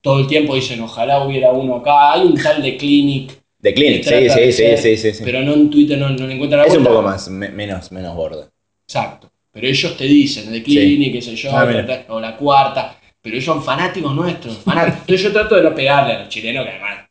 Todo 0.00 0.20
el 0.20 0.26
tiempo 0.26 0.54
dicen, 0.54 0.80
ojalá 0.80 1.24
hubiera 1.24 1.50
uno 1.50 1.76
acá. 1.76 2.12
Hay 2.12 2.22
un 2.22 2.34
tal 2.40 2.62
de 2.62 2.76
Clinic, 2.76 3.32
De 3.58 3.74
Clinic, 3.74 4.02
sí, 4.04 4.10
sí, 4.10 4.14
de 4.14 4.30
sí, 4.30 4.52
ser, 4.52 4.78
sí, 4.78 4.96
sí, 4.96 5.12
sí. 5.12 5.24
pero 5.24 5.42
no 5.42 5.52
en 5.54 5.68
Twitter 5.68 5.98
no, 5.98 6.08
no 6.10 6.26
le 6.26 6.34
encuentran 6.34 6.62
la 6.62 6.66
Es 6.68 6.76
un 6.76 6.84
poco 6.84 7.02
más, 7.02 7.28
me- 7.28 7.50
menos, 7.50 7.90
menos 7.92 8.14
borde. 8.16 8.46
Exacto. 8.86 9.30
Pero 9.52 9.66
ellos 9.66 9.96
te 9.96 10.04
dicen, 10.04 10.50
de 10.52 10.62
Clinic, 10.62 11.12
qué 11.12 11.20
sé 11.22 11.34
yo, 11.34 11.50
Ah, 11.52 11.66
o 12.08 12.20
la 12.20 12.36
cuarta. 12.36 12.96
Pero 13.20 13.34
ellos 13.36 13.44
son 13.44 13.62
fanáticos 13.62 14.14
nuestros. 14.14 14.58
fanáticos. 14.58 15.00
Entonces 15.00 15.22
yo 15.24 15.32
trato 15.32 15.56
de 15.56 15.62
no 15.64 15.74
pegarle 15.74 16.14
a 16.14 16.18
los 16.20 16.28
chilenos, 16.28 16.64
que 16.64 16.70
además, 16.70 17.09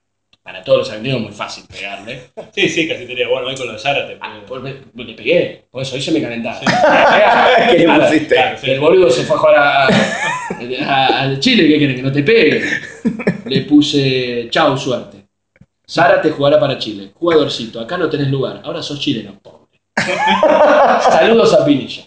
para 0.50 0.64
todos 0.64 0.80
los 0.80 0.90
argentinos 0.90 1.18
es 1.20 1.24
muy 1.26 1.32
fácil 1.34 1.64
pegarle. 1.68 2.22
Sí, 2.56 2.68
sí, 2.68 2.88
casi 2.88 3.02
te 3.02 3.08
diría, 3.10 3.28
bueno, 3.28 3.48
hoy 3.48 3.56
con 3.56 3.68
lo 3.68 3.74
de 3.74 3.80
Zárate. 3.80 4.18
Ah, 4.20 4.40
por- 4.48 4.64
le 4.64 5.14
pegué, 5.14 5.66
por 5.70 5.84
eso 5.84 5.96
hoy 5.96 6.02
se 6.02 6.12
me 6.12 6.20
calentaba. 6.22 6.60
Sí. 6.60 6.66
¿Qué 7.72 7.78
le 7.78 7.84
Claro, 7.86 8.04
pusiste? 8.06 8.36
claro, 8.36 8.58
sí. 8.58 8.72
El 8.72 8.80
boludo 8.80 9.10
se 9.12 9.24
fue 9.24 9.36
a 9.36 9.40
jugar 9.40 9.56
a- 10.88 11.20
al 11.22 11.40
Chile, 11.40 11.68
¿qué 11.68 11.78
quiere? 11.78 11.96
Que 11.96 12.02
no 12.02 12.12
te 12.12 12.24
pegue. 12.24 12.64
Le 13.46 13.62
puse, 13.62 14.48
chau, 14.50 14.76
suerte. 14.76 15.26
Zárate 15.88 16.32
jugará 16.32 16.60
para 16.60 16.78
Chile. 16.80 17.12
Jugadorcito, 17.14 17.80
acá 17.80 17.96
no 17.98 18.10
tenés 18.10 18.28
lugar. 18.30 18.62
Ahora 18.64 18.82
sos 18.82 19.00
chileno, 19.00 19.40
pobre. 19.42 19.80
Saludos 21.12 21.54
a 21.54 21.64
Pinilla. 21.64 22.04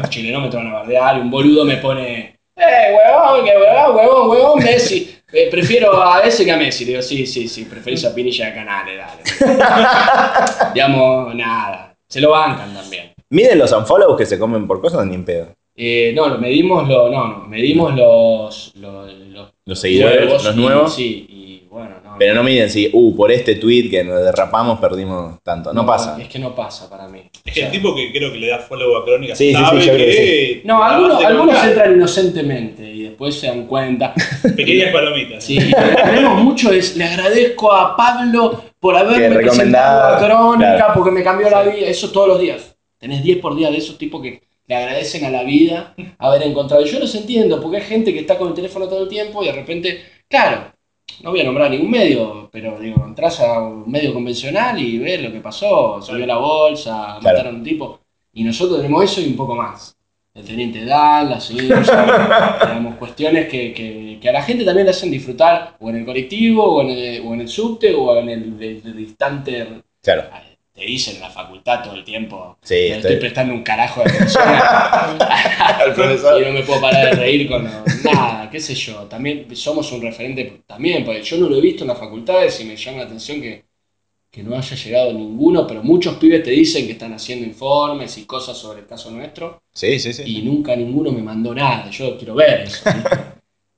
Los 0.00 0.08
chilenos 0.10 0.42
me 0.42 0.48
te 0.48 0.56
van 0.56 0.68
a 0.68 0.72
bardear 0.74 1.16
y 1.16 1.20
un 1.20 1.30
boludo 1.30 1.64
me 1.64 1.76
pone, 1.78 2.38
eh, 2.56 2.94
huevón, 2.94 3.44
que 3.44 3.50
huevón, 3.50 3.96
huevón, 3.96 4.30
huevón, 4.30 4.64
Messi. 4.64 5.15
Eh, 5.32 5.48
prefiero 5.50 6.00
a 6.02 6.20
ese 6.20 6.44
que 6.44 6.52
a 6.52 6.56
Messi. 6.56 6.84
Le 6.84 6.90
digo, 6.92 7.02
sí, 7.02 7.26
sí, 7.26 7.48
sí, 7.48 7.64
preferís 7.64 8.04
a 8.04 8.14
Pinilla 8.14 8.46
de 8.46 8.54
Canales, 8.54 8.98
dale. 8.98 9.22
Digamos, 10.74 11.34
nada. 11.34 11.94
Se 12.08 12.20
lo 12.20 12.30
bancan 12.30 12.72
también. 12.72 13.12
¿Miden 13.30 13.58
los 13.58 13.72
unfollows 13.72 14.16
que 14.16 14.24
se 14.26 14.38
comen 14.38 14.66
por 14.66 14.80
cosas 14.80 15.04
ni 15.06 15.14
en 15.16 15.24
pedo? 15.24 15.48
Eh, 15.74 16.12
no, 16.14 16.28
lo 16.28 16.38
medimos 16.38 16.88
lo, 16.88 17.10
no, 17.10 17.26
no, 17.28 17.38
medimos 17.48 17.94
los, 17.94 18.72
los, 18.76 19.12
los 19.12 19.52
Los 19.66 19.80
seguidores, 19.80 20.30
los 20.44 20.54
y- 20.54 20.58
nuevos. 20.58 20.94
Sí, 20.94 21.26
y 21.28 21.66
bueno, 21.68 21.96
no. 22.04 22.05
Pero 22.18 22.34
no 22.34 22.42
miden 22.42 22.70
si, 22.70 22.90
uh, 22.92 23.16
por 23.16 23.30
este 23.30 23.56
tweet 23.56 23.90
que 23.90 24.04
nos 24.04 24.22
derrapamos 24.22 24.78
perdimos 24.78 25.42
tanto. 25.42 25.72
No, 25.72 25.84
pasa. 25.84 26.16
Es 26.20 26.28
que 26.28 26.38
no 26.38 26.54
pasa 26.54 26.88
para 26.88 27.08
mí. 27.08 27.22
Es 27.44 27.52
O 27.52 27.54
sea, 27.54 27.66
el 27.66 27.72
tipo 27.72 27.94
que 27.94 28.12
creo 28.12 28.32
que 28.32 28.38
le 28.38 28.48
da 28.48 28.58
follow 28.58 28.96
a 28.96 29.04
Crónica 29.04 29.34
Sí, 29.34 29.48
sí, 29.48 29.52
sabe 29.54 29.80
sí, 29.80 29.86
yo 29.86 29.94
creo 29.94 30.06
que. 30.06 30.62
No, 30.64 30.82
algunos, 30.82 31.24
algunos 31.24 31.64
entran 31.64 31.94
inocentemente 31.94 32.90
y 32.90 33.02
después 33.04 33.34
se 33.34 33.46
dan 33.48 33.66
cuenta. 33.66 34.14
Pequeñas 34.56 34.92
palomitas. 34.92 35.44
Sí, 35.44 35.58
lo 35.58 35.76
que 35.76 36.02
tenemos 36.02 36.42
mucho 36.42 36.72
es, 36.72 36.96
le 36.96 37.04
agradezco 37.04 37.72
a 37.72 37.96
Pablo 37.96 38.64
por 38.80 38.96
haberme 38.96 39.36
presentado 39.36 40.16
a 40.16 40.18
Crónica 40.18 40.76
claro. 40.76 40.94
porque 40.94 41.10
me 41.10 41.22
cambió 41.22 41.50
la 41.50 41.62
vida. 41.62 41.86
Eso 41.86 42.10
todos 42.10 42.28
los 42.28 42.40
días. 42.40 42.76
Tenés 42.98 43.22
10 43.22 43.38
por 43.38 43.54
día 43.54 43.70
de 43.70 43.76
esos 43.76 43.98
tipos 43.98 44.22
que 44.22 44.42
le 44.66 44.74
agradecen 44.74 45.24
a 45.24 45.30
la 45.30 45.44
vida 45.44 45.94
haber 46.18 46.42
encontrado. 46.42 46.84
Y 46.84 46.88
yo 46.88 46.98
los 46.98 47.14
entiendo, 47.14 47.60
porque 47.60 47.78
hay 47.78 47.84
gente 47.84 48.12
que 48.12 48.20
está 48.20 48.38
con 48.38 48.48
el 48.48 48.54
teléfono 48.54 48.88
todo 48.88 49.02
el 49.02 49.08
tiempo 49.08 49.42
y 49.42 49.46
de 49.46 49.52
repente, 49.52 50.02
claro, 50.28 50.72
no 51.22 51.30
voy 51.30 51.40
a 51.40 51.44
nombrar 51.44 51.70
ningún 51.70 51.90
medio, 51.90 52.48
pero 52.52 52.78
digo, 52.78 53.04
entras 53.06 53.40
a 53.40 53.60
un 53.60 53.90
medio 53.90 54.12
convencional 54.12 54.78
y 54.80 54.98
ves 54.98 55.22
lo 55.22 55.32
que 55.32 55.40
pasó, 55.40 56.00
subió 56.02 56.26
la 56.26 56.36
bolsa, 56.38 57.18
mataron 57.22 57.54
a 57.54 57.58
un 57.58 57.64
tipo. 57.64 58.00
Y 58.32 58.44
nosotros 58.44 58.78
tenemos 58.78 59.04
eso 59.04 59.20
y 59.20 59.26
un 59.28 59.36
poco 59.36 59.54
más. 59.54 59.96
El 60.34 60.44
teniente 60.44 60.84
Dan, 60.84 61.30
la 61.30 61.40
señora, 61.40 61.80
digamos, 62.60 62.96
cuestiones 62.98 63.48
que, 63.48 63.72
que- 63.72 64.18
que 64.20 64.28
a 64.28 64.32
la 64.32 64.42
gente 64.42 64.64
también 64.64 64.84
le 64.86 64.90
hacen 64.90 65.10
disfrutar, 65.10 65.76
o 65.80 65.88
en 65.90 65.96
el 65.96 66.04
colectivo, 66.04 66.62
o 66.64 66.82
en 66.82 66.90
el, 66.90 67.22
o 67.26 67.34
en 67.34 67.40
el 67.42 67.48
subte, 67.48 67.94
o 67.94 68.16
en 68.18 68.28
el, 68.28 68.62
el- 68.62 68.82
el 68.84 68.96
distante. 68.96 69.66
Claro. 70.02 70.24
Te 70.76 70.84
dicen 70.84 71.14
en 71.16 71.22
la 71.22 71.30
facultad 71.30 71.82
todo 71.82 71.94
el 71.94 72.04
tiempo. 72.04 72.58
Sí, 72.62 72.74
estoy 72.74 72.98
estoy- 72.98 73.16
prestando 73.16 73.54
un 73.54 73.62
carajo 73.62 74.02
de 74.04 74.10
atención 74.10 74.44
Al 75.80 75.94
profesor. 75.94 76.42
y 76.42 76.44
no 76.44 76.52
me 76.52 76.62
puedo 76.64 76.80
parar 76.82 77.06
de 77.06 77.12
reír 77.22 77.48
con 77.48 77.64
nada, 78.04 78.50
qué 78.50 78.60
sé 78.60 78.74
yo. 78.74 79.04
También 79.04 79.46
somos 79.56 79.90
un 79.92 80.02
referente, 80.02 80.60
también, 80.66 81.04
porque 81.04 81.22
yo 81.22 81.38
no 81.38 81.48
lo 81.48 81.56
he 81.56 81.60
visto 81.62 81.84
en 81.84 81.88
las 81.88 81.98
facultades 81.98 82.60
y 82.60 82.64
me 82.64 82.76
llama 82.76 82.98
la 82.98 83.04
atención 83.04 83.40
que, 83.40 83.64
que 84.30 84.42
no 84.42 84.54
haya 84.54 84.76
llegado 84.76 85.12
ninguno, 85.14 85.66
pero 85.66 85.82
muchos 85.82 86.16
pibes 86.16 86.42
te 86.42 86.50
dicen 86.50 86.84
que 86.86 86.92
están 86.92 87.14
haciendo 87.14 87.46
informes 87.46 88.18
y 88.18 88.26
cosas 88.26 88.58
sobre 88.58 88.80
el 88.80 88.86
caso 88.86 89.10
nuestro 89.10 89.62
Sí, 89.72 89.98
sí, 89.98 90.12
sí. 90.12 90.22
y 90.26 90.42
nunca 90.42 90.76
ninguno 90.76 91.10
me 91.10 91.22
mandó 91.22 91.54
nada. 91.54 91.88
Yo 91.90 92.18
quiero 92.18 92.34
ver 92.34 92.60
eso. 92.60 92.84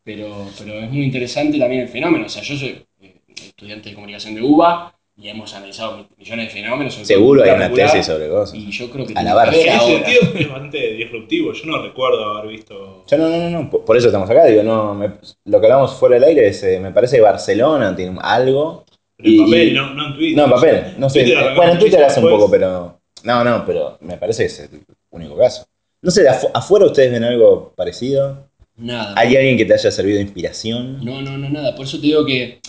Pero, 0.04 0.46
pero 0.58 0.80
es 0.80 0.90
muy 0.90 1.04
interesante 1.04 1.58
también 1.58 1.82
el 1.82 1.88
fenómeno. 1.88 2.24
O 2.24 2.28
sea, 2.30 2.42
yo 2.42 2.56
soy 2.56 2.82
eh, 3.02 3.20
estudiante 3.44 3.90
de 3.90 3.94
comunicación 3.94 4.34
de 4.34 4.40
UBA 4.42 4.94
y 5.20 5.28
hemos 5.28 5.52
analizado 5.54 5.96
mi- 5.98 6.06
millones 6.16 6.46
de 6.46 6.52
fenómenos. 6.60 6.94
Seguro 6.94 7.42
hay 7.42 7.50
una 7.50 7.72
tesis 7.72 8.06
sobre 8.06 8.28
cosas. 8.28 8.54
Y 8.56 8.70
yo 8.70 8.88
creo 8.90 9.04
que 9.04 9.14
A 9.16 9.22
la 9.22 9.34
barra. 9.34 9.52
En 9.52 9.68
ese 9.68 9.86
sentido 9.86 10.20
es 10.38 10.48
bastante 10.48 10.92
disruptivo. 10.94 11.52
Yo 11.52 11.64
no 11.66 11.82
recuerdo 11.82 12.24
haber 12.24 12.50
visto. 12.52 13.04
Yo 13.10 13.18
no, 13.18 13.28
no, 13.28 13.36
no, 13.38 13.50
no, 13.62 13.70
por 13.70 13.96
eso 13.96 14.06
estamos 14.06 14.30
acá, 14.30 14.44
digo, 14.46 14.62
no, 14.62 14.94
me- 14.94 15.10
lo 15.44 15.60
que 15.60 15.66
hablamos 15.66 15.94
fuera 15.94 16.14
del 16.14 16.24
aire 16.24 16.46
es, 16.46 16.62
eh, 16.62 16.78
me 16.80 16.92
parece 16.92 17.16
que 17.16 17.22
Barcelona 17.22 17.94
tiene 17.96 18.16
algo. 18.22 18.84
Pero 19.16 19.28
en 19.30 19.38
papel, 19.44 19.68
y- 19.68 19.72
no, 19.72 19.94
no 19.94 20.06
en 20.08 20.14
Twitter. 20.14 20.36
No, 20.36 20.44
en 20.44 20.50
papel, 20.50 20.94
no 20.98 21.10
sé. 21.10 21.20
Twitter 21.24 21.54
bueno, 21.56 21.72
en 21.72 21.78
Twitter 21.80 22.04
hace 22.04 22.20
un 22.20 22.28
poco, 22.30 22.50
pero. 22.50 23.00
No, 23.24 23.42
no, 23.42 23.64
pero 23.66 23.98
me 24.02 24.16
parece 24.16 24.44
que 24.44 24.46
es 24.46 24.60
el 24.60 24.82
único 25.10 25.36
caso. 25.36 25.66
No 26.00 26.12
sé, 26.12 26.22
de 26.22 26.30
afu- 26.30 26.50
afuera 26.54 26.86
ustedes 26.86 27.10
ven 27.10 27.24
algo 27.24 27.72
parecido. 27.76 28.46
Nada. 28.76 29.14
¿Hay 29.16 29.34
alguien 29.36 29.56
que 29.56 29.64
te 29.64 29.74
haya 29.74 29.90
servido 29.90 30.18
de 30.18 30.22
inspiración? 30.22 31.04
No, 31.04 31.20
no, 31.20 31.36
no, 31.36 31.48
nada. 31.50 31.74
Por 31.74 31.86
eso 31.86 31.96
te 31.96 32.04
digo 32.06 32.24
que. 32.24 32.60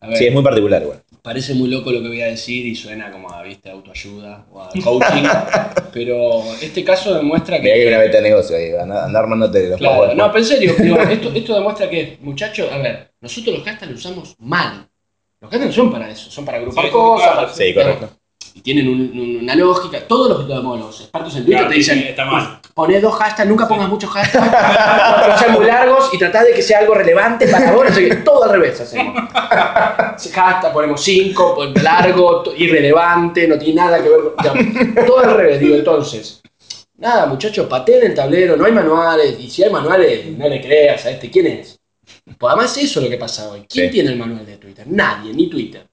A 0.00 0.06
ver, 0.08 0.16
Sí, 0.16 0.26
es 0.26 0.32
muy 0.32 0.42
particular, 0.42 0.82
igual. 0.82 1.02
parece 1.22 1.54
muy 1.54 1.68
loco 1.68 1.90
lo 1.90 2.00
que 2.00 2.08
voy 2.08 2.20
a 2.22 2.26
decir 2.26 2.66
y 2.66 2.74
suena 2.76 3.10
como 3.10 3.32
a 3.32 3.42
¿viste? 3.42 3.70
autoayuda 3.70 4.46
o 4.52 4.60
a 4.62 4.68
coaching. 4.84 5.24
pero 5.92 6.42
este 6.62 6.84
caso 6.84 7.14
demuestra 7.14 7.60
que 7.60 7.72
hay 7.72 7.86
una 7.86 7.98
beta 7.98 8.18
de 8.18 8.22
negocio 8.24 8.56
ahí, 8.56 8.70
anda, 8.72 9.04
anda 9.04 9.18
armándote 9.18 9.68
los 9.70 9.78
Claro, 9.78 10.14
no, 10.14 10.26
pero 10.28 10.38
en 10.38 10.44
serio, 10.44 10.74
digo, 10.78 10.98
esto, 11.00 11.32
esto 11.34 11.54
demuestra 11.54 11.90
que, 11.90 12.18
muchachos, 12.20 12.70
a 12.72 12.78
ver, 12.78 13.12
nosotros 13.20 13.56
los 13.58 13.64
hashtags 13.64 13.90
los 13.92 14.00
usamos 14.00 14.36
mal. 14.38 14.88
Los 15.40 15.50
hashtags 15.50 15.76
no 15.76 15.82
son 15.82 15.92
para 15.92 16.10
eso, 16.10 16.30
son 16.30 16.44
para 16.44 16.58
agrupar 16.58 16.84
Sí, 16.86 16.90
cosas. 16.92 17.32
claro, 17.32 17.48
Sí, 17.54 17.74
correcto. 17.74 18.10
Y 18.58 18.60
tienen 18.60 18.88
un- 18.88 19.00
un- 19.16 19.38
una 19.44 19.54
lógica. 19.54 20.00
Todos 20.08 20.28
los, 20.30 20.48
digamos, 20.48 20.80
los 20.80 21.00
expertos 21.02 21.36
en 21.36 21.44
Twitter 21.44 21.58
Claro, 21.60 21.68
te 21.70 21.76
dicen: 21.76 21.98
está 22.00 22.24
mal. 22.24 22.58
Poné 22.74 23.00
dos 23.00 23.14
hashtags, 23.14 23.48
nunca 23.48 23.68
pongas 23.68 23.88
muchos 23.88 24.10
hashtags, 24.10 24.46
no 25.28 25.38
sean 25.38 25.52
muy 25.52 25.64
largos 25.64 26.10
y 26.12 26.18
tratá 26.18 26.42
de 26.42 26.52
que 26.54 26.62
sea 26.62 26.80
algo 26.80 26.94
relevante 26.94 27.46
para 27.46 27.70
vos. 27.72 27.86
Sé 27.94 28.08
qué. 28.08 28.16
Todo 28.16 28.42
al 28.44 28.50
revés 28.50 28.80
hacemos. 28.80 29.14
Hashtag, 29.32 30.72
ponemos 30.72 31.00
cinco, 31.02 31.54
pon- 31.54 31.72
largo, 31.82 32.42
irrelevante, 32.56 33.46
no 33.46 33.56
tiene 33.58 33.74
nada 33.80 34.02
que 34.02 34.08
ver 34.08 34.20
con. 34.36 35.06
todo 35.06 35.18
al 35.20 35.34
revés, 35.36 35.60
digo, 35.60 35.76
entonces. 35.76 36.40
Nada, 36.96 37.26
muchachos, 37.26 37.66
pateen 37.68 38.06
el 38.06 38.14
tablero, 38.14 38.56
no 38.56 38.64
hay 38.64 38.72
manuales, 38.72 39.38
y 39.38 39.48
si 39.48 39.62
hay 39.62 39.70
manuales, 39.70 40.26
no 40.36 40.48
le 40.48 40.60
creas 40.60 41.06
a 41.06 41.10
este, 41.10 41.30
¿quién 41.30 41.46
es? 41.46 41.78
Pues 42.36 42.52
además 42.52 42.76
eso 42.76 42.98
es 42.98 43.04
lo 43.04 43.10
que 43.10 43.18
pasa 43.18 43.48
hoy. 43.50 43.64
¿Quién 43.68 43.86
Sí. 43.86 43.92
tiene 43.92 44.10
el 44.10 44.16
manual 44.18 44.44
de 44.44 44.56
Twitter? 44.56 44.84
Nadie, 44.88 45.32
ni 45.32 45.48
Twitter. 45.48 45.86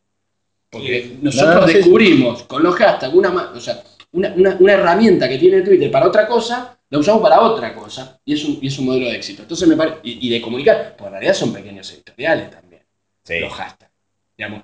Porque 0.80 1.02
Sí. 1.04 1.20
nosotros 1.22 1.56
No, 1.56 1.62
no, 1.62 1.68
descubrimos 1.68 2.44
con 2.44 2.62
los 2.64 2.76
hashtags 2.76 3.14
una, 3.14 3.30
ma- 3.30 3.52
o 3.56 3.60
sea, 3.60 3.82
una, 4.12 4.34
una- 4.36 4.58
una 4.60 4.74
herramienta 4.74 5.30
que 5.30 5.38
tiene 5.38 5.62
Twitter 5.62 5.90
para 5.90 6.08
otra 6.08 6.28
cosa, 6.28 6.78
la 6.90 7.00
usamos 7.00 7.22
para 7.22 7.40
otra 7.42 7.74
cosa. 7.74 8.20
Y 8.26 8.34
es 8.34 8.44
un, 8.44 8.60
y 8.62 8.68
es 8.68 8.78
un 8.80 8.86
modelo 8.88 9.06
de 9.06 9.16
éxito. 9.16 9.42
Entonces 9.44 9.68
me 9.68 9.76
parece. 9.78 9.98
Y, 10.04 10.28
y 10.28 10.30
de 10.32 10.42
comunicar, 10.42 10.96
pues 10.98 11.08
en 11.08 11.12
realidad 11.14 11.34
son 11.34 11.54
pequeños 11.54 11.90
editoriales 11.94 12.50
también, 12.52 12.82
Sí. 13.24 13.40
los 13.40 13.54
hashtags. 13.54 13.92
Digamos, 14.38 14.64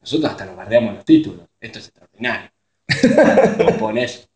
nosotros 0.00 0.30
hasta 0.32 0.44
nos 0.46 0.56
bardeamos 0.56 0.94
los 0.96 1.04
títulos. 1.04 1.46
Esto 1.60 1.78
es 1.78 1.86
extraordinario. 1.88 2.50
Vos 3.64 3.72
ponés. 3.74 4.28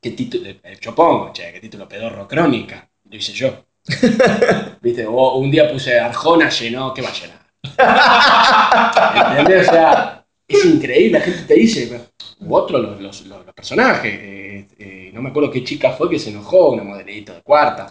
¿Qué 0.00 0.10
título? 0.12 0.48
eh, 0.48 0.78
Yo 0.80 0.94
pongo, 0.94 1.32
che, 1.32 1.52
¿qué 1.52 1.60
título 1.60 1.88
pedorro 1.88 2.26
crónica? 2.28 2.88
Lo 3.10 3.16
hice 3.16 3.32
yo. 3.32 3.64
¿Viste? 4.80 5.06
O 5.06 5.36
un 5.38 5.50
día 5.50 5.70
puse 5.70 5.98
Arjona 5.98 6.48
llenó, 6.50 6.94
¿qué 6.94 7.02
va 7.02 7.08
a 7.08 7.12
llenar? 7.12 7.42
¿Entendés? 9.38 9.68
O 9.68 9.72
sea, 9.72 10.21
es 10.48 10.64
increíble, 10.64 11.18
la 11.18 11.24
gente 11.24 11.42
te 11.44 11.54
dice, 11.54 12.00
u 12.40 12.54
otro 12.54 12.78
los, 12.78 13.00
los- 13.00 13.26
los- 13.26 13.44
los 13.46 13.54
personajes, 13.54 14.12
eh, 14.14 14.66
eh, 14.78 15.10
no 15.14 15.22
me 15.22 15.30
acuerdo 15.30 15.50
qué 15.50 15.64
chica 15.64 15.92
fue 15.92 16.10
que 16.10 16.18
se 16.18 16.30
enojó, 16.30 16.70
una 16.70 16.82
modelito 16.84 17.32
de 17.34 17.42
cuarta, 17.42 17.88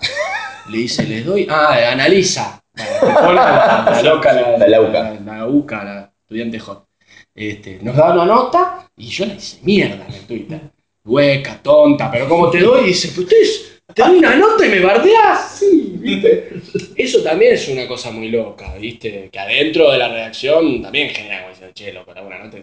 le 0.69 0.77
dice, 0.77 1.03
les 1.03 1.25
doy, 1.25 1.47
ah, 1.49 1.91
analiza, 1.91 2.61
la, 2.75 3.85
la 3.91 4.03
loca, 4.03 4.33
la, 4.33 4.57
La 4.57 4.67
la, 4.67 5.19
la 5.19 5.47
UCA, 5.47 5.83
la 5.83 6.13
estudiante 6.23 6.59
hot, 6.59 6.85
este, 7.33 7.79
nos 7.81 7.95
da 7.95 8.13
una 8.13 8.25
nota 8.25 8.89
y 8.97 9.07
yo 9.07 9.25
la 9.25 9.33
hice 9.35 9.59
mierda 9.63 10.05
en 10.07 10.13
el 10.13 10.21
Twitter, 10.27 10.61
hueca, 11.03 11.59
tonta, 11.61 12.11
pero 12.11 12.27
como 12.29 12.49
te 12.49 12.59
doy, 12.59 12.83
y 12.83 12.87
dice, 12.87 13.09
"Pero 13.09 13.21
ustedes, 13.23 13.80
te 13.93 14.01
doy 14.03 14.17
una 14.17 14.35
nota 14.35 14.65
y 14.65 14.69
me 14.69 14.79
bardeás, 14.79 15.57
sí, 15.59 15.95
¿viste? 15.99 16.49
Eso 16.95 17.23
también 17.23 17.53
es 17.53 17.67
una 17.69 17.87
cosa 17.87 18.11
muy 18.11 18.29
loca, 18.29 18.75
¿viste? 18.77 19.29
Que 19.31 19.39
adentro 19.39 19.91
de 19.91 19.97
la 19.97 20.07
redacción 20.09 20.81
también 20.81 21.09
genera 21.09 21.39
como 21.41 21.49
diciendo, 21.49 21.73
che, 21.73 21.93
loco, 21.93 22.13
buena 22.13 22.43
nota. 22.43 22.57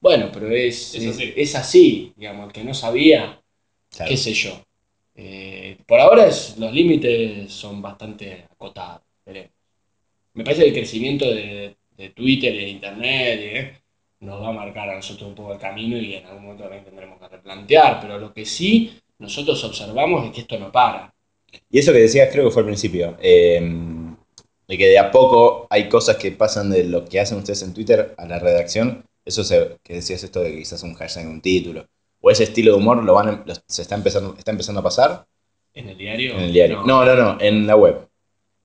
Bueno, 0.00 0.30
pero 0.32 0.48
es, 0.50 0.94
Es 0.94 1.02
es, 1.02 1.06
así. 1.16 1.32
es 1.36 1.54
así, 1.54 2.12
digamos, 2.16 2.46
el 2.46 2.52
que 2.52 2.64
no 2.64 2.74
sabía, 2.74 3.40
Claro. 3.90 4.10
qué 4.10 4.16
sé 4.16 4.32
yo. 4.32 4.62
Eh, 5.14 5.76
por 5.86 6.00
ahora 6.00 6.26
es- 6.28 6.56
los 6.58 6.72
límites 6.72 7.52
son 7.52 7.82
bastante 7.82 8.44
acotados, 8.50 9.02
veremos. 9.26 9.52
Me 10.34 10.44
parece 10.44 10.62
que 10.62 10.68
el 10.68 10.74
crecimiento 10.74 11.24
de, 11.26 11.76
de 11.96 12.10
Twitter 12.10 12.54
y 12.54 12.58
de 12.58 12.68
Internet 12.68 13.40
eh, 13.42 13.78
nos 14.20 14.40
va 14.42 14.48
a 14.48 14.52
marcar 14.52 14.88
a 14.90 14.96
nosotros 14.96 15.28
un 15.28 15.34
poco 15.34 15.52
el 15.52 15.58
camino 15.58 15.96
y 15.98 16.14
en 16.14 16.26
algún 16.26 16.42
momento 16.44 16.64
también 16.64 16.84
tendremos 16.84 17.18
que 17.20 17.28
replantear, 17.28 18.00
pero 18.00 18.18
lo 18.18 18.32
que 18.32 18.44
sí 18.44 18.92
nosotros 19.18 19.62
observamos 19.64 20.26
es 20.26 20.32
que 20.32 20.40
esto 20.42 20.58
no 20.58 20.70
para. 20.72 21.12
Y 21.70 21.78
eso 21.78 21.92
que 21.92 21.98
decías 22.00 22.28
creo 22.32 22.44
que 22.44 22.50
fue 22.50 22.62
al 22.62 22.66
principio, 22.66 23.16
eh, 23.20 23.60
de 24.68 24.76
que 24.78 24.86
de 24.88 24.98
a 24.98 25.10
poco 25.10 25.66
hay 25.70 25.88
cosas 25.88 26.16
que 26.16 26.30
pasan 26.32 26.70
de 26.70 26.84
lo 26.84 27.04
que 27.06 27.20
hacen 27.20 27.38
ustedes 27.38 27.62
en 27.62 27.72
Twitter 27.74 28.14
a 28.18 28.26
la 28.26 28.38
redacción, 28.38 29.04
eso 29.24 29.42
se- 29.44 29.78
que 29.82 29.94
decías 29.94 30.22
esto 30.22 30.40
de 30.40 30.54
quizás 30.56 30.82
un 30.82 30.94
hashtag 30.94 31.24
en 31.24 31.30
un 31.30 31.40
título, 31.40 31.86
o 32.20 32.30
ese 32.30 32.44
estilo 32.44 32.72
de 32.72 32.78
humor 32.78 33.02
lo 33.02 33.14
van 33.14 33.28
a- 33.28 33.42
lo- 33.46 33.54
se 33.66 33.82
está 33.82 33.94
empezando, 33.94 34.34
está 34.36 34.50
empezando 34.50 34.80
a 34.80 34.84
pasar 34.84 35.26
¿En 35.74 35.88
el 35.88 35.96
diario? 35.96 36.34
en 36.34 36.40
el 36.40 36.52
diario. 36.52 36.82
No, 36.84 37.04
no, 37.04 37.14
no, 37.14 37.40
en 37.40 37.66
la 37.66 37.76
web, 37.76 38.08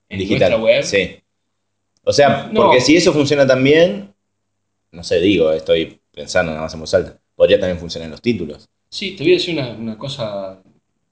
¿En 0.10 0.20
digital. 0.20 0.51
nuestra 0.51 0.64
web? 0.64 0.84
Sí. 0.84 1.20
O 2.04 2.12
sea, 2.12 2.49
No. 2.51 2.64
porque 2.64 2.82
si 2.82 2.97
eso 2.97 3.14
funciona 3.14 3.47
también, 3.47 4.14
no 4.91 5.04
sé, 5.06 5.20
digo, 5.22 5.51
estoy 5.54 6.01
pensando 6.12 6.51
nada 6.51 6.64
más 6.64 6.74
en 6.74 6.80
voz 6.82 6.93
alta, 6.93 7.18
podría 7.36 7.60
también 7.60 7.80
funcionar 7.80 8.06
en 8.08 8.12
los 8.12 8.22
títulos. 8.22 8.68
Sí, 8.98 9.16
te 9.16 9.24
voy 9.24 9.34
a 9.34 9.36
decir 9.38 9.56
una, 9.56 9.72
una 9.72 9.98
cosa 9.98 10.62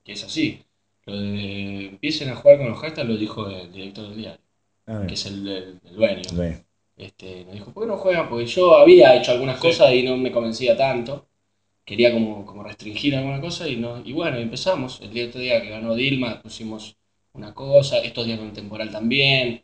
que 0.03 0.11
es 0.13 0.23
así. 0.23 0.61
Lo 1.05 1.17
de 1.19 1.85
empiecen 1.87 2.29
a 2.29 2.35
jugar 2.35 2.57
con 2.59 2.69
los 2.69 2.79
hashtags 2.79 3.07
lo 3.09 3.17
dijo 3.17 3.47
el 3.49 3.71
director 3.71 4.07
del 4.09 4.17
diario, 4.17 4.41
Ah, 4.87 5.05
que 5.07 5.15
es 5.15 5.25
el, 5.25 5.47
el- 5.47 5.81
el 5.85 5.95
dueño. 5.95 6.21
bien. 6.31 6.65
Este, 6.97 7.45
nos 7.45 7.53
dijo, 7.55 7.73
¿por 7.73 7.83
qué 7.83 7.87
no 7.89 7.97
juegan? 7.97 8.29
Porque 8.29 8.45
yo 8.47 8.75
había 8.77 9.15
hecho 9.17 9.31
algunas 9.31 9.59
Sí. 9.59 9.67
cosas 9.67 9.93
y 9.93 10.03
no 10.03 10.17
me 10.17 10.31
convencía 10.31 10.77
tanto. 10.77 11.27
Quería 11.85 12.13
como, 12.13 12.45
como 12.45 12.63
restringir 12.63 13.15
alguna 13.15 13.41
cosa 13.41 13.67
y, 13.67 13.77
no, 13.77 14.01
y 14.05 14.13
bueno, 14.13 14.37
empezamos. 14.37 15.01
El 15.01 15.11
día 15.13 15.27
otro 15.27 15.41
día 15.41 15.61
que 15.61 15.69
ganó 15.69 15.95
Dilma 15.95 16.41
pusimos 16.41 16.97
una 17.33 17.53
cosa, 17.53 17.99
estos 17.99 18.25
días 18.27 18.39
con 18.39 18.53
temporal 18.53 18.91
también. 18.91 19.63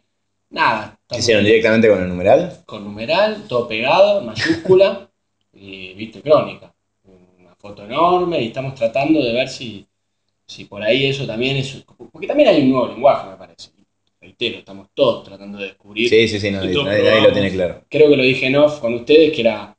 Nada. 0.49 0.99
¿Qué 1.09 1.19
hicieron 1.19 1.45
directamente 1.45 1.89
con 1.89 2.01
el 2.01 2.09
numeral? 2.09 2.63
Con 2.65 2.83
numeral, 2.85 3.47
todo 3.47 3.67
pegado, 3.67 4.21
mayúscula 4.21 5.11
y 5.53 5.93
viste 5.95 6.21
crónica. 6.21 6.73
Foto 7.67 7.83
enorme 7.83 8.41
y 8.41 8.47
estamos 8.47 8.75
tratando 8.75 9.21
de 9.21 9.33
ver 9.33 9.49
si, 9.49 9.85
si 10.45 10.65
por 10.65 10.81
ahí 10.81 11.07
eso 11.07 11.25
también 11.27 11.57
es... 11.57 11.83
Porque 12.11 12.27
también 12.27 12.47
hay 12.47 12.61
un 12.61 12.69
nuevo 12.69 12.87
lenguaje, 12.87 13.29
me 13.29 13.35
parece. 13.35 13.71
Reitero, 14.21 14.59
estamos 14.59 14.87
todos 14.93 15.25
tratando 15.25 15.57
de 15.57 15.65
descubrir 15.67 16.07
Sí, 16.09 16.27
sí, 16.29 16.39
sí, 16.39 16.49
no, 16.49 16.63
Y 16.63 16.71
todos 16.71 16.85
nadie, 16.87 17.03
nadie 17.03 17.21
lo 17.21 17.33
tiene 17.33 17.51
claro. 17.51 17.83
creo 17.89 18.09
que 18.09 18.15
lo 18.17 18.23
dije 18.23 18.45
en 18.47 18.55
off 18.55 18.79
con 18.79 18.93
ustedes, 18.93 19.33
que 19.33 19.41
era, 19.41 19.77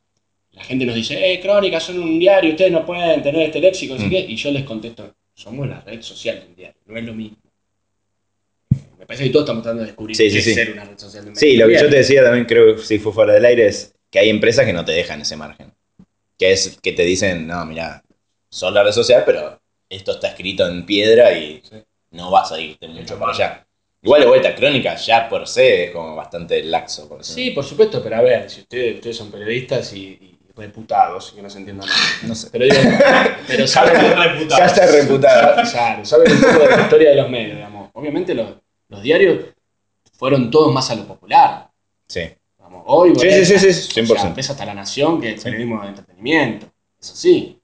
la 0.53 0.65
gente 0.65 0.85
nos 0.85 0.95
dice, 0.97 1.33
eh, 1.33 1.41
crónicas 1.41 1.83
son 1.83 1.99
un 2.01 2.19
diario, 2.19 2.51
ustedes 2.51 2.71
no 2.73 2.85
pueden 2.85 3.23
tener 3.23 3.43
este 3.43 3.61
léxico, 3.61 3.95
así 3.95 4.07
Mm. 4.07 4.11
que, 4.11 4.21
y 4.21 4.37
yo 4.37 4.51
les 4.51 4.65
contesto, 4.65 5.15
somos 5.35 5.67
la 5.67 5.81
red 5.81 6.03
social 6.03 6.41
de 6.41 6.47
un 6.47 6.55
diario, 6.55 6.81
no 6.87 6.97
es 6.99 7.05
lo 7.05 7.15
mismo. 7.15 7.39
Me 8.99 9.07
parece 9.07 9.25
que 9.25 9.31
todos 9.31 9.45
estamos 9.45 9.63
tratando 9.63 9.83
de 9.83 9.89
descubrir 9.89 10.15
Sí, 10.17 10.25
qué 10.25 10.31
sí, 10.31 10.39
es 10.39 10.45
sí. 10.45 10.55
ser 10.55 10.73
una 10.73 10.85
red 10.85 10.99
social 10.99 11.25
de 11.25 11.31
un 11.31 11.37
Sí, 11.37 11.57
lo 11.57 11.67
que 11.69 11.75
yo 11.75 11.89
te 11.89 11.97
decía 11.97 12.23
también, 12.23 12.45
creo 12.45 12.77
que 12.77 12.83
si 12.83 12.99
fue 12.99 13.13
fuera 13.13 13.33
del 13.33 13.45
aire, 13.47 13.67
es 13.67 13.95
que 14.11 14.19
hay 14.19 14.29
empresas 14.29 14.67
que 14.67 14.73
no 14.75 14.85
te 14.85 14.93
dejan 14.93 15.21
ese 15.23 15.37
margen. 15.37 15.73
Que 16.39 16.53
es 16.53 16.79
que 16.81 16.93
te 16.93 17.03
dicen, 17.03 17.47
no, 17.47 17.65
mira, 17.67 18.03
son 18.51 18.73
la 18.75 18.83
red 18.85 18.93
social, 18.93 19.25
pero 19.27 19.61
esto 19.89 20.13
está 20.13 20.29
escrito 20.29 20.67
en 20.67 20.87
piedra 20.87 21.33
y 21.33 21.63
Sí. 21.69 21.77
no 22.13 22.31
vas 22.31 22.53
a 22.53 22.61
irte 22.61 22.87
mucho 22.89 23.19
para 23.19 23.33
allá. 23.33 23.67
Igual 24.01 24.21
de 24.21 24.27
vuelta, 24.29 24.55
crónica 24.55 24.95
ya 24.95 25.29
por 25.29 25.49
sí 25.49 25.61
es 25.63 25.91
como 25.91 26.15
bastante 26.15 26.63
laxo. 26.63 27.09
Por 27.09 27.25
Sí, 27.25 27.51
por 27.51 27.65
supuesto, 27.65 28.01
pero 28.03 28.17
a 28.17 28.21
ver, 28.23 28.49
si 28.49 28.61
ustedes, 28.61 28.95
ustedes 28.97 29.17
son 29.17 29.31
periodistas 29.33 29.93
y, 29.93 29.99
y 30.01 30.39
reputados, 30.55 31.33
que 31.33 31.43
no 31.43 31.51
se 31.51 31.59
entiendan 31.59 31.89
mal. 31.89 31.99
No 32.23 32.35
sé. 32.37 32.49
Pero 32.53 32.65
digo, 32.67 32.77
pero 33.49 33.67
saben, 33.67 33.95
reputado. 34.17 34.61
Ya 34.61 34.67
está 34.67 34.87
reputada. 34.87 35.63
Claro, 35.71 36.05
saben 36.05 36.31
un 36.33 36.41
poco 36.41 36.59
de 36.61 36.77
la 36.77 36.83
historia 36.83 37.11
de 37.11 37.17
los 37.17 37.29
medios, 37.29 37.57
digamos. 37.57 37.91
Obviamente 37.95 38.35
los, 38.35 38.51
los 38.89 39.03
diarios 39.03 39.47
fueron 40.17 40.51
todos 40.51 40.73
más 40.73 40.89
a 40.91 40.95
lo 40.95 41.05
popular. 41.05 41.69
Sí. 42.07 42.21
Hoy, 42.91 43.11
Sí, 43.11 43.27
bueno, 43.27 43.45
sí, 43.45 43.59
sí, 43.59 43.59
sí, 43.59 44.01
O 44.01 44.07
sea, 44.07 44.17
100%. 44.17 44.27
empieza 44.29 44.53
hasta 44.53 44.65
La 44.65 44.75
Nación, 44.75 45.21
que 45.21 45.33
es 45.33 45.43
periodismo 45.45 45.83
de 45.83 45.89
entretenimiento. 45.89 46.67
Es 46.99 47.11
así. 47.11 47.55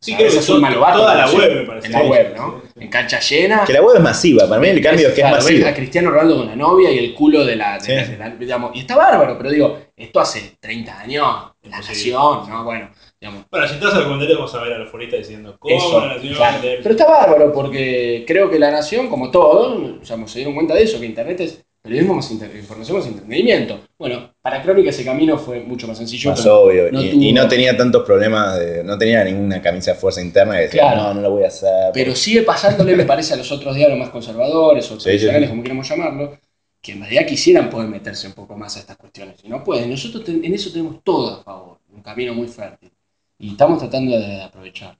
Sí, 0.00 0.14
A 0.14 0.16
creo 0.18 0.30
que 0.30 0.38
to- 0.38 0.54
un 0.54 0.60
malobato, 0.60 0.98
toda 1.00 1.14
la 1.16 1.28
web 1.32 1.54
me 1.56 1.62
parece. 1.66 1.86
En 1.88 1.92
la 1.92 2.00
Sí, 2.02 2.06
web, 2.06 2.28
sí, 2.32 2.34
¿no? 2.40 2.62
sí. 2.62 2.80
En 2.84 2.88
cancha 2.88 3.18
llena. 3.18 3.64
Que 3.64 3.72
la 3.72 3.82
web 3.82 3.96
es 3.96 4.02
masiva, 4.02 4.48
para 4.48 4.60
mí 4.60 4.68
el 4.68 4.80
cambio 4.80 5.08
es 5.08 5.14
que 5.14 5.20
es 5.22 5.28
masivo. 5.30 5.66
a 5.66 5.74
Cristiano 5.74 6.10
Ronaldo 6.12 6.36
con 6.36 6.46
la 6.46 6.54
novia 6.54 6.92
y 6.92 6.98
el 6.98 7.14
culo 7.14 7.44
de 7.44 7.56
la, 7.56 7.78
de 7.78 7.84
Sí. 7.84 7.92
la- 7.92 8.04
de 8.06 8.16
la- 8.16 8.30
digamos, 8.36 8.70
y 8.76 8.78
está 8.78 8.94
bárbaro, 8.96 9.36
pero 9.36 9.50
digo, 9.50 9.76
esto 9.96 10.20
hace 10.20 10.56
30 10.60 11.00
años, 11.00 11.26
la 11.62 11.82
Sí. 11.82 11.88
nación, 11.88 12.48
¿no? 12.48 12.62
Bueno, 12.62 12.90
digamos. 13.20 13.46
Bueno, 13.50 13.66
si 13.66 13.74
entras 13.74 13.94
al 13.94 14.04
comentario 14.04 14.36
vamos 14.36 14.54
a 14.54 14.62
ver 14.62 14.72
a 14.74 14.78
los 14.78 14.88
foristas 14.88 15.18
diciendo 15.18 15.56
cómo 15.58 15.76
Eso, 15.76 16.00
la 16.00 16.14
nación 16.14 16.34
claro. 16.34 16.58
Pero 16.62 16.90
está 16.90 17.04
bárbaro 17.08 17.52
porque 17.52 18.22
creo 18.24 18.48
que 18.48 18.60
la 18.60 18.70
nación, 18.70 19.08
como 19.08 19.32
todo, 19.32 19.98
digamos, 20.00 20.30
se 20.30 20.38
dieron 20.38 20.54
cuenta 20.54 20.74
de 20.74 20.84
eso, 20.84 21.00
que 21.00 21.06
Internet 21.06 21.40
es 21.40 21.64
Periodismo 21.82 22.14
más 22.14 22.30
inter- 22.30 22.54
información 22.56 22.98
más 22.98 23.06
entretenimiento. 23.06 23.80
Bueno, 23.98 24.34
para 24.42 24.62
Crónica 24.62 24.90
ese 24.90 25.04
camino 25.04 25.38
fue 25.38 25.60
mucho 25.60 25.86
más 25.86 25.96
sencillo. 25.96 26.30
Más 26.30 26.44
obvio. 26.46 26.90
no 26.92 27.00
y, 27.02 27.10
tuvo- 27.10 27.22
y 27.22 27.32
no 27.32 27.48
tenía 27.48 27.76
tantos 27.76 28.04
problemas, 28.04 28.58
de- 28.58 28.82
no 28.84 28.98
tenía 28.98 29.22
ninguna 29.24 29.62
camisa 29.62 29.92
de 29.92 29.98
fuerza 29.98 30.20
interna 30.20 30.56
que 30.56 30.62
decía, 30.62 30.82
Claro. 30.82 31.02
no, 31.02 31.14
no 31.14 31.20
lo 31.22 31.30
voy 31.30 31.44
a 31.44 31.48
hacer. 31.48 31.90
Pero 31.94 32.14
sigue 32.16 32.42
pasándole, 32.42 32.96
me 32.96 33.04
parece, 33.04 33.34
a 33.34 33.36
los 33.36 33.50
otros 33.52 33.74
diarios 33.76 33.98
más 33.98 34.10
conservadores 34.10 34.90
o 34.90 34.96
Sí, 34.96 35.04
tradicionales, 35.04 35.48
sí. 35.48 35.50
como 35.50 35.62
queramos 35.62 35.88
llamarlo, 35.88 36.38
que 36.82 36.92
en 36.92 37.00
realidad 37.00 37.26
quisieran 37.26 37.70
poder 37.70 37.88
meterse 37.88 38.26
un 38.26 38.34
poco 38.34 38.56
más 38.56 38.76
a 38.76 38.80
estas 38.80 38.96
cuestiones. 38.96 39.36
Y 39.44 39.48
no 39.48 39.62
pueden. 39.64 39.88
Nosotros 39.88 40.24
ten- 40.24 40.44
en 40.44 40.54
eso 40.54 40.70
tenemos 40.70 41.02
todo 41.04 41.32
a 41.40 41.42
favor. 41.42 41.78
Un 41.94 42.02
camino 42.02 42.34
muy 42.34 42.48
fértil. 42.48 42.90
Y 43.38 43.50
estamos 43.52 43.78
tratando 43.78 44.18
de 44.18 44.42
aprovechar. 44.42 44.96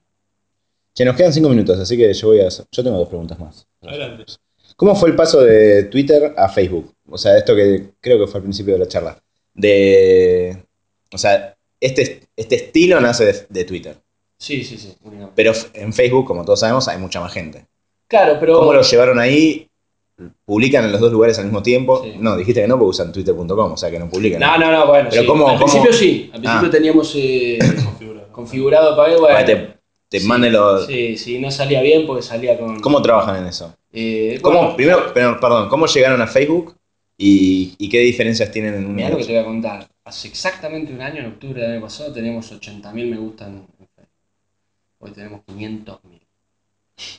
Che, 0.94 1.04
nos 1.04 1.16
quedan 1.16 1.32
cinco 1.32 1.48
minutos, 1.48 1.78
así 1.78 1.96
que 1.96 2.12
yo 2.14 2.28
voy 2.28 2.40
a 2.40 2.48
hacer. 2.48 2.66
Yo 2.72 2.82
tengo 2.82 2.98
dos 2.98 3.08
preguntas 3.08 3.38
más. 3.38 3.66
Adelante. 3.82 4.24
¿Cómo 4.78 4.94
fue 4.94 5.08
el 5.08 5.16
paso 5.16 5.40
de 5.42 5.82
Twitter 5.84 6.34
a 6.36 6.48
Facebook? 6.48 6.94
O 7.10 7.18
sea, 7.18 7.36
esto 7.36 7.56
que 7.56 7.90
creo 8.00 8.16
que 8.16 8.28
fue 8.30 8.38
al 8.38 8.44
principio 8.44 8.74
de 8.74 8.78
la 8.78 8.86
charla. 8.86 9.18
De. 9.52 10.56
O 11.12 11.18
sea, 11.18 11.56
este, 11.80 12.20
este 12.36 12.54
estilo 12.54 13.00
nace 13.00 13.24
de, 13.24 13.34
de 13.48 13.64
Twitter. 13.64 13.96
Sí, 14.38 14.62
sí, 14.62 14.78
sí. 14.78 14.94
únicamente. 15.02 15.32
Pero 15.34 15.52
en 15.74 15.92
Facebook, 15.92 16.26
como 16.26 16.44
todos 16.44 16.60
sabemos, 16.60 16.86
hay 16.86 16.98
mucha 16.98 17.20
más 17.20 17.32
gente. 17.32 17.66
Claro, 18.06 18.36
pero. 18.38 18.56
¿Cómo 18.60 18.72
lo 18.72 18.82
llevaron 18.82 19.18
ahí? 19.18 19.68
¿Publican 20.44 20.84
en 20.84 20.92
los 20.92 21.00
dos 21.00 21.10
lugares 21.10 21.38
al 21.40 21.46
mismo 21.46 21.60
tiempo? 21.62 22.00
Sí. 22.04 22.14
No, 22.20 22.36
dijiste 22.36 22.60
que 22.62 22.68
no 22.68 22.76
porque 22.78 22.90
usan 22.90 23.10
twitter.com, 23.12 23.72
o 23.72 23.76
sea 23.76 23.90
que 23.90 23.98
no 23.98 24.08
publican. 24.08 24.38
No, 24.40 24.58
no, 24.58 24.70
no, 24.70 24.86
bueno. 24.86 25.08
Pero 25.10 25.22
sí. 25.22 25.28
¿cómo- 25.28 25.48
Al 25.48 25.58
cómo- 25.58 25.72
principio 25.72 25.92
sí. 25.92 26.30
Al 26.32 26.40
principio 26.40 26.68
Ah. 26.68 26.70
teníamos 26.70 27.12
eh, 27.16 27.58
Configurado. 27.84 28.28
configurado 28.32 28.96
para 28.96 29.08
ver, 29.08 29.18
Para 29.20 29.34
bueno. 29.44 29.46
que 29.46 29.54
te, 29.56 29.77
te 30.08 30.20
Sí, 30.20 30.26
manden 30.26 30.52
los. 30.52 30.86
Sí, 30.86 31.16
sí, 31.16 31.38
no 31.38 31.50
salía 31.50 31.82
bien 31.82 32.06
porque 32.06 32.22
salía 32.22 32.58
con. 32.58 32.80
¿Cómo 32.80 33.02
trabajan 33.02 33.36
en 33.42 33.46
eso? 33.46 33.74
Eh, 33.92 34.38
¿Cómo, 34.42 34.58
bueno, 34.58 34.76
primero, 34.76 35.10
pero, 35.14 35.38
perdón, 35.40 35.68
¿cómo 35.68 35.86
llegaron 35.86 36.20
a 36.20 36.26
Facebook 36.26 36.76
y, 37.16 37.74
y 37.78 37.88
qué 37.88 38.00
diferencias 38.00 38.50
tienen 38.50 38.74
en 38.74 38.86
un 38.86 38.94
Mirá 38.94 39.10
lo 39.10 39.16
que 39.18 39.24
te 39.24 39.32
voy 39.32 39.40
a 39.40 39.44
contar. 39.44 39.88
Hace 40.04 40.28
exactamente 40.28 40.92
un 40.92 41.00
año, 41.00 41.20
en 41.20 41.26
octubre 41.26 41.60
del 41.60 41.72
año 41.72 41.80
pasado, 41.82 42.12
teníamos 42.12 42.50
80.000 42.52 43.10
me 43.10 43.16
gustan 43.18 43.66
en 43.78 43.86
Facebook. 43.94 44.12
Hoy 45.00 45.10
tenemos 45.12 45.40
500.000. 45.46 46.20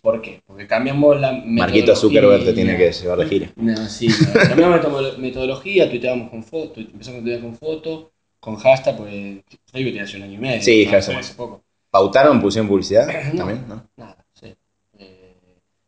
¿Por 0.02 0.22
qué? 0.22 0.42
Porque 0.46 0.68
cambiamos 0.68 1.20
la 1.22 1.32
Marquito 1.32 1.96
Zuckerberg 1.96 2.44
te 2.44 2.54
tiene 2.54 2.78
que 2.78 2.92
llevar 2.92 3.20
de 3.20 3.26
gira. 3.28 3.52
No, 3.56 3.76
sí, 3.88 4.08
no. 4.08 4.34
cambiamos 4.34 4.78
meto- 4.78 5.18
metodología, 5.18 5.90
tuiteábamos 5.90 6.30
con 6.30 6.44
foto, 6.44 6.80
empezamos 6.82 7.20
a 7.20 7.24
tuitear 7.24 7.42
con 7.42 7.56
foto, 7.56 8.12
con 8.42 8.56
hashtag, 8.58 8.98
porque 8.98 9.44
Facebook 9.72 9.92
tiene 9.92 10.02
hace 10.02 10.18
un 10.18 10.24
año 10.24 10.34
y 10.34 10.38
medio. 10.38 10.62
Sí, 10.62 10.86
hashtag. 10.86 11.18
Hace 11.18 11.34
poco. 11.36 11.64
¿Pautaron? 11.92 12.42
¿Pusieron 12.42 12.68
publicidad? 12.68 13.08
No. 13.34 13.38
También, 13.40 13.66
¿no? 13.68 13.90
Nada, 13.98 14.26
sí. 14.34 14.54
Eh, 14.98 15.36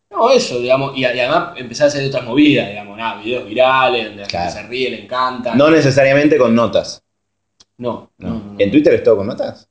no, 0.10 0.30
eso, 0.32 0.60
digamos, 0.60 0.95
y, 0.97 1.02
y 1.02 1.06
además 1.06 1.54
empezar 1.58 1.86
a 1.86 1.88
hacer 1.89 2.08
otras 2.08 2.24
movidas, 2.26 2.70
digamos, 2.70 2.97
nada, 2.97 3.22
videos 3.22 3.47
virales, 3.47 4.06
donde 4.06 4.22
la 4.24 4.30
gente 4.30 4.52
se 4.52 4.64
ríe, 4.68 4.89
le 4.89 5.04
encanta. 5.04 5.56
No 5.56 5.70
necesariamente 5.70 6.38
con 6.38 6.54
notas. 6.56 7.04
no, 7.78 8.12
no, 8.18 8.28
No. 8.30 8.34
no, 8.39 8.54
no. 8.54 8.60
¿En 8.60 8.72
Twitter 8.72 8.93
es 8.93 9.04
todo 9.04 9.18
con 9.18 9.28
notas? 9.28 9.68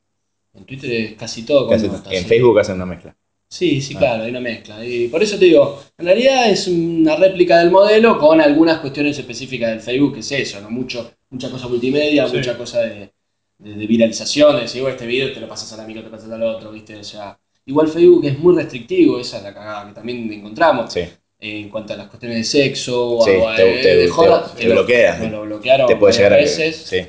En 0.54 0.64
Twitter 0.64 0.90
es 0.92 1.14
casi 1.14 1.44
todo 1.44 1.66
con 1.66 1.76
Casi- 1.76 1.86
notas, 1.88 2.12
en 2.12 2.22
sí. 2.22 2.28
Facebook 2.28 2.58
hacen 2.58 2.74
una 2.76 2.86
mezcla. 2.86 3.14
Sí, 3.48 3.80
sí, 3.80 3.94
Ah. 3.96 3.98
claro, 3.98 4.22
hay 4.24 4.30
una 4.30 4.40
mezcla. 4.40 4.84
Y 4.84 5.08
por 5.08 5.22
eso 5.22 5.36
te 5.38 5.44
digo, 5.46 5.80
en 5.98 6.04
realidad 6.06 6.48
es 6.50 6.66
una 6.68 7.16
réplica 7.16 7.58
del 7.58 7.70
modelo 7.70 8.16
con 8.18 8.40
algunas 8.40 8.78
cuestiones 8.78 9.18
específicas 9.18 9.70
del 9.70 9.80
Facebook, 9.80 10.14
que 10.14 10.20
es 10.20 10.32
eso, 10.32 10.60
¿no? 10.60 10.70
Mucho, 10.70 11.12
mucha 11.30 11.50
cosa 11.50 11.66
multimedia, 11.68 12.28
Sí. 12.28 12.36
mucha 12.36 12.56
cosa 12.56 12.80
de, 12.80 13.12
de- 13.60 13.86
viralización, 13.86 14.56
de 14.56 14.62
decir, 14.62 14.82
"Oh, 14.82 14.88
este 14.88 15.06
video 15.06 15.32
te 15.32 15.40
lo 15.40 15.48
pasas 15.48 15.72
al 15.74 15.80
amigo, 15.80 16.00
te 16.00 16.06
lo 16.06 16.12
pasas 16.12 16.30
al 16.30 16.42
otro, 16.42 16.70
¿viste? 16.72 16.96
O 16.96 17.04
sea, 17.04 17.38
igual 17.66 17.88
Facebook 17.88 18.24
es 18.24 18.38
muy 18.38 18.54
restrictivo, 18.56 19.18
esa 19.20 19.38
es 19.38 19.42
la 19.42 19.54
cagada 19.54 19.88
que 19.88 19.94
también 19.94 20.32
encontramos. 20.32 20.92
Sí. 20.92 21.02
En 21.42 21.68
cuanto 21.70 21.94
a 21.94 21.96
las 21.96 22.08
cuestiones 22.08 22.38
de 22.38 22.44
sexo, 22.44 23.18
Sí, 23.24 23.30
o 23.30 23.54
te- 23.56 23.64
de, 23.64 23.82
te- 23.82 23.96
de 23.96 24.04
te- 24.04 24.10
joda, 24.10 24.54
te 24.54 24.64
lo- 24.68 24.74
bloquea. 24.74 25.18
Nos 25.18 25.30
lo 25.32 25.42
bloquearon 25.42 25.86
Te 25.86 25.96
puede 25.96 26.12
llegar 26.12 26.32
a 26.34 26.36
que. 26.36 26.42
veces. 26.42 26.76
Sí. 26.76 27.00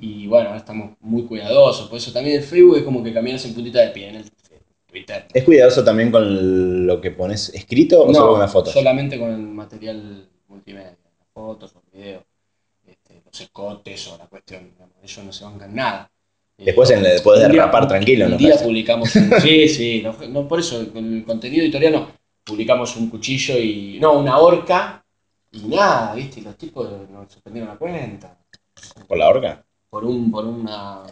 Y 0.00 0.26
bueno, 0.26 0.48
ahora 0.48 0.58
estamos 0.58 0.90
muy 1.00 1.22
cuidadosos. 1.24 1.88
Por 1.88 1.96
eso 1.98 2.12
también 2.12 2.36
el 2.36 2.42
Facebook 2.42 2.76
es 2.76 2.82
como 2.82 3.02
que 3.02 3.12
caminas 3.14 3.44
en 3.46 3.54
puntita 3.54 3.80
de 3.80 3.88
pie 3.88 4.08
en 4.10 4.16
el 4.16 4.24
Twitter. 4.86 5.26
¿Es 5.32 5.44
cuidadoso 5.44 5.82
también 5.84 6.10
con 6.10 6.86
lo 6.86 7.00
que 7.00 7.10
pones 7.10 7.48
escrito 7.54 8.04
o 8.04 8.12
solo 8.14 8.32
con 8.32 8.40
las 8.40 8.52
fotos? 8.52 8.72
solamente 8.72 9.18
con 9.18 9.30
el 9.30 9.38
material 9.38 10.26
multimedia, 10.48 10.96
las 11.18 11.28
fotos, 11.32 11.74
los 11.74 11.82
videos, 11.92 12.22
escotes 13.40 14.08
o 14.08 14.18
la 14.18 14.26
cuestión. 14.26 14.70
digamos, 14.70 14.94
ellos 15.02 15.24
no 15.24 15.32
se 15.32 15.44
bancan 15.44 15.74
nada. 15.74 16.10
Eh, 16.58 16.64
Después 16.66 16.90
en- 16.90 17.00
puedes 17.22 17.44
un 17.44 17.52
día- 17.52 17.60
derrapar 17.62 17.86
tranquilo, 17.88 18.24
Un 18.26 18.32
¿no? 18.32 18.36
día 18.36 18.56
publicamos 18.56 19.14
un, 19.16 19.30
Sí, 19.40 19.68
sí, 19.68 20.02
no, 20.02 20.14
no, 20.28 20.48
por 20.48 20.60
eso, 20.60 20.92
con 20.92 21.04
el 21.14 21.24
contenido 21.24 21.62
editorial 21.62 21.92
no. 21.92 22.08
Publicamos 22.44 22.96
un 22.96 23.10
cuchillo 23.10 23.58
y. 23.58 23.98
No, 24.00 24.14
una 24.18 24.38
horca 24.38 25.04
y 25.52 25.60
nada, 25.68 26.14
¿viste? 26.14 26.40
Los 26.40 26.56
tipos 26.56 26.88
nos 27.10 27.30
suspendieron 27.32 27.68
la 27.70 27.76
cuenta. 27.76 28.38
¿Por 29.06 29.18
la 29.18 29.28
horca? 29.28 29.64
Por, 29.90 30.04
un, 30.04 30.30
por 30.30 30.44
una 30.46 31.02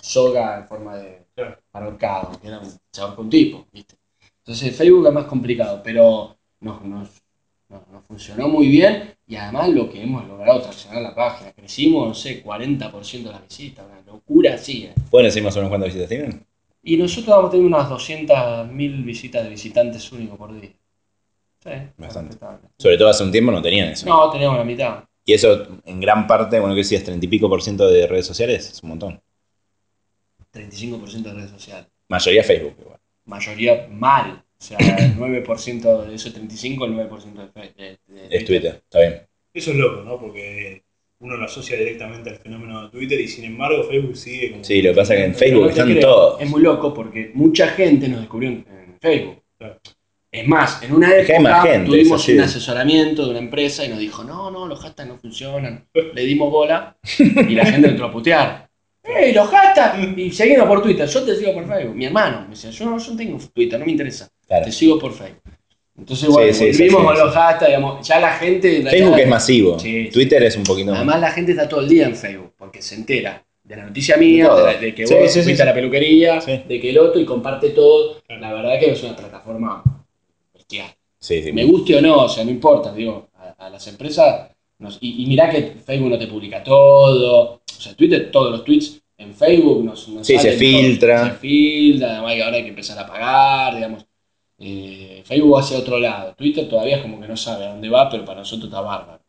soga 0.00 0.58
en 0.58 0.66
forma 0.68 0.96
de 0.96 1.26
ahorcado, 1.72 2.32
que 2.40 2.48
era 2.48 2.58
un, 2.58 2.70
se 2.92 3.00
ahorcó 3.00 3.22
un 3.22 3.30
tipo, 3.30 3.66
¿viste? 3.72 3.96
Entonces 4.38 4.76
Facebook 4.76 5.06
es 5.06 5.12
más 5.12 5.26
complicado, 5.26 5.80
pero 5.82 6.36
nos, 6.60 6.82
nos, 6.84 7.08
nos- 7.68 7.86
nos 7.88 8.04
funcionó 8.06 8.48
muy 8.48 8.68
bien 8.68 9.14
y 9.30 9.36
además 9.36 9.68
lo 9.68 9.88
que 9.88 10.02
hemos 10.02 10.26
logrado 10.26 10.60
traccionar 10.60 11.02
la 11.02 11.14
página, 11.14 11.52
crecimos, 11.52 12.08
no 12.08 12.14
sé, 12.14 12.42
40% 12.42 13.22
de 13.22 13.30
las 13.30 13.42
visitas, 13.42 13.86
una 13.86 14.00
locura 14.00 14.54
así. 14.54 14.86
¿eh? 14.86 14.94
¿Pueden 15.08 15.28
decir 15.28 15.40
más 15.40 15.54
o 15.54 15.60
menos 15.60 15.70
cuántas 15.70 15.86
visitas 15.86 16.08
tienen? 16.08 16.44
Y 16.82 16.96
nosotros 16.96 17.36
vamos 17.36 17.48
a 17.48 17.50
tener 17.52 17.64
unas 17.64 17.88
200.000 17.88 19.04
visitas 19.04 19.44
de 19.44 19.50
visitantes 19.50 20.10
únicos 20.10 20.36
por 20.36 20.60
día. 20.60 20.70
Sí, 21.62 21.70
Bastante. 21.96 22.38
Sobre 22.76 22.98
todo 22.98 23.08
hace 23.08 23.22
un 23.22 23.30
tiempo 23.30 23.52
no 23.52 23.62
tenían 23.62 23.90
eso. 23.90 24.04
No, 24.08 24.28
teníamos 24.30 24.58
la 24.58 24.64
mitad. 24.64 25.04
Y 25.24 25.32
eso 25.34 25.64
en 25.84 26.00
gran 26.00 26.26
parte, 26.26 26.58
bueno, 26.58 26.74
¿qué 26.74 26.80
decías? 26.80 27.06
¿30 27.06 27.22
y 27.22 27.28
pico 27.28 27.48
por 27.48 27.62
ciento 27.62 27.88
de 27.88 28.08
redes 28.08 28.26
sociales? 28.26 28.68
Es 28.68 28.82
un 28.82 28.88
montón. 28.88 29.22
35% 30.52 31.22
de 31.22 31.32
redes 31.34 31.50
sociales. 31.50 31.86
Mayoría 32.08 32.42
Facebook 32.42 32.74
igual. 32.80 32.98
Mayoría 33.26 33.86
mal. 33.92 34.42
O 34.60 34.62
sea, 34.62 34.76
el 34.78 35.16
9% 35.18 36.06
de 36.06 36.14
eso 36.14 36.32
35, 36.32 36.84
el 36.84 36.92
9% 36.92 37.52
de, 37.54 37.62
de, 37.76 37.98
de 38.06 38.36
Es 38.36 38.44
Twitter, 38.44 38.82
está 38.84 39.00
bien. 39.00 39.22
Eso 39.54 39.70
es 39.70 39.76
loco, 39.76 40.02
¿no? 40.02 40.20
Porque 40.20 40.84
uno 41.20 41.36
lo 41.36 41.44
asocia 41.44 41.76
directamente 41.76 42.30
al 42.30 42.36
fenómeno 42.36 42.84
de 42.84 42.90
Twitter 42.90 43.20
y 43.20 43.28
sin 43.28 43.44
embargo 43.44 43.84
Facebook 43.84 44.16
sigue 44.16 44.52
como... 44.52 44.64
Sí, 44.64 44.80
lo 44.82 44.90
que 44.90 44.96
pasa 44.96 45.14
es 45.14 45.20
que 45.20 45.26
en 45.26 45.34
Facebook 45.34 45.62
no 45.64 45.70
están 45.70 46.00
todos. 46.00 46.40
Es 46.40 46.48
muy 46.48 46.62
loco 46.62 46.94
porque 46.94 47.30
mucha 47.34 47.68
gente 47.68 48.08
nos 48.08 48.20
descubrió 48.20 48.50
en, 48.50 48.66
en 48.68 48.98
Facebook. 49.00 49.42
Claro. 49.58 49.80
Es 50.32 50.46
más, 50.46 50.80
en 50.82 50.92
una 50.92 51.12
época 51.16 51.40
más 51.40 51.64
gente, 51.64 51.90
tuvimos 51.90 52.28
un 52.28 52.40
asesoramiento 52.40 53.24
de 53.24 53.30
una 53.30 53.40
empresa 53.40 53.84
y 53.84 53.88
nos 53.88 53.98
dijo, 53.98 54.22
no, 54.22 54.50
no, 54.50 54.66
los 54.66 54.78
hashtags 54.78 55.08
no 55.08 55.18
funcionan. 55.18 55.88
Le 55.92 56.24
dimos 56.24 56.50
bola 56.50 56.96
y 57.18 57.54
la 57.54 57.66
gente 57.66 57.88
entró 57.88 58.06
a 58.06 58.12
putear. 58.12 58.70
¡Ey, 59.02 59.32
los 59.32 59.48
hashtags! 59.48 60.16
Y 60.16 60.30
seguimos 60.30 60.68
por 60.68 60.82
Twitter. 60.82 61.08
Yo 61.08 61.24
te 61.24 61.34
sigo 61.34 61.52
por 61.52 61.66
Facebook. 61.66 61.96
Mi 61.96 62.04
hermano 62.04 62.42
me 62.42 62.50
decía, 62.50 62.70
yo 62.70 62.84
no, 62.84 62.98
yo 62.98 63.10
no 63.10 63.16
tengo 63.16 63.38
Twitter, 63.52 63.78
no 63.80 63.84
me 63.84 63.90
interesa. 63.90 64.30
Claro. 64.50 64.64
Te 64.64 64.72
sigo 64.72 64.98
por 64.98 65.12
Facebook. 65.14 65.42
Entonces, 65.96 66.28
bueno, 66.28 66.52
Sí, 66.52 66.88
con 66.88 67.04
los 67.04 67.32
hashtags, 67.32 67.66
digamos, 67.68 68.06
ya 68.08 68.18
la 68.18 68.32
gente... 68.32 68.78
en 68.78 68.86
Facebook 68.88 69.18
es 69.20 69.28
masivo. 69.28 69.78
Sí, 69.78 70.06
sí. 70.06 70.10
Twitter 70.10 70.42
es 70.42 70.56
un 70.56 70.64
poquito 70.64 70.90
más. 70.90 70.96
Además, 70.98 71.20
la 71.20 71.30
gente 71.30 71.52
está 71.52 71.68
todo 71.68 71.80
el 71.80 71.88
día 71.88 72.06
en 72.06 72.16
Facebook 72.16 72.52
porque 72.58 72.82
se 72.82 72.96
entera 72.96 73.44
de 73.62 73.76
la 73.76 73.84
noticia 73.84 74.16
mía, 74.16 74.52
De 74.52 74.62
la- 74.88 74.94
que 74.94 75.06
Sí, 75.06 75.14
vos 75.14 75.22
sí, 75.30 75.38
sí, 75.38 75.42
fuiste 75.44 75.62
a 75.62 75.66
la 75.66 75.74
peluquería, 75.74 76.40
Sí. 76.40 76.62
de 76.66 76.80
que 76.80 76.90
el 76.90 76.98
otro 76.98 77.20
y 77.20 77.24
comparte 77.24 77.70
todo. 77.70 78.20
La 78.28 78.52
verdad 78.52 78.80
que 78.80 78.90
es 78.90 79.02
una 79.04 79.14
plataforma 79.14 79.84
bestial. 80.52 80.88
Sí, 81.20 81.42
sí. 81.44 81.52
Me 81.52 81.64
guste 81.64 81.94
o 81.96 82.00
no, 82.00 82.24
o 82.24 82.28
sea, 82.28 82.44
no 82.44 82.50
importa, 82.50 82.92
digo, 82.92 83.28
a, 83.38 83.66
a 83.66 83.70
las 83.70 83.86
empresas. 83.86 84.50
nos- 84.80 84.98
y, 85.02 85.22
y 85.22 85.26
mirá 85.26 85.48
que 85.50 85.74
Facebook 85.84 86.10
no 86.10 86.18
te 86.18 86.26
publica 86.26 86.64
todo. 86.64 87.60
O 87.76 87.80
sea, 87.80 87.94
Twitter, 87.94 88.30
todos 88.32 88.50
los 88.50 88.64
tweets 88.64 89.00
en 89.18 89.34
Facebook 89.34 89.84
nos, 89.84 90.08
nos 90.08 90.26
Sí, 90.26 90.38
se 90.38 90.52
filtra. 90.52 91.20
todo, 91.20 91.26
Se 91.32 91.38
filtra, 91.38 92.12
además 92.14 92.34
que 92.34 92.42
ahora 92.42 92.56
hay 92.56 92.62
que 92.62 92.68
empezar 92.70 92.98
a 92.98 93.06
pagar, 93.06 93.74
digamos. 93.76 94.06
Eh, 94.60 95.22
Facebook 95.24 95.54
va 95.56 95.60
hacia 95.60 95.78
otro 95.78 95.98
lado. 95.98 96.34
Twitter 96.34 96.68
todavía 96.68 96.96
es 96.96 97.02
como 97.02 97.20
que 97.20 97.26
no 97.26 97.36
sabe 97.36 97.64
a 97.66 97.70
dónde 97.70 97.88
va, 97.88 98.08
pero 98.10 98.24
para 98.24 98.40
nosotros 98.40 98.68
está 98.68 98.80
bárbaro. 98.80 99.20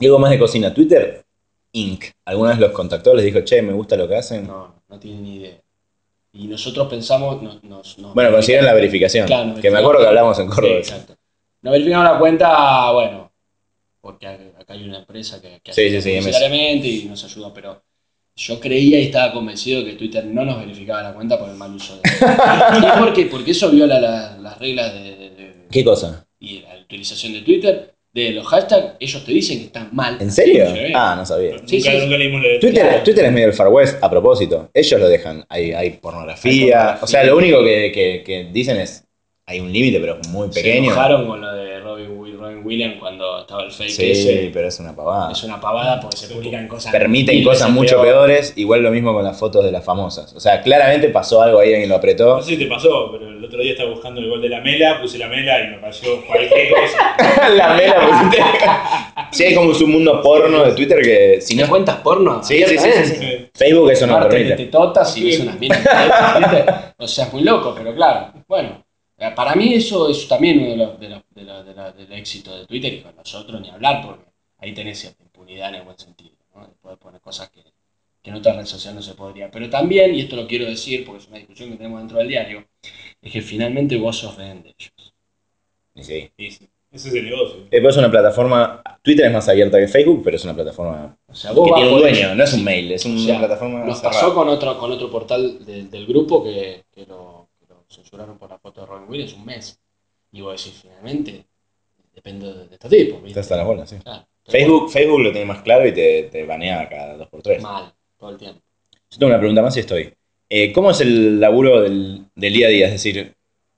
Y 0.00 0.06
algo 0.06 0.18
más 0.18 0.30
de 0.30 0.38
cocina. 0.38 0.72
Twitter, 0.72 1.24
Inc. 1.72 2.04
¿Alguna 2.24 2.50
vez 2.50 2.58
los 2.58 2.72
contactó? 2.72 3.14
Les 3.14 3.24
dijo, 3.24 3.42
che, 3.42 3.60
me 3.62 3.72
gusta 3.72 3.96
lo 3.96 4.08
que 4.08 4.16
hacen. 4.16 4.46
No, 4.46 4.74
no 4.88 4.98
tienen 4.98 5.22
ni 5.22 5.36
idea. 5.36 5.60
Y 6.32 6.48
nosotros 6.48 6.88
pensamos, 6.88 7.40
nos, 7.42 7.62
nos 7.62 8.14
Bueno, 8.14 8.32
consiguieron 8.32 8.66
la 8.66 8.74
verificación. 8.74 9.26
Claro, 9.26 9.54
que 9.60 9.70
me 9.70 9.78
acuerdo 9.78 10.00
que 10.00 10.08
hablamos 10.08 10.38
en 10.38 10.48
Sí, 10.48 10.54
Córdoba. 10.54 10.74
exacto. 10.78 11.14
Nos 11.62 11.72
verificamos 11.72 12.04
la 12.10 12.18
cuenta, 12.18 12.90
bueno, 12.90 13.32
porque 14.00 14.26
acá 14.26 14.74
hay 14.74 14.88
una 14.88 14.98
empresa 14.98 15.40
que, 15.40 15.60
que 15.62 15.72
Sí, 15.72 15.82
ayuda 15.82 16.00
sí, 16.00 16.10
sí, 16.82 17.02
y 17.04 17.08
nos 17.08 17.24
ayuda, 17.24 17.54
pero 17.54 17.82
yo 18.36 18.58
creía 18.60 18.98
y 19.00 19.04
estaba 19.04 19.32
convencido 19.32 19.84
que 19.84 19.92
Twitter 19.92 20.24
no 20.26 20.44
nos 20.44 20.58
verificaba 20.58 21.02
la 21.02 21.14
cuenta 21.14 21.38
por 21.38 21.48
el 21.48 21.56
mal 21.56 21.72
uso 21.74 21.94
de 21.96 22.02
¿Y 22.78 22.98
por 22.98 23.12
qué? 23.12 23.26
Porque 23.26 23.52
eso 23.52 23.70
viola 23.70 24.00
la- 24.00 24.36
las 24.38 24.58
reglas 24.58 24.92
de, 24.92 25.00
de- 25.16 25.30
de- 25.30 25.54
¿Qué 25.70 25.84
cosa? 25.84 26.26
y 26.40 26.60
la 26.60 26.78
utilización 26.82 27.32
de 27.32 27.40
Twitter, 27.40 27.94
de 28.12 28.30
los 28.32 28.46
hashtags, 28.46 28.94
ellos 29.00 29.24
te 29.24 29.32
dicen 29.32 29.58
que 29.60 29.64
están 29.64 29.88
mal. 29.92 30.18
¿En 30.20 30.30
serio? 30.30 30.66
Sí. 30.72 30.92
Ah, 30.94 31.14
no 31.16 31.24
sabía. 31.24 31.52
Nunca, 31.52 31.66
Sí, 31.66 31.78
nunca 31.78 32.16
leímos 32.18 32.42
la 32.42 32.60
Twitter, 32.60 32.82
Claro. 32.86 33.02
Twitter 33.02 33.24
es 33.24 33.32
medio 33.32 33.46
el 33.48 33.52
Far 33.54 33.68
West 33.68 34.02
a 34.04 34.10
propósito. 34.10 34.68
Ellos 34.74 35.00
lo 35.00 35.08
dejan. 35.08 35.44
Hay, 35.48 35.72
hay 35.72 35.90
pornografía. 35.90 36.50
Hay 36.52 36.58
pornografía. 36.60 36.98
O 37.02 37.06
sea, 37.06 37.24
lo 37.24 37.36
único 37.36 37.64
que, 37.64 37.90
que- 37.92 38.22
que 38.24 38.44
dicen 38.52 38.76
es 38.76 39.03
hay 39.46 39.60
un 39.60 39.70
límite, 39.70 40.00
pero 40.00 40.16
muy 40.30 40.48
Se 40.48 40.54
pequeño. 40.62 40.86
enojaron 40.92 41.26
con 41.28 41.40
lo 41.42 41.52
de 41.52 41.78
Robin, 41.80 42.38
Robin 42.38 42.62
Williams 42.64 42.96
cuando 42.98 43.40
estaba 43.40 43.62
el 43.64 43.70
fake 43.70 43.90
Sí, 43.90 44.10
ese. 44.10 44.50
pero 44.54 44.68
es 44.68 44.80
una 44.80 44.96
pavada. 44.96 45.30
Es 45.32 45.42
una 45.44 45.60
pavada 45.60 46.00
porque 46.00 46.16
se 46.16 46.28
publican 46.34 46.66
cosas. 46.66 46.90
Permiten 46.90 47.44
cosas 47.44 47.68
mucho 47.70 47.96
peor. 48.00 48.06
peores, 48.26 48.54
igual 48.56 48.82
lo 48.82 48.90
mismo 48.90 49.12
con 49.12 49.22
las 49.22 49.38
fotos 49.38 49.62
de 49.62 49.70
las 49.70 49.84
famosas. 49.84 50.32
O 50.34 50.40
sea, 50.40 50.62
claramente 50.62 51.08
pasó 51.10 51.42
algo 51.42 51.58
ahí, 51.60 51.72
alguien 51.72 51.90
lo 51.90 51.96
apretó. 51.96 52.36
No 52.36 52.42
sé 52.42 52.52
si 52.52 52.56
te 52.56 52.66
pasó, 52.66 53.10
pero 53.12 53.28
el 53.28 53.44
otro 53.44 53.60
día 53.60 53.72
estaba 53.72 53.90
buscando 53.90 54.20
el 54.22 54.30
gol 54.30 54.40
de 54.40 54.48
la 54.48 54.60
Mela, 54.62 54.98
puse 55.02 55.18
la 55.18 55.28
Mela 55.28 55.60
y 55.62 55.70
me 55.72 55.78
pareció 55.78 56.24
cualquier 56.26 56.68
cosa. 56.74 57.48
la 57.54 57.74
mela 57.74 57.96
pusiste. 58.08 58.38
Sí, 59.30 59.44
hay 59.44 59.54
como 59.54 59.70
un 59.72 59.90
mundo 59.92 60.22
porno 60.22 60.64
de 60.64 60.72
Twitter 60.72 61.02
que 61.02 61.40
si 61.42 61.54
¿Te 61.56 61.64
no. 61.64 61.68
cuentas 61.68 61.96
porno? 61.96 62.42
Sí, 62.42 62.62
sí, 62.66 62.78
sí, 62.78 62.88
sí, 63.04 63.14
sí. 63.16 63.46
Facebook 63.54 63.90
eso 63.90 64.06
no 64.06 64.14
Martes 64.14 64.32
de 64.32 64.38
permite. 64.46 64.64
tetotas 64.64 65.14
y 65.18 65.24
ves 65.26 65.40
unas 65.40 65.58
minas. 65.60 65.80
O 66.96 67.06
sea, 67.06 67.26
es 67.26 67.32
muy 67.32 67.42
loco, 67.42 67.74
pero 67.76 67.94
claro. 67.94 68.32
Bueno, 68.48 68.83
para 69.32 69.54
mí 69.54 69.74
eso 69.74 70.08
es 70.08 70.26
también 70.26 70.58
uno 70.60 70.70
de 70.70 70.76
los, 70.76 70.98
de 71.00 71.08
los- 71.08 71.22
de 71.34 71.44
los- 71.44 71.64
de 71.66 71.74
los- 71.74 71.96
del 71.96 72.12
éxito 72.12 72.56
de 72.58 72.66
Twitter 72.66 72.92
y 72.94 73.00
con 73.02 73.14
nosotros 73.14 73.60
ni 73.60 73.70
hablar, 73.70 74.02
porque 74.04 74.24
ahí 74.58 74.74
tenés 74.74 74.98
cierta 74.98 75.22
impunidad 75.22 75.68
en 75.68 75.74
el 75.76 75.82
buen 75.82 75.98
sentido, 75.98 76.34
¿no? 76.54 76.66
De 76.66 76.74
poder 76.74 76.98
poner 76.98 77.20
cosas 77.20 77.48
que, 77.50 77.62
que 78.22 78.30
en 78.30 78.36
otra 78.36 78.54
red 78.54 78.64
social 78.66 78.94
no 78.94 79.02
se 79.02 79.14
podría. 79.14 79.50
Pero 79.50 79.70
también, 79.70 80.14
y 80.14 80.20
esto 80.22 80.34
lo 80.36 80.46
quiero 80.48 80.64
decir 80.66 81.04
porque 81.04 81.22
es 81.22 81.28
una 81.28 81.38
discusión 81.38 81.70
que 81.70 81.76
tenemos 81.76 82.00
dentro 82.00 82.18
del 82.18 82.28
diario, 82.28 82.64
es 83.22 83.32
que 83.32 83.40
finalmente 83.40 83.96
vos 83.96 84.18
sos 84.18 84.36
rehén 84.36 84.62
de 84.62 84.70
ellos. 84.70 84.92
Sí. 85.96 86.30
Sí, 86.36 86.68
ese 86.92 87.08
es 87.08 87.14
el 87.14 87.24
negocio. 87.24 87.66
Después 87.70 87.94
es 87.94 87.98
una 87.98 88.10
plataforma. 88.10 88.82
Twitter 89.02 89.26
es 89.26 89.32
más 89.32 89.48
abierta 89.48 89.78
que 89.78 89.88
Facebook, 89.88 90.22
pero 90.24 90.36
es 90.36 90.44
una 90.44 90.54
plataforma 90.54 91.16
O 91.26 91.34
sea, 91.34 91.52
vos 91.52 91.68
que 91.68 91.74
tiene 91.74 91.92
un 91.92 92.00
dueño, 92.00 92.34
no 92.34 92.44
es 92.44 92.52
un 92.52 92.64
mail, 92.64 92.92
es 92.92 93.04
una 93.04 93.16
O 93.16 93.18
sea, 93.18 93.38
plataforma 93.38 93.84
Nos 93.84 93.98
cerrada. 93.98 94.20
pasó 94.20 94.34
con 94.34 94.48
otro, 94.48 94.78
con 94.78 94.92
otro 94.92 95.10
portal 95.10 95.64
del- 95.64 95.90
del 95.90 96.06
grupo 96.06 96.42
que, 96.42 96.84
que 96.94 97.04
lo 97.06 97.33
censuraron 98.14 98.38
por 98.38 98.50
la 98.50 98.58
foto 98.58 98.80
de 98.80 98.86
Robin 98.86 99.08
Williams 99.08 99.34
un 99.34 99.44
mes. 99.44 99.80
Y 100.32 100.40
vos 100.40 100.62
decís, 100.62 100.80
finalmente, 100.80 101.46
depende 102.14 102.52
de, 102.52 102.68
de 102.68 102.78
tipos, 102.78 103.22
¿viste? 103.22 103.28
Está 103.28 103.40
hasta 103.40 103.56
las 103.56 103.66
bolas, 103.66 103.90
sí. 103.90 103.96
Claro. 104.02 104.26
Facebook, 104.46 104.90
Facebook 104.90 105.20
lo 105.20 105.32
tiene 105.32 105.46
más 105.46 105.62
claro 105.62 105.86
y 105.86 105.92
te, 105.92 106.24
te 106.24 106.44
banea 106.44 106.88
cada 106.88 107.16
2x3. 107.16 107.60
Mal, 107.60 107.92
todo 108.18 108.30
el 108.30 108.36
tiempo. 108.36 108.60
Yo 109.10 109.18
tengo 109.18 109.30
una 109.30 109.38
pregunta 109.38 109.62
más 109.62 109.76
y 109.76 109.80
estoy. 109.80 110.12
Eh, 110.50 110.72
¿Cómo 110.72 110.90
es 110.90 111.00
el 111.00 111.40
laburo 111.40 111.80
del, 111.80 112.26
del 112.34 112.52
día 112.52 112.66
a 112.66 112.70
día? 112.70 112.86
Es 112.86 112.92
decir, 112.92 113.34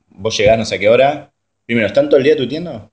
vos 0.09 0.37
llegás 0.37 0.59
no 0.59 0.65
sé 0.65 0.77
a 0.77 0.79
qué 0.79 0.89
hora. 0.89 1.33
Primero, 1.65 1.87
¿están 1.87 2.09
todo 2.09 2.19
el 2.19 2.25
día 2.25 2.37
tuiteando? 2.37 2.91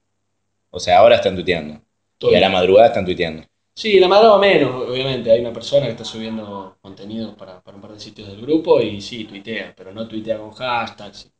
O 0.69 0.79
sea, 0.79 0.99
ahora 0.99 1.15
están 1.15 1.35
tuiteando. 1.35 1.81
Todo 2.17 2.31
y 2.31 2.35
a 2.35 2.39
la 2.39 2.49
madrugada 2.49 2.87
están 2.87 3.05
tuiteando. 3.05 3.43
Sí, 3.75 3.99
la 3.99 4.07
madrugada 4.07 4.39
menos, 4.39 4.87
obviamente. 4.87 5.31
Hay 5.31 5.39
una 5.39 5.53
persona 5.53 5.85
que 5.87 5.93
está 5.93 6.05
subiendo 6.05 6.77
contenido 6.81 7.35
para, 7.35 7.61
para 7.61 7.75
un 7.75 7.81
par 7.81 7.93
de 7.93 7.99
sitios 7.99 8.27
del 8.27 8.41
grupo 8.41 8.79
y 8.79 9.01
sí, 9.01 9.23
tuitea, 9.25 9.73
pero 9.75 9.91
no 9.93 10.07
tuitea 10.07 10.37
con 10.37 10.51
hashtags. 10.51 11.32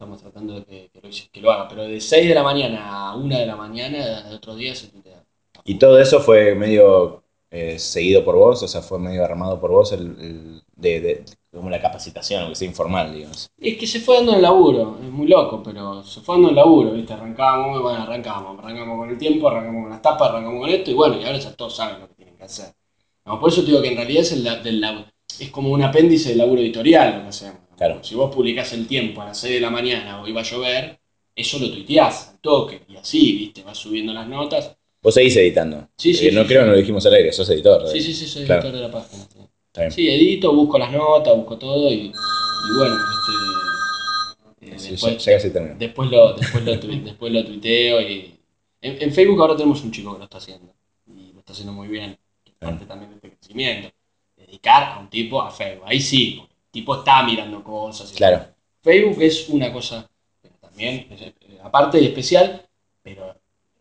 Estamos 0.00 0.22
tratando 0.22 0.54
de 0.54 0.64
que, 0.64 0.90
que 0.90 1.00
lo, 1.02 1.10
que 1.30 1.40
lo 1.42 1.52
haga, 1.52 1.68
pero 1.68 1.82
de 1.82 2.00
6 2.00 2.26
de 2.26 2.34
la 2.34 2.42
mañana 2.42 3.10
a 3.10 3.16
1 3.16 3.36
de 3.36 3.44
la 3.44 3.54
mañana 3.54 4.22
de 4.22 4.34
otros 4.34 4.56
días 4.56 4.78
se 4.78 4.88
tuitea. 4.88 5.22
Y 5.62 5.74
todo 5.78 6.00
eso 6.00 6.20
fue 6.20 6.54
medio 6.54 7.22
eh, 7.50 7.78
seguido 7.78 8.24
por 8.24 8.34
vos, 8.36 8.62
o 8.62 8.68
sea, 8.68 8.80
fue 8.80 8.98
medio 8.98 9.22
armado 9.22 9.60
por 9.60 9.72
vos, 9.72 9.92
el, 9.92 10.00
el- 10.18 10.62
de, 10.74 11.00
de- 11.00 11.24
como 11.52 11.68
la 11.68 11.82
capacitación, 11.82 12.40
aunque 12.40 12.56
sea 12.56 12.66
informal, 12.68 13.12
digamos. 13.12 13.50
Es 13.58 13.76
que 13.76 13.86
se 13.86 14.00
fue 14.00 14.16
dando 14.16 14.34
el 14.34 14.40
laburo, 14.40 14.96
es 15.02 15.10
muy 15.10 15.28
loco, 15.28 15.62
pero 15.62 16.02
se 16.02 16.22
fue 16.22 16.36
dando 16.36 16.48
el 16.48 16.56
laburo, 16.56 16.92
¿viste? 16.92 17.12
Arrancamos, 17.12 17.82
bueno, 17.82 18.02
arrancamos, 18.02 18.58
arrancamos 18.58 18.98
con 18.98 19.10
el 19.10 19.18
tiempo, 19.18 19.48
arrancamos 19.48 19.82
con 19.82 19.90
las 19.90 20.00
tapas, 20.00 20.30
arrancamos 20.30 20.60
con 20.60 20.70
esto, 20.70 20.90
y 20.90 20.94
bueno, 20.94 21.20
y 21.20 21.24
ahora 21.24 21.36
ya 21.38 21.54
todos 21.54 21.76
saben 21.76 22.00
lo 22.00 22.08
que 22.08 22.14
tienen 22.14 22.38
que 22.38 22.44
hacer. 22.44 22.72
No, 23.26 23.38
por 23.38 23.50
eso 23.50 23.60
te 23.60 23.66
digo 23.68 23.82
que 23.82 23.88
en 23.88 23.96
realidad 23.96 24.22
es, 24.22 24.32
el, 24.32 24.44
del 24.62 25.06
es 25.38 25.50
como 25.50 25.70
un 25.70 25.82
apéndice 25.82 26.30
del 26.30 26.38
laburo 26.38 26.62
editorial 26.62 27.16
lo 27.18 27.22
que 27.24 27.28
hacemos. 27.28 27.60
Claro. 27.80 28.04
Si 28.04 28.14
vos 28.14 28.34
publicás 28.34 28.74
el 28.74 28.86
tiempo 28.86 29.22
a 29.22 29.26
las 29.28 29.38
6 29.40 29.54
de 29.54 29.60
la 29.60 29.70
mañana 29.70 30.20
o 30.20 30.28
iba 30.28 30.42
a 30.42 30.44
llover, 30.44 31.00
eso 31.34 31.58
lo 31.58 31.70
tuiteás 31.70 32.36
toque, 32.42 32.82
y 32.86 32.96
así, 32.96 33.32
¿viste? 33.38 33.62
Vas 33.62 33.78
subiendo 33.78 34.12
las 34.12 34.28
notas. 34.28 34.76
Vos 35.02 35.14
seguís 35.14 35.34
editando. 35.36 35.88
Sí, 35.96 36.12
sí, 36.12 36.28
Eh, 36.28 36.32
no 36.32 36.42
sí, 36.42 36.48
creo 36.48 36.60
sí. 36.60 36.66
no 36.66 36.72
lo 36.72 36.78
dijimos 36.78 37.06
al 37.06 37.14
aire, 37.14 37.32
sos 37.32 37.48
editor. 37.48 37.88
Sí, 37.88 37.96
eh. 37.96 38.02
sí, 38.02 38.12
sí, 38.12 38.26
soy 38.26 38.44
Claro. 38.44 38.60
editor 38.60 38.76
de 38.82 38.86
la 38.86 38.92
página. 38.92 39.22
sí. 39.32 39.38
Está 39.68 39.80
bien. 39.80 39.92
Sí, 39.92 40.10
edito, 40.10 40.52
busco 40.52 40.78
las 40.78 40.92
notas, 40.92 41.34
busco 41.36 41.56
todo, 41.56 41.90
y, 41.90 42.12
y 42.12 42.12
bueno, 42.76 42.96
este, 44.60 44.66
eh, 44.74 44.78
Sí, 44.78 44.90
después- 44.90 45.24
ya, 45.24 45.32
ya 45.32 45.38
casi 45.38 45.50
termino. 45.50 45.76
Después 45.78 46.10
lo, 46.10 46.34
después 46.34 46.64
lo, 46.64 46.72
tui- 46.80 47.00
después 47.04 47.32
lo 47.32 47.44
tuiteo 47.46 48.00
y. 48.02 48.34
En, 48.82 49.02
en 49.02 49.12
Facebook 49.12 49.40
ahora 49.40 49.56
tenemos 49.56 49.82
un 49.82 49.90
chico 49.90 50.12
que 50.12 50.18
lo 50.18 50.24
está 50.24 50.36
haciendo. 50.38 50.72
Y 51.06 51.32
lo 51.32 51.38
está 51.40 51.52
haciendo 51.52 51.72
muy 51.72 51.88
bien. 51.88 52.18
Es 52.44 52.52
parte 52.58 52.84
también 52.84 53.10
de 53.10 53.16
este 53.16 53.30
crecimiento. 53.30 53.88
Dedicar 54.36 54.82
a 54.94 54.98
un 55.00 55.08
tipo 55.08 55.40
a 55.42 55.50
Facebook. 55.50 55.84
Ahí 55.86 56.00
sí, 56.00 56.42
tipo 56.70 56.96
está 56.96 57.22
mirando 57.24 57.62
cosas. 57.62 58.12
Claro. 58.12 58.46
Facebook 58.82 59.22
es 59.22 59.48
una 59.48 59.72
cosa 59.72 60.08
pero 60.42 60.54
también, 60.60 61.06
eh, 61.10 61.32
aparte 61.62 62.00
y 62.00 62.06
especial, 62.06 62.62
pero 63.02 63.26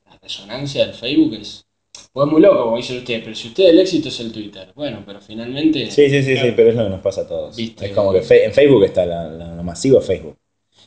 la 0.06 0.18
resonancia 0.22 0.86
del 0.86 0.94
Facebook 0.96 1.34
es. 1.36 1.66
Pues 2.12 2.26
es 2.28 2.32
muy 2.32 2.42
loco, 2.42 2.64
como 2.64 2.78
dicen 2.78 2.98
ustedes, 2.98 3.24
pero 3.24 3.36
si 3.36 3.50
usted 3.50 3.70
el 3.70 3.80
éxito 3.80 4.10
es 4.10 4.20
el 4.20 4.32
Twitter. 4.32 4.72
Bueno, 4.76 5.04
pero 5.06 5.22
finalmente. 5.22 5.92
Sí, 5.92 6.10
sí, 6.10 6.24
sí, 6.24 6.38
sí, 6.38 6.54
pero 6.56 6.70
es 6.70 6.76
lo 6.76 6.84
que 6.86 6.90
nos 6.90 7.02
pasa 7.02 7.22
a 7.22 7.28
todos. 7.28 7.56
Viste. 7.56 7.86
Es 7.88 7.92
como 7.94 8.12
que 8.12 8.20
en 8.20 8.54
Facebook 8.54 8.84
está 8.84 9.06
la, 9.06 9.30
la- 9.30 9.56
lo 9.56 9.64
masivo 9.64 10.02
Facebook. 10.02 10.36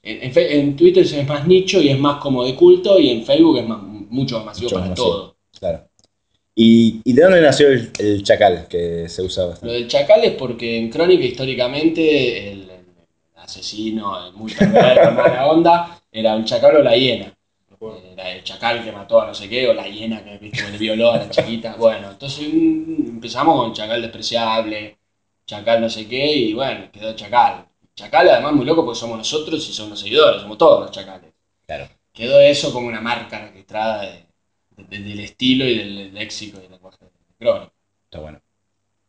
En, 0.03 0.23
en 0.37 0.39
en 0.61 0.77
Twitter 0.77 1.05
es 1.05 1.27
más 1.29 1.47
nicho 1.47 1.81
y 1.81 1.91
es 1.91 1.99
más 1.99 2.21
como 2.21 2.45
de 2.45 2.55
culto, 2.57 2.99
y 2.99 3.11
en 3.11 3.25
Facebook 3.25 3.59
es 3.59 3.67
más, 3.69 3.81
mucho 3.83 4.37
más 4.39 4.47
masivo 4.47 4.65
Mucho 4.67 4.75
para 4.77 4.89
más 4.89 4.91
masivo. 4.99 5.07
todo. 5.17 5.37
Claro. 5.61 5.89
¿Y, 6.55 7.01
y 7.05 7.13
de 7.15 7.23
dónde 7.23 7.41
nació 7.41 7.69
el, 7.69 7.91
el 7.99 8.23
chacal 8.23 8.67
que 8.69 9.09
se 9.09 9.23
usa 9.23 9.45
Lo 9.45 9.49
bastante? 9.51 9.75
del 9.75 9.89
chacal 9.89 10.25
es 10.25 10.33
porque 10.33 10.77
en 10.79 10.91
Crónica 10.91 11.25
históricamente 11.25 12.53
el, 12.53 12.71
el 12.71 12.85
asesino, 13.37 14.27
el 14.27 14.33
muy 14.35 14.53
perverso, 14.53 15.13
mala 15.13 15.47
onda, 15.47 16.03
era 16.11 16.35
el 16.35 16.45
chacal 16.45 16.77
o 16.77 16.83
la 16.83 16.97
hiena. 16.97 17.33
Era 18.13 18.31
el 18.31 18.45
chacal 18.45 18.85
que 18.85 18.93
mató 18.93 19.21
a 19.21 19.27
no 19.27 19.35
sé 19.35 19.49
qué, 19.49 19.67
o 19.67 19.75
la 19.75 19.89
hiena 19.89 20.23
que 20.23 20.39
viste, 20.39 20.71
le 20.71 20.79
violó 20.79 21.11
a 21.13 21.17
la 21.19 21.31
chiquita. 21.31 21.75
Bueno, 21.77 22.11
entonces 22.13 22.45
empezamos 22.45 23.57
con 23.61 23.73
chacal 23.73 24.01
despreciable, 24.03 24.99
chacal 25.47 25.81
no 25.81 25.89
sé 25.91 26.07
qué, 26.07 26.33
y 26.37 26.53
bueno, 26.55 26.89
quedó 26.93 27.15
chacal. 27.17 27.67
Chacal 27.97 28.29
además 28.29 28.53
muy 28.53 28.65
loco 28.65 28.85
porque 28.85 29.01
somos 29.01 29.19
nosotros 29.19 29.69
y 29.69 29.73
son 29.73 29.91
los 29.91 29.99
seguidores, 30.01 30.43
somos 30.43 30.59
todos 30.59 30.81
los 30.83 30.91
chacales. 30.93 31.33
Claro. 31.67 31.89
Quedó 32.13 32.41
eso 32.41 32.73
como 32.73 32.87
una 32.87 33.01
marca 33.01 33.41
registrada 33.49 34.03
de- 34.03 34.27
de- 34.77 34.99
del 34.99 35.21
estilo 35.21 35.65
y 35.65 35.79
del 35.79 36.15
léxico 36.15 36.59
y 36.59 36.63
del 36.63 36.71
lenguaje 36.73 36.99
de 37.05 37.11
Crónica. 37.39 37.73
Está 38.05 38.21
bueno. 38.21 38.41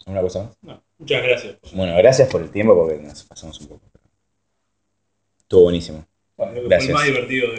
¿Una 0.05 0.22
cosa 0.22 0.43
más? 0.43 0.57
No, 0.61 0.84
muchas 0.97 1.24
gracias. 1.24 1.57
Bueno, 1.74 1.95
gracias 1.97 2.30
por 2.30 2.41
el 2.41 2.51
tiempo 2.51 2.76
porque 2.76 3.01
nos 3.01 3.24
pasamos 3.24 3.59
un 3.61 3.68
poco. 3.68 3.82
Estuvo 5.39 5.64
buenísimo. 5.64 6.05
Que 6.38 6.43
Fue 6.45 6.61
Gracias. 6.68 6.89
el 6.89 6.93
más 6.95 7.05
divertido 7.05 7.45
de 7.47 7.51